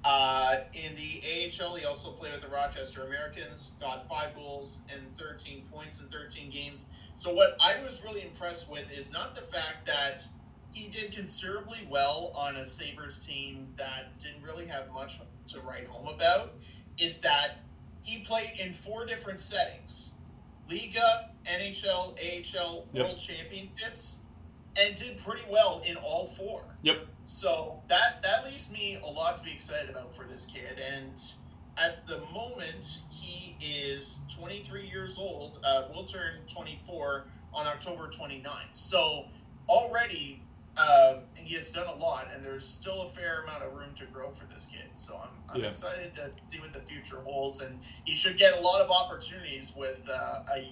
[0.03, 5.01] Uh, in the AHL, he also played with the Rochester Americans, got five goals and
[5.17, 6.89] 13 points in 13 games.
[7.15, 10.25] So, what I was really impressed with is not the fact that
[10.71, 15.87] he did considerably well on a Sabres team that didn't really have much to write
[15.87, 16.53] home about,
[16.97, 17.59] is that
[18.03, 20.13] he played in four different settings
[20.69, 23.05] Liiga, NHL, AHL, yep.
[23.05, 24.18] World Championships,
[24.79, 26.61] and did pretty well in all four.
[26.81, 27.05] Yep.
[27.25, 30.79] So that that leaves me a lot to be excited about for this kid.
[30.79, 31.21] And
[31.77, 35.59] at the moment, he is 23 years old.
[35.63, 38.71] Uh, will turn 24 on October 29th.
[38.71, 39.25] So
[39.67, 40.41] already
[40.77, 44.05] um, he has done a lot, and there's still a fair amount of room to
[44.05, 44.89] grow for this kid.
[44.93, 45.67] So I'm, I'm yeah.
[45.67, 49.73] excited to see what the future holds, and he should get a lot of opportunities
[49.75, 50.71] with uh, a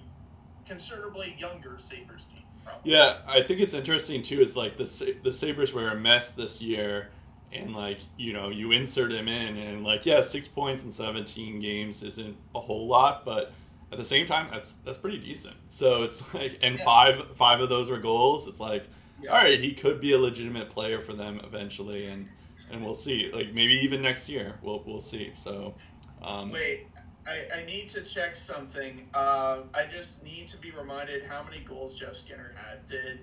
[0.65, 2.43] considerably younger Sabres team.
[2.67, 2.91] Probably.
[2.91, 4.41] Yeah, I think it's interesting too.
[4.41, 7.09] Is like the the Sabres were a mess this year,
[7.53, 11.59] and like you know you insert him in, and like yeah, six points in seventeen
[11.59, 13.53] games isn't a whole lot, but
[13.91, 15.55] at the same time that's that's pretty decent.
[15.67, 16.85] So it's like and yeah.
[16.85, 18.47] five five of those were goals.
[18.47, 18.85] It's like
[19.21, 19.31] yeah.
[19.31, 22.27] all right, he could be a legitimate player for them eventually, and
[22.71, 23.31] and we'll see.
[23.33, 25.33] Like maybe even next year, we'll we'll see.
[25.37, 25.75] So.
[26.19, 26.87] Um, Wait,
[27.27, 29.07] I, I need to check something.
[29.13, 32.85] Uh, I just need to be reminded how many goals Jeff Skinner had.
[32.85, 33.19] Did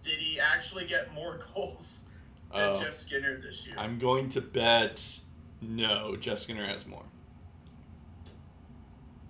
[0.00, 2.04] did he actually get more goals
[2.52, 3.76] than uh, Jeff Skinner this year?
[3.78, 5.20] I'm going to bet
[5.60, 6.16] no.
[6.16, 7.04] Jeff Skinner has more.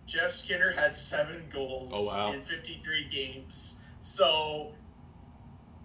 [0.07, 2.33] Jeff Skinner had seven goals oh, wow.
[2.33, 3.77] in 53 games.
[4.01, 4.73] So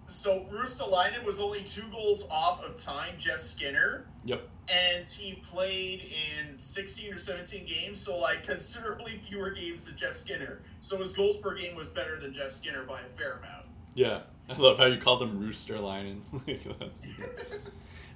[0.06, 4.06] so Ruotsalainen was only two goals off of time Jeff Skinner.
[4.24, 4.48] Yep.
[4.68, 6.10] And he played
[6.48, 10.60] in 16 or 17 games, so like considerably fewer games than Jeff Skinner.
[10.80, 13.66] So his goals per game was better than Jeff Skinner by a fair amount.
[13.94, 14.20] Yeah.
[14.48, 16.20] I love how you called him Roosterlinen.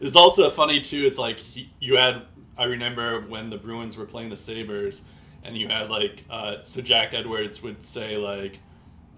[0.01, 1.05] it's also funny too.
[1.05, 2.23] It's like he, you had.
[2.57, 5.03] I remember when the Bruins were playing the Sabres,
[5.43, 8.61] and you had like uh, so Jack Edwards would say like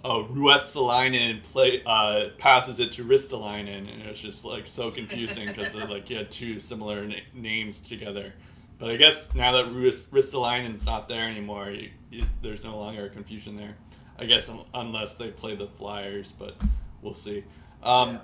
[0.05, 5.47] oh, Ruotsalainen play uh, passes it to Ristolainen, and it was just like so confusing
[5.47, 8.33] because like you had two similar na- names together.
[8.79, 13.09] But I guess now that Ristolainen's not there anymore, you, you, there's no longer a
[13.09, 13.77] confusion there.
[14.19, 16.57] I guess unless they play the Flyers, but
[17.01, 17.45] we'll see.
[17.83, 18.21] Um,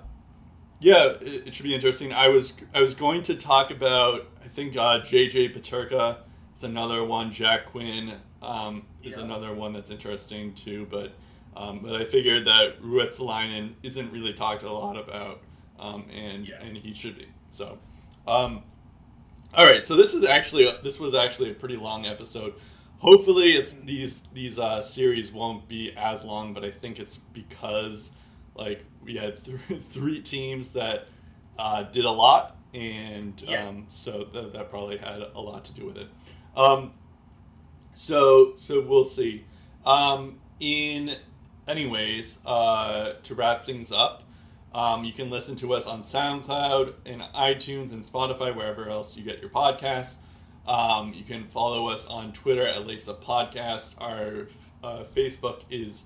[0.81, 2.13] yeah, it, it, should be interesting.
[2.13, 6.19] I was I was going to talk about I think uh, JJ Peterka
[6.57, 7.33] is another one.
[7.33, 9.25] Jack Quinn um, is yeah.
[9.25, 11.13] another one that's interesting too, but.
[11.59, 15.41] Um, but I figured that Ruotsalainen isn't really talked a lot about,
[15.81, 16.63] um, and yeah.
[16.63, 17.27] and he should be.
[17.51, 17.79] So,
[18.29, 18.63] um,
[19.53, 19.85] all right.
[19.85, 22.55] So this is actually this was actually a pretty long episode.
[22.99, 28.13] Hopefully, it's these these uh, series won't be as long, but I think it's because
[28.55, 31.09] like we had th- three teams that
[31.59, 33.67] uh, did a lot, and yeah.
[33.67, 36.07] Um, so th- that probably had a lot to do with it.
[36.57, 36.93] Um,
[37.95, 39.45] so so we'll see.
[39.85, 41.17] Um, in
[41.69, 44.25] anyways, uh, to wrap things up,
[44.75, 49.25] um, you can listen to us on SoundCloud and iTunes and Spotify, wherever else you
[49.25, 50.17] get your podcast.
[50.67, 53.95] Um, you can follow us on Twitter at Lace Up Podcast.
[53.99, 54.49] Our
[54.83, 56.03] uh, Facebook is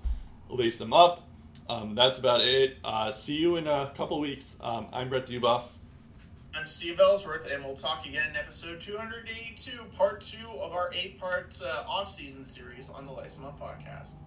[0.49, 1.27] Lace Them Up.
[1.67, 2.77] Um, that's about it.
[2.83, 4.55] Uh, see you in a couple weeks.
[4.61, 5.63] Um, I'm Brett Dubuff.
[6.55, 11.19] I'm Steve Ellsworth, and we'll talk again in episode 282, part two of our eight
[11.19, 14.17] part uh, off season series on the Lace Them Up podcast.